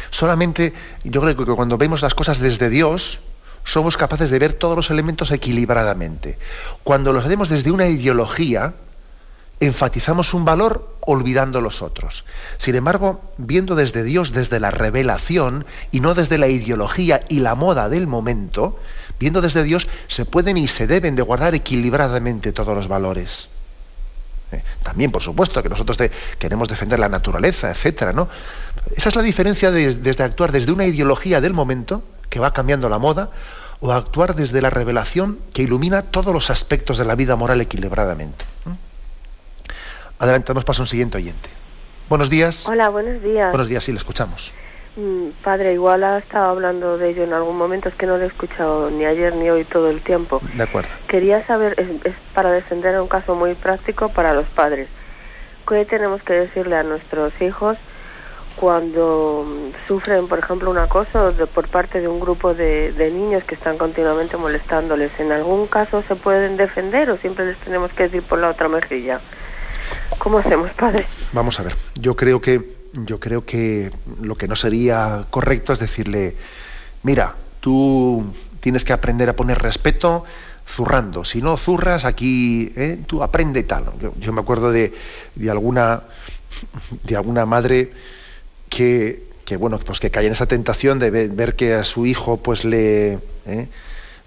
Solamente 0.10 0.74
yo 1.04 1.22
creo 1.22 1.36
que 1.36 1.46
cuando 1.54 1.78
vemos 1.78 2.02
las 2.02 2.14
cosas 2.14 2.40
desde 2.40 2.70
Dios, 2.70 3.20
somos 3.64 3.98
capaces 3.98 4.30
de 4.30 4.40
ver 4.40 4.54
todos 4.54 4.76
los 4.76 4.90
elementos 4.92 5.32
equilibradamente. 5.32 6.38
Cuando 6.84 7.14
los 7.14 7.28
vemos 7.28 7.50
desde 7.50 7.72
una 7.72 7.88
ideología, 7.88 8.76
enfatizamos 9.60 10.34
un 10.34 10.46
valor 10.46 10.96
olvidando 11.02 11.62
los 11.62 11.82
otros. 11.82 12.26
Sin 12.58 12.76
embargo, 12.76 13.22
viendo 13.38 13.76
desde 13.76 14.04
Dios, 14.04 14.32
desde 14.32 14.60
la 14.60 14.72
revelación 14.72 15.66
y 15.92 16.00
no 16.00 16.14
desde 16.14 16.38
la 16.38 16.48
ideología 16.48 17.22
y 17.30 17.40
la 17.40 17.56
moda 17.56 17.90
del 17.90 18.08
momento, 18.08 18.78
viendo 19.20 19.42
desde 19.42 19.64
Dios, 19.64 19.88
se 20.08 20.26
pueden 20.26 20.58
y 20.58 20.68
se 20.68 20.88
deben 20.88 21.16
de 21.16 21.22
guardar 21.24 21.56
equilibradamente 21.56 22.52
todos 22.52 22.76
los 22.76 22.88
valores. 22.88 23.50
Eh, 24.56 24.64
también, 24.84 25.12
por 25.12 25.22
supuesto, 25.22 25.62
que 25.62 25.70
nosotros 25.70 25.98
queremos 26.40 26.68
defender 26.68 27.00
la 27.00 27.10
naturaleza, 27.10 27.70
etcétera, 27.70 28.14
¿no? 28.14 28.30
Esa 28.96 29.10
es 29.10 29.16
la 29.16 29.22
diferencia 29.22 29.72
desde 29.72 30.24
actuar 30.24 30.52
desde 30.52 30.72
una 30.72 30.86
ideología 30.86 31.42
del 31.42 31.54
momento, 31.54 32.04
que 32.30 32.40
va 32.40 32.54
cambiando 32.54 32.90
la 32.90 32.98
moda, 32.98 33.30
o 33.82 33.92
actuar 33.92 34.36
desde 34.36 34.62
la 34.62 34.70
revelación 34.70 35.40
que 35.54 35.64
ilumina 35.64 36.02
todos 36.04 36.34
los 36.34 36.50
aspectos 36.50 36.98
de 36.98 37.06
la 37.06 37.16
vida 37.16 37.36
moral 37.36 37.60
equilibradamente. 37.62 38.46
Adelante, 40.20 40.48
damos 40.48 40.64
paso 40.64 40.82
a 40.82 40.84
un 40.84 40.88
siguiente 40.88 41.18
oyente. 41.18 41.50
Buenos 42.08 42.30
días. 42.30 42.66
Hola, 42.68 42.90
buenos 42.90 43.22
días. 43.22 43.52
Buenos 43.52 43.68
días, 43.68 43.84
sí, 43.84 43.92
le 43.92 43.98
escuchamos. 43.98 44.54
Mm, 44.98 45.32
padre, 45.44 45.74
igual 45.74 46.06
ha 46.06 46.18
estado 46.20 46.52
hablando 46.52 46.98
de 46.98 47.10
ello 47.10 47.24
en 47.24 47.34
algún 47.34 47.58
momento, 47.58 47.90
es 47.90 47.96
que 47.96 48.06
no 48.06 48.18
lo 48.18 48.24
he 48.24 48.28
escuchado 48.28 48.90
ni 48.90 49.06
ayer 49.06 49.36
ni 49.36 49.50
hoy 49.50 49.66
todo 49.66 49.90
el 49.90 50.02
tiempo. 50.02 50.42
De 50.54 50.64
acuerdo. 50.64 50.90
Quería 51.08 51.46
saber, 51.46 51.76
es, 51.78 52.16
para 52.34 52.52
defender 52.52 53.00
un 53.00 53.10
caso 53.10 53.36
muy 53.36 53.56
práctico 53.56 54.10
para 54.10 54.34
los 54.34 54.48
padres. 54.48 54.88
¿Qué 55.68 55.84
tenemos 55.86 56.24
que 56.24 56.34
decirle 56.34 56.78
a 56.78 56.84
nuestros 56.84 57.34
hijos 57.42 57.78
cuando 58.56 59.46
mm, 59.46 59.88
sufren, 59.88 60.30
por 60.30 60.40
ejemplo, 60.40 60.72
un 60.72 60.78
acoso 60.78 61.34
de, 61.34 61.46
por 61.46 61.68
parte 61.68 62.00
de 62.00 62.08
un 62.08 62.22
grupo 62.22 62.54
de, 62.54 62.94
de 62.94 63.12
niños 63.12 63.44
que 63.44 63.56
están 63.56 63.78
continuamente 63.78 64.38
molestándoles? 64.38 65.12
¿En 65.20 65.34
algún 65.34 65.68
caso 65.68 66.04
se 66.04 66.16
pueden 66.16 66.56
defender 66.56 67.10
o 67.10 67.18
siempre 67.18 67.46
les 67.46 67.58
tenemos 67.58 67.92
que 67.92 68.04
decir 68.04 68.24
por 68.24 68.40
la 68.40 68.50
otra 68.50 68.70
mejilla? 68.70 69.20
¿Cómo 70.20 70.38
hacemos, 70.38 70.72
padre? 70.72 71.04
Vamos 71.34 71.60
a 71.60 71.64
ver. 71.64 71.74
Yo 72.00 72.16
creo 72.16 72.40
que 72.40 72.75
yo 73.04 73.20
creo 73.20 73.46
que 73.46 73.92
lo 74.22 74.36
que 74.36 74.48
no 74.48 74.56
sería 74.56 75.26
correcto 75.30 75.74
es 75.74 75.80
decirle, 75.80 76.36
mira, 77.04 77.36
tú 77.60 78.26
tienes 78.60 78.84
que 78.84 78.94
aprender 78.94 79.30
a 79.30 79.36
poner 79.36 79.60
respeto 79.60 80.24
zurrando. 80.68 81.26
Si 81.26 81.42
no 81.42 81.58
zurras, 81.58 82.06
aquí 82.06 82.72
¿eh? 82.76 83.00
tú 83.06 83.22
aprende 83.22 83.64
tal. 83.64 83.86
Yo, 84.20 84.34
me 84.34 84.42
acuerdo 84.42 84.72
de, 84.72 84.94
de, 85.36 85.50
alguna 85.50 86.04
de 87.04 87.16
alguna 87.16 87.46
madre 87.46 87.92
que, 88.70 89.28
que, 89.46 89.58
bueno, 89.58 89.80
pues 89.80 90.00
que 90.00 90.10
cae 90.10 90.26
en 90.26 90.32
esa 90.32 90.48
tentación 90.48 91.00
de 91.00 91.12
ver, 91.12 91.56
que 91.56 91.76
a 91.76 91.84
su 91.84 92.06
hijo 92.06 92.38
pues 92.38 92.66
le 92.66 93.20
¿eh? 93.46 93.68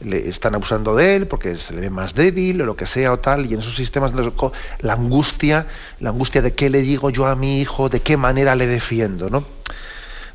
Le 0.00 0.28
están 0.28 0.54
abusando 0.54 0.94
de 0.94 1.16
él 1.16 1.26
porque 1.26 1.56
se 1.56 1.74
le 1.74 1.80
ve 1.80 1.90
más 1.90 2.14
débil 2.14 2.62
o 2.62 2.66
lo 2.66 2.76
que 2.76 2.86
sea 2.86 3.12
o 3.12 3.18
tal, 3.18 3.46
y 3.46 3.54
en 3.54 3.60
esos 3.60 3.74
sistemas 3.74 4.12
la 4.80 4.92
angustia, 4.92 5.66
la 6.00 6.10
angustia 6.10 6.42
de 6.42 6.54
qué 6.54 6.70
le 6.70 6.82
digo 6.82 7.10
yo 7.10 7.26
a 7.26 7.34
mi 7.34 7.60
hijo, 7.60 7.88
de 7.88 8.00
qué 8.00 8.16
manera 8.16 8.54
le 8.54 8.66
defiendo, 8.66 9.28
¿no? 9.30 9.44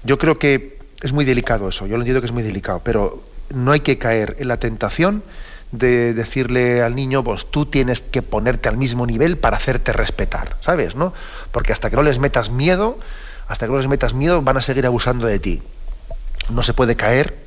Yo 0.03 0.17
creo 0.17 0.37
que 0.37 0.79
es 1.01 1.13
muy 1.13 1.25
delicado 1.25 1.69
eso, 1.69 1.87
yo 1.87 1.95
lo 1.95 2.01
entiendo 2.01 2.21
que 2.21 2.27
es 2.27 2.33
muy 2.33 2.43
delicado, 2.43 2.81
pero 2.83 3.23
no 3.53 3.71
hay 3.71 3.79
que 3.79 3.97
caer 3.97 4.35
en 4.39 4.49
la 4.49 4.57
tentación 4.57 5.23
de 5.71 6.13
decirle 6.13 6.81
al 6.81 6.95
niño, 6.95 7.23
pues 7.23 7.45
tú 7.49 7.65
tienes 7.65 8.01
que 8.01 8.21
ponerte 8.21 8.69
al 8.69 8.77
mismo 8.77 9.07
nivel 9.07 9.37
para 9.37 9.57
hacerte 9.57 9.91
respetar, 9.91 10.57
¿sabes? 10.61 10.95
¿no? 10.95 11.13
Porque 11.51 11.71
hasta 11.71 11.89
que 11.89 11.95
no 11.95 12.03
les 12.03 12.19
metas 12.19 12.51
miedo, 12.51 12.99
hasta 13.47 13.65
que 13.65 13.71
no 13.71 13.77
les 13.77 13.87
metas 13.87 14.13
miedo, 14.13 14.41
van 14.41 14.57
a 14.57 14.61
seguir 14.61 14.85
abusando 14.85 15.25
de 15.25 15.39
ti. 15.39 15.63
No 16.49 16.61
se 16.61 16.73
puede 16.73 16.95
caer 16.95 17.42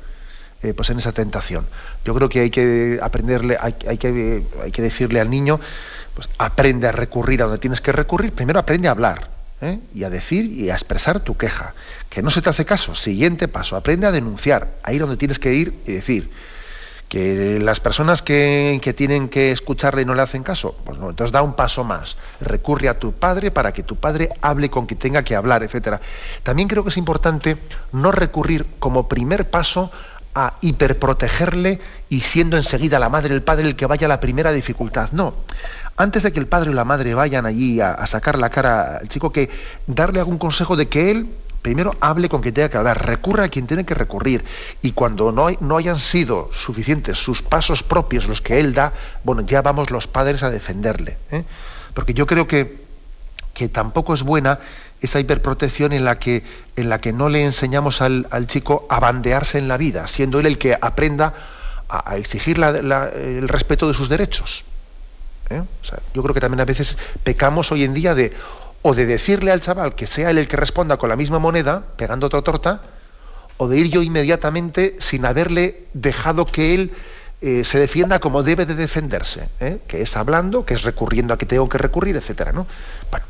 eh, 0.63 0.73
pues 0.73 0.89
en 0.89 0.97
esa 0.97 1.11
tentación. 1.11 1.67
Yo 2.03 2.15
creo 2.15 2.29
que 2.29 2.39
hay 2.39 2.49
que 2.49 2.99
aprenderle, 3.01 3.57
hay, 3.59 3.73
que, 3.73 4.43
hay 4.63 4.71
que 4.71 4.81
decirle 4.81 5.19
al 5.19 5.29
niño, 5.29 5.59
pues 6.15 6.29
aprende 6.39 6.87
a 6.87 6.91
recurrir 6.91 7.41
a 7.41 7.45
donde 7.45 7.59
tienes 7.59 7.79
que 7.79 7.91
recurrir, 7.91 8.33
primero 8.33 8.59
aprende 8.59 8.87
a 8.87 8.91
hablar 8.91 9.29
¿eh? 9.61 9.79
y 9.93 10.03
a 10.03 10.09
decir 10.09 10.45
y 10.45 10.71
a 10.71 10.73
expresar 10.73 11.19
tu 11.19 11.37
queja. 11.37 11.75
Que 12.09 12.21
no 12.21 12.31
se 12.31 12.41
te 12.41 12.49
hace 12.49 12.65
caso, 12.65 12.95
siguiente 12.95 13.47
paso, 13.47 13.75
aprende 13.75 14.07
a 14.07 14.11
denunciar, 14.11 14.69
a 14.83 14.93
ir 14.93 15.01
donde 15.01 15.17
tienes 15.17 15.39
que 15.39 15.53
ir 15.53 15.75
y 15.85 15.93
decir. 15.93 16.31
Que 17.07 17.59
las 17.59 17.79
personas 17.79 18.21
que, 18.21 18.81
que 18.81 18.93
tienen 18.93 19.29
que 19.29 19.51
escucharle 19.51 20.01
y 20.01 20.05
no 20.05 20.13
le 20.13 20.23
hacen 20.23 20.43
caso, 20.43 20.75
pues 20.83 20.97
no, 20.97 21.11
entonces 21.11 21.31
da 21.31 21.41
un 21.41 21.53
paso 21.53 21.85
más. 21.85 22.17
Recurre 22.41 22.89
a 22.89 22.99
tu 22.99 23.13
padre 23.13 23.49
para 23.49 23.71
que 23.71 23.81
tu 23.81 23.95
padre 23.95 24.29
hable 24.41 24.69
con 24.69 24.87
quien 24.87 24.99
tenga 24.99 25.23
que 25.23 25.35
hablar, 25.35 25.63
etcétera. 25.63 26.01
También 26.43 26.67
creo 26.67 26.83
que 26.83 26.89
es 26.89 26.97
importante 26.97 27.57
no 27.93 28.11
recurrir 28.11 28.65
como 28.79 29.07
primer 29.07 29.49
paso 29.49 29.89
a 30.37 30.53
hiperprotegerle 30.61 31.79
y 32.09 32.19
siendo 32.19 32.57
enseguida 32.57 32.99
la 32.99 33.09
madre 33.09 33.33
el 33.33 33.41
padre 33.41 33.67
el 33.67 33.75
que 33.75 33.87
vaya 33.87 34.05
a 34.05 34.07
la 34.07 34.19
primera 34.19 34.51
dificultad. 34.51 35.09
No. 35.11 35.33
Antes 35.97 36.21
de 36.21 36.31
que 36.31 36.39
el 36.39 36.45
padre 36.45 36.69
o 36.69 36.73
la 36.73 36.85
madre 36.85 37.15
vayan 37.15 37.47
allí 37.47 37.81
a, 37.81 38.05
sacar 38.05 38.37
la 38.37 38.51
cara 38.51 38.99
al 38.99 39.09
chico, 39.09 39.31
que 39.31 39.49
darle 39.87 40.19
algún 40.19 40.37
consejo 40.37 40.75
de 40.75 40.87
que 40.87 41.09
él 41.09 41.27
primero 41.63 41.95
hable 42.01 42.29
con 42.29 42.41
quien 42.41 42.53
tenga 42.53 42.69
que 42.69 42.77
hablar, 42.77 43.03
recurra 43.03 43.45
a 43.45 43.49
quien 43.49 43.65
tiene 43.65 43.83
que 43.83 43.95
recurrir. 43.95 44.45
Y 44.83 44.91
cuando 44.91 45.31
no, 45.31 45.47
no 45.59 45.77
hayan 45.77 45.97
sido 45.97 46.51
suficientes 46.53 47.17
sus 47.17 47.41
pasos 47.41 47.81
propios 47.81 48.27
los 48.27 48.39
que 48.39 48.59
él 48.59 48.75
da, 48.75 48.93
bueno, 49.23 49.41
ya 49.41 49.63
vamos 49.63 49.89
los 49.89 50.05
padres 50.05 50.43
a 50.43 50.51
defenderle. 50.51 51.17
¿eh? 51.31 51.43
Porque 51.95 52.13
yo 52.13 52.27
creo 52.27 52.47
que, 52.47 52.77
que 53.55 53.69
tampoco 53.69 54.13
es 54.13 54.21
buena 54.21 54.59
esa 55.01 55.19
hiperprotección 55.19 55.93
en 55.93 56.05
la 56.05 56.19
que, 56.19 56.43
en 56.75 56.89
la 56.89 56.99
que 56.99 57.13
no 57.13 57.29
le 57.29 57.43
enseñamos 57.45 58.01
al, 58.01 58.25
chico 58.47 58.87
a 58.89 58.99
bandearse 58.99 59.57
en 59.57 59.67
la 59.67 59.77
vida, 59.77 60.07
siendo 60.07 60.39
él 60.39 60.45
el 60.45 60.57
que 60.57 60.77
aprenda 60.79 61.33
a, 61.89 62.17
exigir 62.17 62.59
el 62.59 63.47
respeto 63.47 63.87
de 63.87 63.93
sus 63.93 64.09
derechos. 64.09 64.65
¿eh? 65.49 65.61
yo 66.13 66.23
creo 66.23 66.33
que 66.33 66.41
también 66.41 66.59
a 66.59 66.65
veces 66.65 66.97
pecamos 67.23 67.71
hoy 67.71 67.83
en 67.83 67.93
día 67.93 68.13
de 68.15 68.33
o 68.81 68.93
de 68.93 69.05
decirle 69.05 69.51
al 69.51 69.61
chaval 69.61 69.95
que 69.95 70.07
sea 70.07 70.31
él 70.31 70.37
el 70.37 70.47
que 70.47 70.57
responda 70.57 70.97
con 70.97 71.09
la 71.09 71.15
misma 71.15 71.39
moneda, 71.39 71.83
pegando 71.97 72.27
otra 72.27 72.41
torta, 72.41 72.81
o 73.57 73.67
de 73.67 73.77
ir 73.77 73.89
yo 73.89 74.01
inmediatamente 74.01 74.95
sin 74.99 75.25
haberle 75.25 75.85
dejado 75.93 76.45
que 76.45 76.73
él 76.73 76.91
eh, 77.41 77.63
se 77.63 77.79
defienda 77.79 78.19
como 78.19 78.43
debe 78.43 78.65
de 78.65 78.75
defenderse, 78.75 79.49
¿eh? 79.59 79.79
que 79.87 80.01
es 80.01 80.15
hablando, 80.15 80.65
que 80.65 80.73
es 80.73 80.83
recurriendo 80.83 81.33
a 81.33 81.37
que 81.37 81.45
tengo 81.45 81.67
que 81.67 81.77
recurrir, 81.77 82.15
etcétera, 82.15 82.51
¿no? 82.51 82.65
Bueno. 83.11 83.25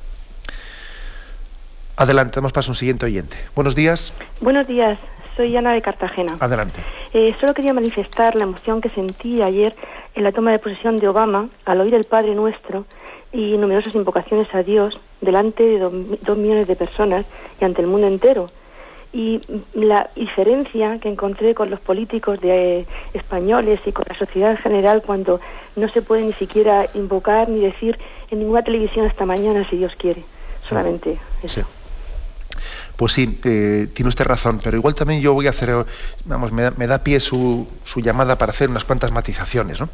Adelante, 1.97 2.39
vamos 2.39 2.53
para 2.53 2.67
un 2.67 2.75
siguiente 2.75 3.07
oyente. 3.07 3.35
Buenos 3.55 3.73
días. 3.73 4.13
Buenos 4.39 4.67
días, 4.67 4.99
soy 5.35 5.57
Ana 5.57 5.73
de 5.73 5.81
Cartagena. 5.81 6.37
Adelante. 6.39 6.83
Eh, 7.11 7.35
solo 7.39 7.55
quería 7.55 7.73
manifestar 7.73 8.35
la 8.35 8.43
emoción 8.43 8.81
que 8.81 8.89
sentí 8.89 9.41
ayer 9.41 9.75
en 10.13 10.23
la 10.23 10.31
toma 10.31 10.51
de 10.51 10.59
posesión 10.59 10.97
de 10.97 11.07
Obama 11.07 11.49
al 11.65 11.81
oír 11.81 11.95
el 11.95 12.03
Padre 12.03 12.35
Nuestro 12.35 12.85
y 13.33 13.57
numerosas 13.57 13.95
invocaciones 13.95 14.47
a 14.53 14.61
Dios 14.61 14.99
delante 15.21 15.63
de 15.63 15.79
dos 15.79 16.37
millones 16.37 16.67
de 16.67 16.75
personas 16.75 17.25
y 17.59 17.65
ante 17.65 17.81
el 17.81 17.87
mundo 17.87 18.05
entero 18.05 18.45
y 19.11 19.41
la 19.73 20.11
diferencia 20.15 20.99
que 20.99 21.09
encontré 21.09 21.55
con 21.55 21.71
los 21.71 21.79
políticos 21.79 22.39
de, 22.41 22.81
eh, 22.81 22.85
españoles 23.13 23.79
y 23.85 23.91
con 23.91 24.05
la 24.07 24.15
sociedad 24.15 24.51
en 24.51 24.57
general 24.57 25.01
cuando 25.03 25.39
no 25.75 25.89
se 25.89 26.03
puede 26.03 26.23
ni 26.23 26.33
siquiera 26.33 26.87
invocar 26.93 27.49
ni 27.49 27.61
decir 27.61 27.97
en 28.29 28.39
ninguna 28.39 28.61
televisión 28.61 29.07
esta 29.07 29.25
mañana 29.25 29.67
si 29.69 29.77
Dios 29.77 29.93
quiere, 29.97 30.23
solamente 30.67 31.17
eso. 31.41 31.65
Pues 32.97 33.13
sí, 33.13 33.39
eh, 33.43 33.87
tiene 33.93 34.09
usted 34.09 34.25
razón, 34.25 34.59
pero 34.63 34.75
igual 34.75 34.95
también 34.95 35.21
yo 35.21 35.33
voy 35.33 35.45
a 35.45 35.51
hacer, 35.51 35.85
vamos, 36.25 36.51
me 36.51 36.87
da, 36.87 36.97
pie 37.03 37.19
su, 37.19 37.67
llamada 37.97 38.39
para 38.39 38.51
hacer 38.51 38.71
unas 38.71 38.85
cuantas 38.85 39.11
matizaciones. 39.11 39.79
¿no? 39.79 39.87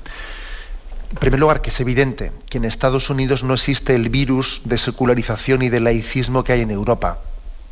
En 1.12 1.18
primer 1.18 1.40
lugar, 1.40 1.62
que 1.62 1.70
es 1.70 1.80
evidente 1.82 2.32
que 2.50 2.60
en 2.60 2.66
Estados 2.66 3.10
Unidos 3.10 3.44
no 3.44 3.54
existe 3.54 3.94
el 3.94 4.08
virus 4.08 4.62
de 4.64 4.78
secularización 4.78 5.64
y 5.64 5.70
de 5.70 5.82
laicismo 5.82 6.46
que 6.46 6.54
hay 6.54 6.62
en 6.62 6.72
Europa. 6.72 7.20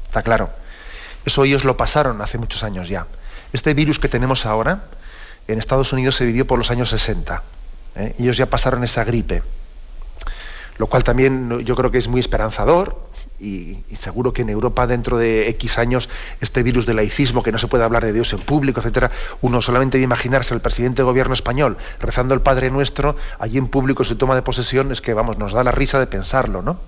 Está 0.07 0.21
claro. 0.21 0.49
Eso 1.25 1.45
ellos 1.45 1.63
lo 1.63 1.77
pasaron 1.77 2.21
hace 2.21 2.38
muchos 2.38 2.63
años 2.63 2.89
ya. 2.89 3.07
Este 3.53 3.73
virus 3.73 3.99
que 3.99 4.09
tenemos 4.09 4.45
ahora, 4.45 4.84
en 5.47 5.59
Estados 5.59 5.93
Unidos 5.93 6.15
se 6.15 6.25
vivió 6.25 6.45
por 6.45 6.59
los 6.59 6.71
años 6.71 6.89
60. 6.89 7.41
¿eh? 7.95 8.15
Ellos 8.19 8.36
ya 8.36 8.47
pasaron 8.47 8.84
esa 8.84 9.05
gripe. 9.05 9.43
Lo 10.78 10.88
cual 10.88 11.03
también 11.03 11.59
yo 11.59 11.76
creo 11.76 11.91
que 11.91 11.97
es 11.97 12.07
muy 12.07 12.19
esperanzador 12.19 12.97
y, 13.39 13.84
seguro 13.99 14.34
que 14.34 14.41
en 14.41 14.49
Europa 14.49 14.88
dentro 14.88 15.17
de 15.17 15.47
X 15.49 15.78
años 15.78 16.09
este 16.39 16.63
virus 16.63 16.86
del 16.86 16.95
laicismo, 16.97 17.43
que 17.43 17.51
no 17.51 17.57
se 17.57 17.67
puede 17.67 17.84
hablar 17.84 18.03
de 18.03 18.13
Dios 18.13 18.34
en 18.34 18.39
público, 18.39 18.80
etcétera, 18.80 19.11
uno 19.41 19.61
solamente 19.61 19.97
de 19.97 20.03
imaginarse 20.03 20.53
al 20.53 20.61
presidente 20.61 20.97
del 20.97 21.05
gobierno 21.05 21.34
español 21.34 21.78
rezando 21.99 22.34
el 22.34 22.41
Padre 22.41 22.72
Nuestro 22.72 23.15
allí 23.39 23.57
en 23.57 23.67
público 23.67 24.03
su 24.03 24.15
toma 24.15 24.36
de 24.36 24.41
posesión 24.41 24.91
es 24.91 25.01
que 25.01 25.13
vamos, 25.13 25.38
nos 25.38 25.53
da 25.53 25.63
la 25.63 25.72
risa 25.72 25.99
de 25.99 26.07
pensarlo, 26.07 26.61
¿no? 26.61 26.80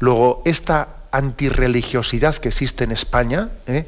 Luego, 0.00 0.42
esta 0.44 0.88
antirreligiosidad 1.12 2.36
que 2.36 2.48
existe 2.48 2.84
en 2.84 2.92
España, 2.92 3.50
¿eh? 3.66 3.86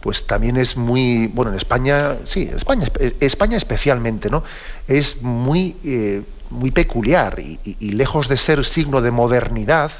pues 0.00 0.26
también 0.26 0.56
es 0.56 0.76
muy, 0.76 1.26
bueno, 1.26 1.50
en 1.50 1.56
España, 1.56 2.18
sí, 2.24 2.50
España, 2.54 2.88
España 3.20 3.56
especialmente, 3.56 4.30
¿no? 4.30 4.42
Es 4.88 5.20
muy, 5.22 5.76
eh, 5.84 6.22
muy 6.50 6.70
peculiar 6.70 7.38
y, 7.38 7.90
lejos 7.92 8.28
de 8.28 8.36
ser 8.36 8.64
signo 8.64 9.00
de 9.00 9.10
modernidad, 9.10 9.90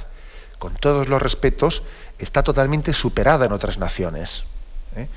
con 0.59 0.75
todos 0.75 1.09
los 1.09 1.21
respetos, 1.23 1.83
está 2.19 2.43
totalmente 2.43 2.93
superada 2.93 3.47
en 3.47 3.53
otras 3.53 3.79
naciones. 3.79 4.45
¿eh? 4.97 5.09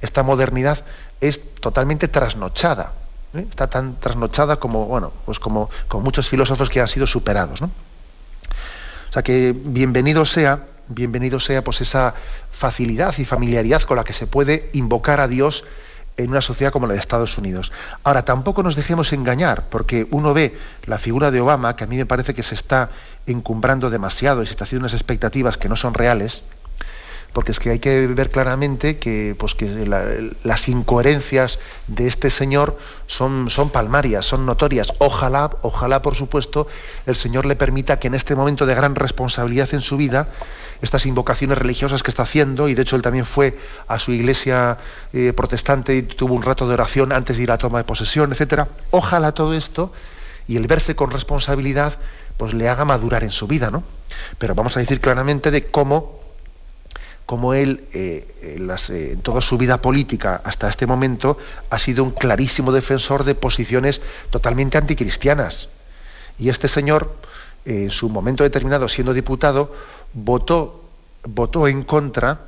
Esta 0.00 0.22
modernidad 0.22 0.84
es 1.20 1.40
totalmente 1.60 2.08
trasnochada, 2.08 2.92
está 3.34 3.68
tan 3.68 3.96
trasnochada 4.00 4.56
como, 4.56 4.86
bueno, 4.86 5.12
pues 5.24 5.38
como, 5.38 5.70
como 5.88 6.04
muchos 6.04 6.28
filósofos 6.28 6.68
que 6.68 6.80
han 6.80 6.88
sido 6.88 7.06
superados, 7.06 7.60
¿no? 7.60 7.70
O 9.08 9.12
sea 9.12 9.22
que 9.22 9.54
bienvenido 9.56 10.24
sea 10.24 10.66
bienvenido 10.90 11.38
sea 11.38 11.62
pues 11.62 11.80
esa 11.80 12.14
facilidad 12.50 13.16
y 13.18 13.24
familiaridad 13.24 13.82
con 13.82 13.96
la 13.96 14.04
que 14.04 14.12
se 14.12 14.26
puede 14.26 14.70
invocar 14.72 15.20
a 15.20 15.28
Dios 15.28 15.64
en 16.16 16.30
una 16.30 16.40
sociedad 16.40 16.72
como 16.72 16.86
la 16.86 16.94
de 16.94 16.98
Estados 16.98 17.38
Unidos. 17.38 17.72
Ahora, 18.04 18.24
tampoco 18.24 18.62
nos 18.62 18.76
dejemos 18.76 19.12
engañar, 19.12 19.64
porque 19.70 20.06
uno 20.10 20.34
ve 20.34 20.58
la 20.86 20.98
figura 20.98 21.30
de 21.30 21.40
Obama, 21.40 21.76
que 21.76 21.84
a 21.84 21.86
mí 21.86 21.96
me 21.96 22.06
parece 22.06 22.34
que 22.34 22.42
se 22.42 22.54
está 22.54 22.90
encumbrando 23.26 23.90
demasiado 23.90 24.42
y 24.42 24.46
se 24.46 24.52
está 24.52 24.64
haciendo 24.64 24.84
unas 24.84 24.94
expectativas 24.94 25.56
que 25.56 25.68
no 25.68 25.76
son 25.76 25.94
reales, 25.94 26.42
porque 27.32 27.52
es 27.52 27.60
que 27.60 27.70
hay 27.70 27.78
que 27.78 28.06
ver 28.08 28.30
claramente 28.30 28.98
que, 28.98 29.36
pues, 29.38 29.54
que 29.54 29.86
las 30.42 30.68
incoherencias 30.68 31.58
de 31.86 32.08
este 32.08 32.30
señor 32.30 32.76
son, 33.06 33.50
son 33.50 33.70
palmarias, 33.70 34.26
son 34.26 34.46
notorias. 34.46 34.92
Ojalá, 34.98 35.50
ojalá, 35.62 36.02
por 36.02 36.16
supuesto, 36.16 36.66
el 37.06 37.14
Señor 37.14 37.46
le 37.46 37.56
permita 37.56 37.98
que 37.98 38.08
en 38.08 38.14
este 38.14 38.34
momento 38.34 38.66
de 38.66 38.74
gran 38.74 38.96
responsabilidad 38.96 39.68
en 39.72 39.80
su 39.80 39.96
vida, 39.96 40.28
estas 40.82 41.06
invocaciones 41.06 41.58
religiosas 41.58 42.02
que 42.02 42.10
está 42.10 42.24
haciendo, 42.24 42.68
y 42.68 42.74
de 42.74 42.82
hecho 42.82 42.96
él 42.96 43.02
también 43.02 43.26
fue 43.26 43.56
a 43.86 43.98
su 43.98 44.12
iglesia 44.12 44.78
eh, 45.12 45.32
protestante 45.32 45.94
y 45.94 46.02
tuvo 46.02 46.34
un 46.34 46.42
rato 46.42 46.66
de 46.66 46.74
oración 46.74 47.12
antes 47.12 47.36
de 47.36 47.44
ir 47.44 47.50
a 47.50 47.54
la 47.54 47.58
toma 47.58 47.78
de 47.78 47.84
posesión, 47.84 48.32
etcétera. 48.32 48.66
Ojalá 48.90 49.32
todo 49.32 49.54
esto 49.54 49.92
y 50.48 50.56
el 50.56 50.66
verse 50.66 50.96
con 50.96 51.12
responsabilidad, 51.12 51.94
pues 52.36 52.54
le 52.54 52.68
haga 52.68 52.84
madurar 52.84 53.22
en 53.22 53.30
su 53.30 53.46
vida, 53.46 53.70
¿no? 53.70 53.84
Pero 54.38 54.54
vamos 54.56 54.76
a 54.76 54.80
decir 54.80 55.00
claramente 55.00 55.50
de 55.50 55.66
cómo 55.66 56.18
como 57.30 57.54
él 57.54 57.84
eh, 57.92 58.26
eh, 58.42 59.12
en 59.12 59.20
toda 59.20 59.40
su 59.40 59.56
vida 59.56 59.80
política 59.80 60.40
hasta 60.42 60.68
este 60.68 60.84
momento 60.84 61.38
ha 61.70 61.78
sido 61.78 62.02
un 62.02 62.10
clarísimo 62.10 62.72
defensor 62.72 63.22
de 63.22 63.36
posiciones 63.36 64.02
totalmente 64.30 64.78
anticristianas. 64.78 65.68
Y 66.40 66.48
este 66.48 66.66
señor, 66.66 67.14
en 67.64 67.90
su 67.90 68.08
momento 68.08 68.42
determinado, 68.42 68.88
siendo 68.88 69.14
diputado, 69.14 69.72
votó, 70.12 70.90
votó 71.22 71.68
en 71.68 71.84
contra, 71.84 72.46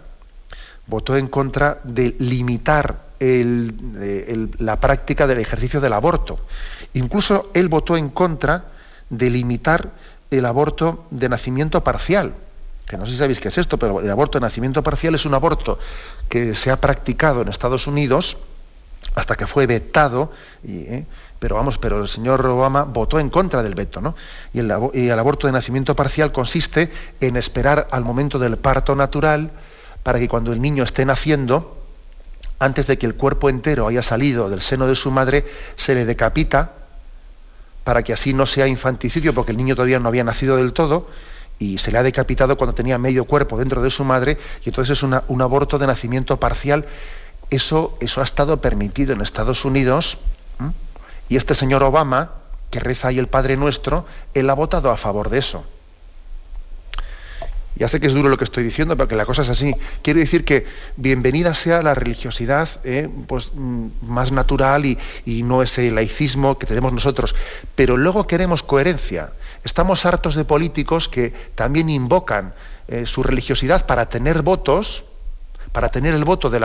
votó 0.88 1.16
en 1.16 1.28
contra 1.28 1.78
de 1.84 2.16
limitar 2.18 3.02
la 3.20 4.80
práctica 4.80 5.28
del 5.28 5.38
ejercicio 5.38 5.80
del 5.80 5.92
aborto. 5.92 6.40
Incluso 6.94 7.52
él 7.54 7.68
votó 7.68 7.96
en 7.96 8.08
contra 8.08 8.64
de 9.10 9.30
limitar 9.30 9.92
el 10.32 10.44
aborto 10.44 11.04
de 11.12 11.28
nacimiento 11.28 11.84
parcial 11.84 12.34
no 12.96 13.06
sé 13.06 13.12
si 13.12 13.18
sabéis 13.18 13.40
qué 13.40 13.48
es 13.48 13.58
esto, 13.58 13.78
pero 13.78 14.00
el 14.00 14.10
aborto 14.10 14.38
de 14.38 14.42
nacimiento 14.42 14.82
parcial 14.82 15.14
es 15.14 15.24
un 15.24 15.34
aborto 15.34 15.78
que 16.28 16.54
se 16.54 16.70
ha 16.70 16.80
practicado 16.80 17.42
en 17.42 17.48
Estados 17.48 17.86
Unidos 17.86 18.36
hasta 19.14 19.36
que 19.36 19.46
fue 19.46 19.66
vetado, 19.66 20.32
¿eh? 20.64 21.04
pero 21.38 21.56
vamos, 21.56 21.78
pero 21.78 22.00
el 22.00 22.08
señor 22.08 22.46
Obama 22.46 22.84
votó 22.84 23.18
en 23.18 23.30
contra 23.30 23.62
del 23.62 23.74
veto, 23.74 24.00
¿no? 24.00 24.14
Y 24.52 24.60
el 24.60 25.18
aborto 25.18 25.46
de 25.46 25.52
nacimiento 25.52 25.96
parcial 25.96 26.32
consiste 26.32 26.90
en 27.20 27.36
esperar 27.36 27.88
al 27.90 28.04
momento 28.04 28.38
del 28.38 28.56
parto 28.56 28.94
natural 28.94 29.50
para 30.02 30.18
que 30.18 30.28
cuando 30.28 30.52
el 30.52 30.62
niño 30.62 30.84
esté 30.84 31.04
naciendo, 31.04 31.78
antes 32.58 32.86
de 32.86 32.96
que 32.96 33.06
el 33.06 33.16
cuerpo 33.16 33.50
entero 33.50 33.88
haya 33.88 34.02
salido 34.02 34.48
del 34.48 34.62
seno 34.62 34.86
de 34.86 34.94
su 34.94 35.10
madre, 35.10 35.44
se 35.76 35.94
le 35.94 36.04
decapita 36.04 36.72
para 37.84 38.02
que 38.04 38.12
así 38.12 38.32
no 38.32 38.46
sea 38.46 38.68
infanticidio, 38.68 39.34
porque 39.34 39.50
el 39.50 39.58
niño 39.58 39.74
todavía 39.74 39.98
no 39.98 40.08
había 40.08 40.24
nacido 40.24 40.56
del 40.56 40.72
todo, 40.72 41.08
y 41.62 41.78
se 41.78 41.92
le 41.92 41.98
ha 41.98 42.02
decapitado 42.02 42.56
cuando 42.56 42.74
tenía 42.74 42.98
medio 42.98 43.24
cuerpo 43.24 43.56
dentro 43.56 43.82
de 43.82 43.90
su 43.90 44.04
madre 44.04 44.36
y 44.64 44.70
entonces 44.70 44.98
es 44.98 45.02
un 45.04 45.42
aborto 45.42 45.78
de 45.78 45.86
nacimiento 45.86 46.38
parcial. 46.38 46.86
Eso, 47.50 47.96
eso 48.00 48.20
ha 48.20 48.24
estado 48.24 48.60
permitido 48.60 49.12
en 49.12 49.20
Estados 49.20 49.64
Unidos 49.64 50.18
y 51.28 51.36
este 51.36 51.54
señor 51.54 51.82
Obama, 51.82 52.32
que 52.70 52.80
reza 52.80 53.08
ahí 53.08 53.18
el 53.18 53.28
Padre 53.28 53.56
Nuestro, 53.56 54.06
él 54.34 54.50
ha 54.50 54.54
votado 54.54 54.90
a 54.90 54.96
favor 54.96 55.30
de 55.30 55.38
eso. 55.38 55.64
Ya 57.82 57.88
sé 57.88 57.98
que 57.98 58.06
es 58.06 58.14
duro 58.14 58.28
lo 58.28 58.38
que 58.38 58.44
estoy 58.44 58.62
diciendo, 58.62 58.96
pero 58.96 59.08
que 59.08 59.16
la 59.16 59.26
cosa 59.26 59.42
es 59.42 59.48
así. 59.48 59.74
Quiero 60.02 60.20
decir 60.20 60.44
que 60.44 60.66
bienvenida 60.96 61.52
sea 61.52 61.82
la 61.82 61.94
religiosidad 61.94 62.68
eh, 62.84 63.08
pues, 63.26 63.50
mm, 63.56 63.86
más 64.02 64.30
natural 64.30 64.86
y, 64.86 64.96
no 65.42 65.64
ese 65.64 65.90
laicismo 65.90 66.60
que 66.60 66.66
tenemos 66.68 66.92
nosotros. 66.92 67.34
Pero 67.74 67.96
luego 67.96 68.28
queremos 68.28 68.62
coherencia. 68.62 69.32
Estamos 69.64 70.06
hartos 70.06 70.36
de 70.36 70.44
políticos 70.44 71.08
que 71.08 71.32
también 71.56 71.90
invocan 71.90 72.54
eh, 72.86 73.04
su 73.04 73.24
religiosidad 73.24 73.84
para 73.84 74.08
tener 74.08 74.42
votos, 74.42 75.02
para 75.72 75.90
tener 75.90 76.14
el 76.14 76.22
voto 76.22 76.50
de, 76.50 76.60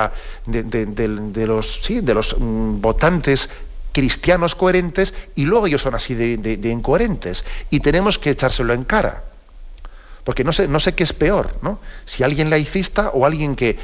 los 1.47 2.36
mm, 2.38 2.80
votantes 2.80 3.49
cristianos 3.91 4.53
coherentes 4.53 5.15
y 5.34 5.45
luego 5.45 5.65
ellos 5.65 5.82
son 5.82 5.95
así 5.95 6.13
de 6.13 6.70
incoherentes. 6.70 7.43
Y 7.72 7.80
tenemos 7.80 8.20
que 8.20 8.30
echárselo 8.30 8.76
en 8.76 8.84
cara. 8.84 9.24
Porque 10.28 10.44
no 10.44 10.52
sé, 10.52 10.94
qué 10.94 11.04
es 11.06 11.14
peor, 11.14 11.56
¿no? 11.62 11.80
Si 12.04 12.22
alguien 12.22 12.50
laicista 12.50 13.12
o 13.12 13.26
alguien 13.26 13.56
que, 13.56 13.80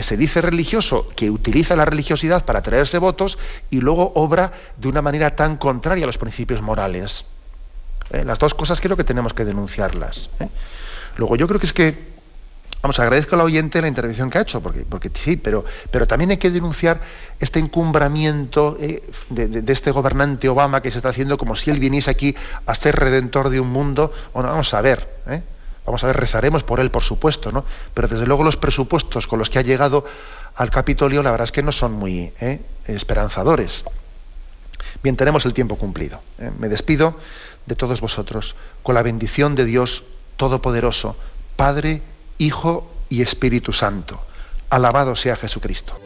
se 0.00 0.16
dice 0.16 0.40
religioso, 0.40 1.08
que 1.14 1.30
utiliza 1.30 1.76
la 1.76 1.84
religiosidad 1.84 2.44
para 2.44 2.60
traerse 2.60 2.98
votos 2.98 3.38
y 3.70 3.80
luego 3.80 4.10
obra 4.16 4.50
de 4.78 4.88
una 4.88 5.00
manera 5.00 5.36
tan 5.36 5.56
contraria 5.56 6.02
a 6.02 6.06
los 6.06 6.18
principios 6.18 6.60
morales. 6.60 7.24
¿eh? 8.10 8.24
Las 8.24 8.40
dos 8.40 8.52
cosas 8.54 8.80
creo 8.80 8.96
que 8.96 9.04
tenemos 9.04 9.32
que 9.32 9.44
denunciarlas. 9.44 10.28
¿eh? 10.40 10.48
Luego 11.18 11.36
yo 11.36 11.46
creo 11.46 11.60
que 11.60 11.66
es 11.66 11.72
que 11.72 12.16
Vamos, 12.82 12.98
agradezco 12.98 13.36
al 13.36 13.42
oyente 13.42 13.80
la 13.80 13.88
intervención 13.88 14.28
que 14.28 14.38
ha 14.38 14.42
hecho, 14.42 14.60
porque, 14.60 15.10
sí, 15.14 15.36
pero, 15.36 15.64
también 16.08 16.30
hay 16.30 16.36
que 16.36 16.50
denunciar 16.50 17.00
este 17.38 17.58
encumbramiento 17.58 18.76
eh, 18.80 19.02
de, 19.30 19.72
este 19.72 19.92
gobernante 19.92 20.48
Obama 20.48 20.82
que 20.82 20.90
se 20.90 20.98
está 20.98 21.08
haciendo 21.10 21.38
como 21.38 21.54
si 21.54 21.70
él 21.70 21.78
viniese 21.78 22.10
aquí 22.10 22.36
a 22.66 22.74
ser 22.74 22.96
redentor 22.96 23.50
de 23.50 23.60
un 23.60 23.70
mundo. 23.70 24.12
Vamos 24.34 24.74
a 24.74 24.80
ver, 24.82 25.08
vamos 25.86 26.04
a 26.04 26.08
ver, 26.08 26.16
rezaremos 26.16 26.64
por 26.64 26.80
él, 26.80 26.90
por 26.90 27.02
supuesto, 27.02 27.52
¿no? 27.52 27.64
Pero 27.94 28.08
desde 28.08 28.26
luego 28.26 28.44
los 28.44 28.56
presupuestos 28.56 29.26
con 29.26 29.38
los 29.38 29.48
que 29.48 29.58
ha 29.58 29.62
llegado 29.62 30.04
al 30.56 30.70
Capitolio, 30.70 31.22
la 31.22 31.30
verdad 31.30 31.44
es 31.44 31.52
que 31.52 31.62
no 31.62 31.72
son 31.72 31.92
muy 31.92 32.32
esperanzadores. 32.86 33.84
Bien, 35.02 35.16
tenemos 35.16 35.46
el 35.46 35.54
tiempo 35.54 35.76
cumplido. 35.76 36.20
Me 36.58 36.68
despido 36.68 37.16
de 37.66 37.74
todos 37.74 38.00
vosotros, 38.00 38.56
con 38.82 38.94
la 38.94 39.02
bendición 39.02 39.54
de 39.54 39.64
Dios 39.64 40.04
Todopoderoso, 40.36 41.16
Padre, 41.56 42.02
Hijo 42.38 42.90
y 43.08 43.22
Espíritu 43.22 43.72
Santo. 43.72 44.20
Alabado 44.70 45.16
sea 45.16 45.36
Jesucristo. 45.36 46.05